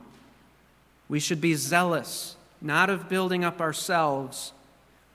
We 1.09 1.19
should 1.19 1.41
be 1.41 1.53
zealous, 1.55 2.37
not 2.61 2.89
of 2.89 3.09
building 3.09 3.43
up 3.43 3.59
ourselves, 3.59 4.53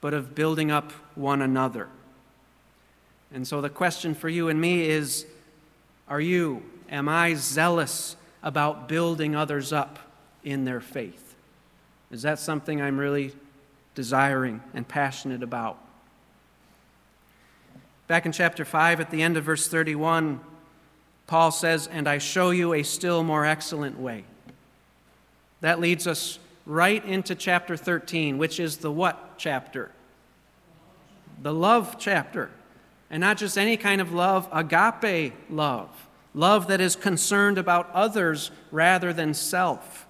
but 0.01 0.13
of 0.13 0.35
building 0.35 0.69
up 0.69 0.91
one 1.15 1.41
another. 1.41 1.87
And 3.33 3.47
so 3.47 3.59
the 3.59 3.71
question 3.71 4.13
for 4.13 4.29
you 4.29 4.49
and 4.49 4.61
me 4.61 4.87
is 4.87 5.25
Are 6.07 6.21
you, 6.21 6.61
am 6.91 7.09
I 7.09 7.33
zealous 7.33 8.15
about 8.43 8.87
building 8.87 9.35
others 9.35 9.73
up 9.73 9.97
in 10.43 10.63
their 10.63 10.79
faith? 10.79 11.33
Is 12.11 12.21
that 12.21 12.37
something 12.37 12.79
I'm 12.79 12.99
really 12.99 13.33
desiring 13.97 14.61
and 14.75 14.87
passionate 14.87 15.41
about? 15.41 15.79
Back 18.07 18.27
in 18.27 18.31
chapter 18.31 18.63
5, 18.63 18.99
at 18.99 19.09
the 19.09 19.23
end 19.23 19.37
of 19.37 19.43
verse 19.43 19.67
31, 19.67 20.39
Paul 21.25 21.49
says, 21.49 21.87
And 21.87 22.07
I 22.07 22.19
show 22.19 22.51
you 22.51 22.75
a 22.75 22.83
still 22.83 23.23
more 23.23 23.43
excellent 23.43 23.99
way. 23.99 24.25
That 25.61 25.79
leads 25.79 26.05
us 26.05 26.37
right 26.67 27.03
into 27.03 27.33
chapter 27.33 27.75
13, 27.75 28.37
which 28.37 28.59
is 28.59 28.77
the 28.77 28.91
what 28.91 29.39
chapter? 29.39 29.89
The 31.41 31.51
love 31.51 31.95
chapter. 31.97 32.51
And 33.09 33.21
not 33.21 33.37
just 33.37 33.57
any 33.57 33.77
kind 33.77 33.99
of 33.99 34.13
love, 34.13 34.47
agape 34.51 35.33
love. 35.49 35.89
Love 36.35 36.67
that 36.67 36.79
is 36.79 36.95
concerned 36.95 37.57
about 37.57 37.89
others 37.93 38.51
rather 38.69 39.11
than 39.11 39.33
self. 39.33 40.05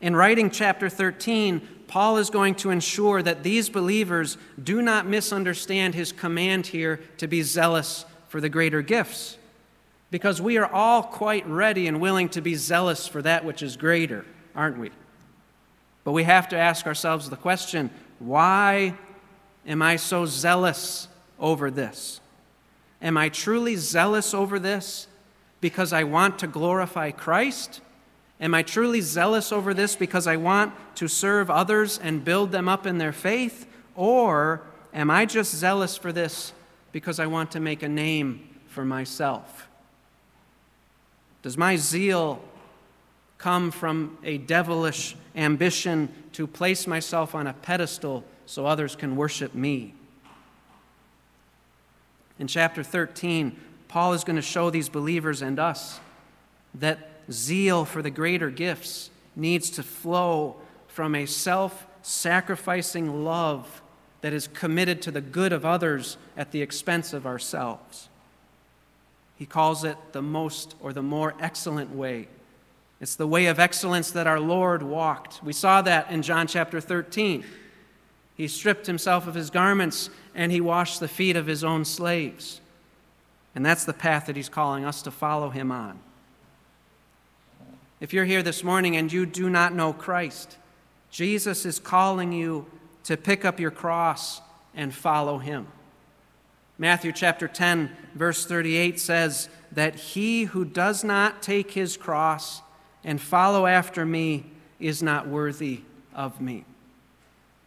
In 0.00 0.16
writing 0.16 0.48
chapter 0.50 0.88
13, 0.88 1.83
Paul 1.94 2.16
is 2.16 2.28
going 2.28 2.56
to 2.56 2.70
ensure 2.70 3.22
that 3.22 3.44
these 3.44 3.68
believers 3.68 4.36
do 4.60 4.82
not 4.82 5.06
misunderstand 5.06 5.94
his 5.94 6.10
command 6.10 6.66
here 6.66 6.96
to 7.18 7.28
be 7.28 7.42
zealous 7.42 8.04
for 8.26 8.40
the 8.40 8.48
greater 8.48 8.82
gifts. 8.82 9.38
Because 10.10 10.42
we 10.42 10.58
are 10.58 10.66
all 10.66 11.04
quite 11.04 11.46
ready 11.46 11.86
and 11.86 12.00
willing 12.00 12.28
to 12.30 12.40
be 12.40 12.56
zealous 12.56 13.06
for 13.06 13.22
that 13.22 13.44
which 13.44 13.62
is 13.62 13.76
greater, 13.76 14.26
aren't 14.56 14.76
we? 14.76 14.90
But 16.02 16.10
we 16.10 16.24
have 16.24 16.48
to 16.48 16.56
ask 16.56 16.84
ourselves 16.84 17.30
the 17.30 17.36
question 17.36 17.90
why 18.18 18.94
am 19.64 19.80
I 19.80 19.94
so 19.94 20.26
zealous 20.26 21.06
over 21.38 21.70
this? 21.70 22.20
Am 23.00 23.16
I 23.16 23.28
truly 23.28 23.76
zealous 23.76 24.34
over 24.34 24.58
this 24.58 25.06
because 25.60 25.92
I 25.92 26.02
want 26.02 26.40
to 26.40 26.48
glorify 26.48 27.12
Christ? 27.12 27.80
Am 28.44 28.52
I 28.52 28.62
truly 28.62 29.00
zealous 29.00 29.52
over 29.52 29.72
this 29.72 29.96
because 29.96 30.26
I 30.26 30.36
want 30.36 30.74
to 30.96 31.08
serve 31.08 31.48
others 31.48 31.98
and 31.98 32.22
build 32.22 32.52
them 32.52 32.68
up 32.68 32.86
in 32.86 32.98
their 32.98 33.10
faith? 33.10 33.66
Or 33.96 34.60
am 34.92 35.10
I 35.10 35.24
just 35.24 35.54
zealous 35.54 35.96
for 35.96 36.12
this 36.12 36.52
because 36.92 37.18
I 37.18 37.24
want 37.24 37.52
to 37.52 37.60
make 37.60 37.82
a 37.82 37.88
name 37.88 38.46
for 38.66 38.84
myself? 38.84 39.66
Does 41.40 41.56
my 41.56 41.76
zeal 41.76 42.38
come 43.38 43.70
from 43.70 44.18
a 44.22 44.36
devilish 44.36 45.16
ambition 45.34 46.10
to 46.32 46.46
place 46.46 46.86
myself 46.86 47.34
on 47.34 47.46
a 47.46 47.54
pedestal 47.54 48.24
so 48.44 48.66
others 48.66 48.94
can 48.94 49.16
worship 49.16 49.54
me? 49.54 49.94
In 52.38 52.46
chapter 52.46 52.82
13, 52.82 53.58
Paul 53.88 54.12
is 54.12 54.22
going 54.22 54.36
to 54.36 54.42
show 54.42 54.68
these 54.68 54.90
believers 54.90 55.40
and 55.40 55.58
us 55.58 55.98
that 56.74 57.13
zeal 57.30 57.84
for 57.84 58.02
the 58.02 58.10
greater 58.10 58.50
gifts 58.50 59.10
needs 59.36 59.70
to 59.70 59.82
flow 59.82 60.56
from 60.88 61.14
a 61.14 61.26
self 61.26 61.86
sacrificing 62.02 63.24
love 63.24 63.82
that 64.20 64.32
is 64.32 64.48
committed 64.48 65.02
to 65.02 65.10
the 65.10 65.20
good 65.20 65.52
of 65.52 65.64
others 65.64 66.16
at 66.36 66.50
the 66.50 66.62
expense 66.62 67.12
of 67.12 67.26
ourselves. 67.26 68.08
He 69.36 69.46
calls 69.46 69.84
it 69.84 69.96
the 70.12 70.22
most 70.22 70.76
or 70.80 70.92
the 70.92 71.02
more 71.02 71.34
excellent 71.40 71.94
way. 71.94 72.28
It's 73.00 73.16
the 73.16 73.26
way 73.26 73.46
of 73.46 73.58
excellence 73.58 74.10
that 74.12 74.26
our 74.26 74.40
Lord 74.40 74.82
walked. 74.82 75.42
We 75.42 75.52
saw 75.52 75.82
that 75.82 76.10
in 76.10 76.22
John 76.22 76.46
chapter 76.46 76.80
13. 76.80 77.44
He 78.36 78.48
stripped 78.48 78.86
himself 78.86 79.26
of 79.26 79.34
his 79.34 79.50
garments 79.50 80.10
and 80.34 80.50
he 80.50 80.60
washed 80.60 81.00
the 81.00 81.08
feet 81.08 81.36
of 81.36 81.46
his 81.46 81.62
own 81.62 81.84
slaves. 81.84 82.60
And 83.54 83.64
that's 83.64 83.84
the 83.84 83.92
path 83.92 84.26
that 84.26 84.36
he's 84.36 84.48
calling 84.48 84.84
us 84.84 85.02
to 85.02 85.10
follow 85.10 85.50
him 85.50 85.70
on. 85.70 85.98
If 88.04 88.12
you're 88.12 88.26
here 88.26 88.42
this 88.42 88.62
morning 88.62 88.96
and 88.96 89.10
you 89.10 89.24
do 89.24 89.48
not 89.48 89.72
know 89.72 89.94
Christ, 89.94 90.58
Jesus 91.10 91.64
is 91.64 91.78
calling 91.78 92.34
you 92.34 92.66
to 93.04 93.16
pick 93.16 93.46
up 93.46 93.58
your 93.58 93.70
cross 93.70 94.42
and 94.74 94.92
follow 94.92 95.38
him. 95.38 95.68
Matthew 96.76 97.12
chapter 97.12 97.48
10, 97.48 97.90
verse 98.14 98.44
38 98.44 99.00
says 99.00 99.48
that 99.72 99.94
he 99.94 100.44
who 100.44 100.66
does 100.66 101.02
not 101.02 101.40
take 101.40 101.70
his 101.70 101.96
cross 101.96 102.60
and 103.02 103.18
follow 103.18 103.64
after 103.64 104.04
me 104.04 104.44
is 104.78 105.02
not 105.02 105.26
worthy 105.26 105.80
of 106.14 106.42
me. 106.42 106.66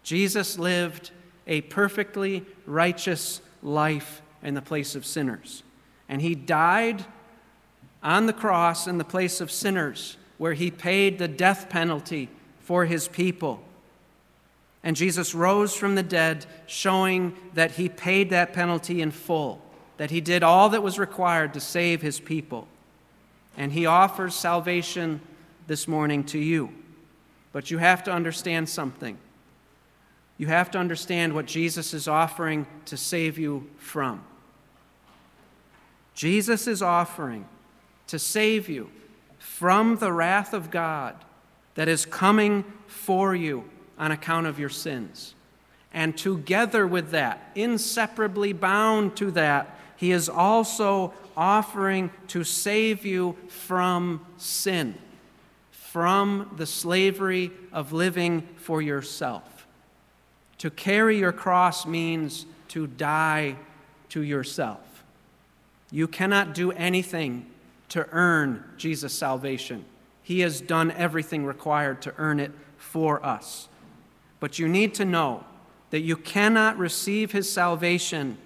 Jesus 0.03 0.59
lived 0.59 1.09
a 1.47 1.61
perfectly 1.61 2.45
righteous 2.67 3.41
life 3.63 4.21
in 4.43 4.53
the 4.53 4.61
place 4.61 4.93
of 4.93 5.03
sinners, 5.03 5.63
and 6.07 6.21
he 6.21 6.35
died 6.35 7.05
on 8.03 8.27
the 8.27 8.33
cross 8.33 8.85
in 8.85 8.99
the 8.99 9.03
place 9.03 9.41
of 9.41 9.49
sinners, 9.49 10.15
where 10.38 10.53
he 10.53 10.71
paid 10.71 11.17
the 11.17 11.27
death 11.27 11.69
penalty 11.69 12.29
for 12.61 12.85
his 12.85 13.07
people. 13.07 13.63
And 14.83 14.95
Jesus 14.95 15.33
rose 15.33 15.73
from 15.73 15.95
the 15.95 16.03
dead, 16.03 16.45
showing 16.65 17.35
that 17.53 17.71
he 17.71 17.89
paid 17.89 18.29
that 18.29 18.53
penalty 18.53 19.01
in 19.01 19.11
full, 19.11 19.61
that 19.97 20.11
he 20.11 20.21
did 20.21 20.43
all 20.43 20.69
that 20.69 20.83
was 20.83 20.99
required 20.99 21.53
to 21.53 21.59
save 21.59 22.01
his 22.01 22.19
people. 22.19 22.67
And 23.57 23.71
he 23.71 23.85
offers 23.85 24.35
salvation 24.35 25.19
this 25.65 25.88
morning 25.88 26.23
to 26.25 26.39
you. 26.39 26.69
But 27.51 27.71
you 27.71 27.79
have 27.79 28.03
to 28.03 28.11
understand 28.11 28.69
something. 28.69 29.17
You 30.38 30.47
have 30.47 30.69
to 30.71 30.77
understand 30.77 31.33
what 31.33 31.47
Jesus 31.47 31.93
is 31.93 32.07
offering 32.07 32.67
to 32.85 32.95
save 32.95 33.39
you 33.39 33.67
from. 33.77 34.23
Jesus 36.13 36.67
is 36.67 36.81
offering 36.81 37.47
to 38.07 38.19
save 38.19 38.69
you 38.69 38.89
from 39.58 39.97
the 39.97 40.14
wrath 40.14 40.53
of 40.53 40.70
God 40.70 41.16
that 41.74 41.88
is 41.88 42.05
coming 42.05 42.64
for 42.86 43.34
you 43.34 43.64
on 43.97 44.12
account 44.12 44.45
of 44.45 44.60
your 44.60 44.70
sins. 44.70 45.34
And 45.91 46.16
together 46.16 46.86
with 46.86 47.10
that, 47.10 47.49
inseparably 47.55 48.53
bound 48.53 49.18
to 49.18 49.32
that, 49.32 49.76
He 49.95 50.12
is 50.12 50.30
also 50.30 51.12
offering 51.36 52.12
to 52.28 52.43
save 52.43 53.03
you 53.03 53.36
from 53.47 54.24
sin, 54.38 54.93
from 55.72 56.53
the 56.55 56.68
slavery 56.68 57.49
of 57.74 57.91
living 57.91 58.47
for 58.58 58.80
yourself. 58.80 59.66
To 60.60 60.70
carry 60.70 61.18
your 61.18 61.32
cross 61.32 61.84
means 61.88 62.45
to 62.68 62.86
die 62.86 63.55
to 64.10 64.22
yourself. 64.22 65.03
You 65.89 66.08
cannot 66.08 66.53
do 66.53 66.72
anything 66.74 67.47
to 67.89 68.07
earn 68.11 68.63
Jesus' 68.77 69.13
salvation. 69.13 69.85
He 70.23 70.41
has 70.41 70.59
done 70.59 70.91
everything 70.91 71.45
required 71.45 72.01
to 72.03 72.13
earn 72.17 72.39
it 72.39 72.51
for 72.77 73.25
us. 73.25 73.69
But 74.39 74.59
you 74.59 74.67
need 74.67 74.93
to 74.95 75.05
know 75.05 75.45
that 75.89 76.01
you 76.01 76.17
cannot 76.17 76.77
receive 76.77 77.31
his 77.31 77.51
salvation 77.51 78.38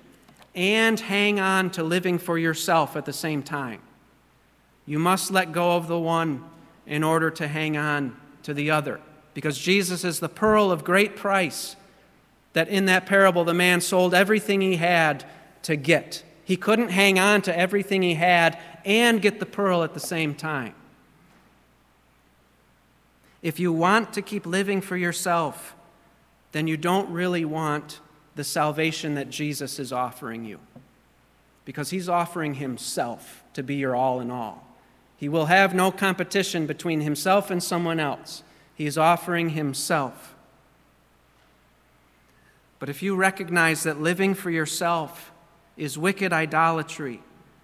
and 0.53 0.99
hang 0.99 1.39
on 1.39 1.69
to 1.71 1.83
living 1.83 2.17
for 2.17 2.37
yourself 2.37 2.95
at 2.95 3.05
the 3.05 3.13
same 3.13 3.41
time. 3.41 3.81
You 4.85 4.99
must 4.99 5.31
let 5.31 5.51
go 5.51 5.75
of 5.75 5.87
the 5.87 5.99
one 5.99 6.43
in 6.85 7.03
order 7.03 7.31
to 7.31 7.47
hang 7.47 7.77
on 7.77 8.15
to 8.43 8.53
the 8.53 8.71
other. 8.71 8.99
Because 9.33 9.57
Jesus 9.57 10.03
is 10.03 10.19
the 10.19 10.29
pearl 10.29 10.71
of 10.71 10.83
great 10.83 11.15
price 11.15 11.75
that 12.53 12.67
in 12.67 12.85
that 12.85 13.05
parable 13.05 13.43
the 13.43 13.53
man 13.53 13.79
sold 13.79 14.13
everything 14.13 14.61
he 14.61 14.75
had 14.75 15.23
to 15.63 15.75
get. 15.75 16.23
He 16.43 16.57
couldn't 16.57 16.89
hang 16.89 17.17
on 17.17 17.41
to 17.43 17.57
everything 17.57 18.01
he 18.01 18.15
had 18.15 18.59
and 18.86 19.21
get 19.21 19.39
the 19.39 19.45
pearl 19.45 19.84
at 19.84 19.93
the 19.93 19.99
same 19.99 20.36
time. 20.36 20.73
If 23.41 23.59
you 23.59 23.73
want 23.73 24.13
to 24.13 24.21
keep 24.21 24.45
living 24.45 24.82
for 24.82 24.95
yourself, 24.95 25.75
then 26.51 26.67
you 26.67 26.77
don't 26.77 27.09
really 27.09 27.45
want 27.45 27.99
the 28.36 28.43
salvation 28.43 29.15
that 29.15 29.29
Jesus 29.29 29.79
is 29.79 29.91
offering 29.91 30.45
you. 30.45 30.59
Because 31.65 31.89
he's 31.89 32.09
offering 32.09 32.55
himself 32.55 33.43
to 33.53 33.63
be 33.63 33.75
your 33.75 33.95
all 33.95 34.19
in 34.19 34.32
all. 34.32 34.67
He 35.17 35.29
will 35.29 35.45
have 35.45 35.73
no 35.73 35.91
competition 35.91 36.65
between 36.65 37.01
himself 37.01 37.51
and 37.51 37.61
someone 37.61 37.99
else. 37.99 38.43
He 38.73 38.86
is 38.86 38.97
offering 38.97 39.49
himself. 39.49 40.36
But 42.79 42.89
if 42.89 43.03
you 43.03 43.15
recognize 43.15 43.84
that 43.84 44.01
living 44.01 44.34
for 44.34 44.49
yourself 44.49 45.32
is 45.77 45.97
wicked 45.97 46.34
idolatry 46.34 47.21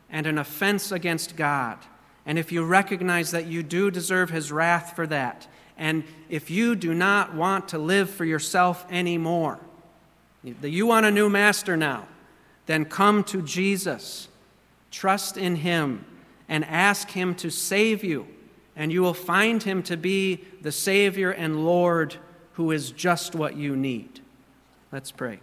and 0.10 0.26
an 0.26 0.38
offense 0.38 0.92
against 0.92 1.36
God, 1.36 1.78
and 2.26 2.38
if 2.38 2.52
you 2.52 2.64
recognize 2.64 3.32
that 3.32 3.48
you 3.48 3.64
do 3.64 3.90
deserve 3.90 4.30
his 4.30 4.52
wrath 4.52 4.96
for 4.96 5.08
that, 5.08 5.48
and 5.78 6.04
if 6.30 6.50
you 6.50 6.76
do 6.76 6.94
not 6.94 7.34
want 7.34 7.70
to 7.70 7.78
live 7.78 8.10
for 8.10 8.26
yourself 8.26 8.86
anymore, 8.90 9.60
that 10.62 10.70
you 10.70 10.86
want 10.86 11.06
a 11.06 11.12
new 11.12 11.30
master 11.30 11.78
now, 11.78 12.08
then 12.66 12.84
come 12.84 13.24
to 13.26 13.42
Jesus, 13.42 14.28
trust 14.92 15.38
in 15.38 15.56
him, 15.56 16.06
and 16.50 16.66
ask 16.66 17.10
him 17.12 17.34
to 17.36 17.50
save 17.50 18.04
you. 18.04 18.28
And 18.76 18.92
you 18.92 19.02
will 19.02 19.14
find 19.14 19.64
him 19.64 19.82
to 19.84 19.98
be 19.98 20.44
the 20.62 20.72
Savior 20.72 21.32
and 21.32 21.66
Lord 21.66 22.18
who 22.54 22.72
is 22.72 22.92
just 22.92 23.36
what 23.36 23.56
you 23.56 23.76
need. 23.76 24.20
Let's 24.92 25.12
pray. 25.12 25.40